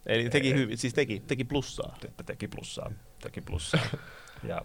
Eli 0.06 0.30
teki 0.30 0.48
Ei. 0.48 0.54
hyvin, 0.54 0.78
siis 0.78 0.94
teki, 0.94 1.22
teki 1.26 1.44
plussaa. 1.44 1.96
Että 2.04 2.22
teki 2.22 2.48
plussaa. 2.48 2.90
Teki 3.22 3.40
plussaa. 3.40 3.80
Ja 4.48 4.62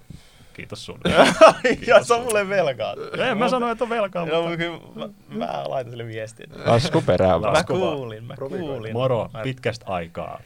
kiitos 0.54 0.86
sun. 0.86 1.00
ja 1.88 2.04
se 2.04 2.14
on 2.14 2.24
mulle 2.24 2.50
velkaa. 2.50 2.96
En 3.30 3.38
mä 3.38 3.50
sanoin, 3.50 3.72
että 3.72 3.84
on 3.84 3.90
velkaa, 3.90 4.28
Joo, 4.28 4.42
mutta... 4.42 4.58
kyllä 4.58 4.80
mä, 4.96 5.10
mä 5.28 5.64
laitan 5.68 5.92
sille 5.92 6.06
viestin. 6.06 6.50
Lasku 6.66 7.02
perään 7.02 7.42
vaan. 7.42 7.54
Mä 7.54 7.64
kuulin, 7.64 8.24
mä 8.24 8.36
kuulin. 8.36 8.94
Moro, 8.94 9.30
pitkästä 9.44 9.86
aikaa. 9.88 10.42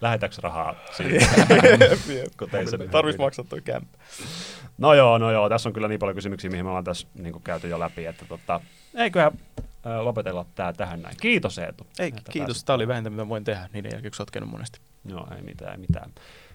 Lähetäks 0.00 0.38
rahaa 0.38 0.74
siitä? 0.92 1.26
Tarvis 2.90 3.18
maksaa 3.18 3.44
toi 3.48 3.60
kämppä. 3.60 3.98
No 4.78 4.94
joo, 4.94 5.18
no 5.18 5.32
joo, 5.32 5.48
tässä 5.48 5.68
on 5.68 5.72
kyllä 5.72 5.88
niin 5.88 5.98
paljon 5.98 6.14
kysymyksiä, 6.14 6.50
mihin 6.50 6.64
me 6.64 6.68
ollaan 6.68 6.84
tässä 6.84 7.08
niin 7.14 7.42
käyty 7.42 7.68
jo 7.68 7.80
läpi, 7.80 8.06
että 8.06 8.24
tota, 8.28 8.60
eiköhän 8.96 9.32
lopetella 10.00 10.46
tää 10.54 10.72
tähän 10.72 11.02
näin. 11.02 11.16
Kiitos 11.20 11.58
Eetu. 11.58 11.86
Ei, 11.98 12.12
kiitos. 12.12 12.46
pääsit. 12.46 12.66
Tämä 12.66 12.74
oli 12.74 12.88
vähintä, 12.88 13.10
mitä 13.10 13.28
voin 13.28 13.44
tehdä 13.44 13.68
niiden 13.72 13.90
jälkeen, 13.92 14.12
kun 14.16 14.26
käynyt 14.32 14.50
monesti. 14.50 14.78
Joo, 15.04 15.28
ei 15.36 15.42
mitään, 15.42 15.72
ei 15.72 15.78
mitään. 15.78 16.12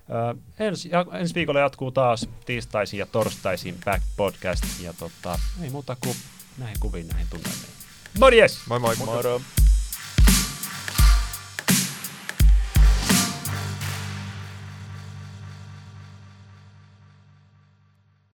Ö, 0.09 0.35
ensi, 0.59 0.89
ja, 0.89 1.05
ensi 1.13 1.35
viikolla 1.35 1.59
jatkuu 1.59 1.91
taas 1.91 2.29
tiistaisin 2.45 2.99
ja 2.99 3.05
torstaisin 3.05 3.75
Back 3.85 4.03
Podcast, 4.17 4.63
ja 4.81 4.93
tota, 4.93 5.39
ei 5.63 5.69
muuta 5.69 5.97
kuin 6.03 6.15
näihin 6.57 6.77
kuviin, 6.79 7.07
näihin 7.07 7.27
tunnelmiin. 7.29 7.73
Morjes! 8.19 8.59
Moi 8.67 8.79
moi. 8.79 8.95
Moro. 8.95 9.41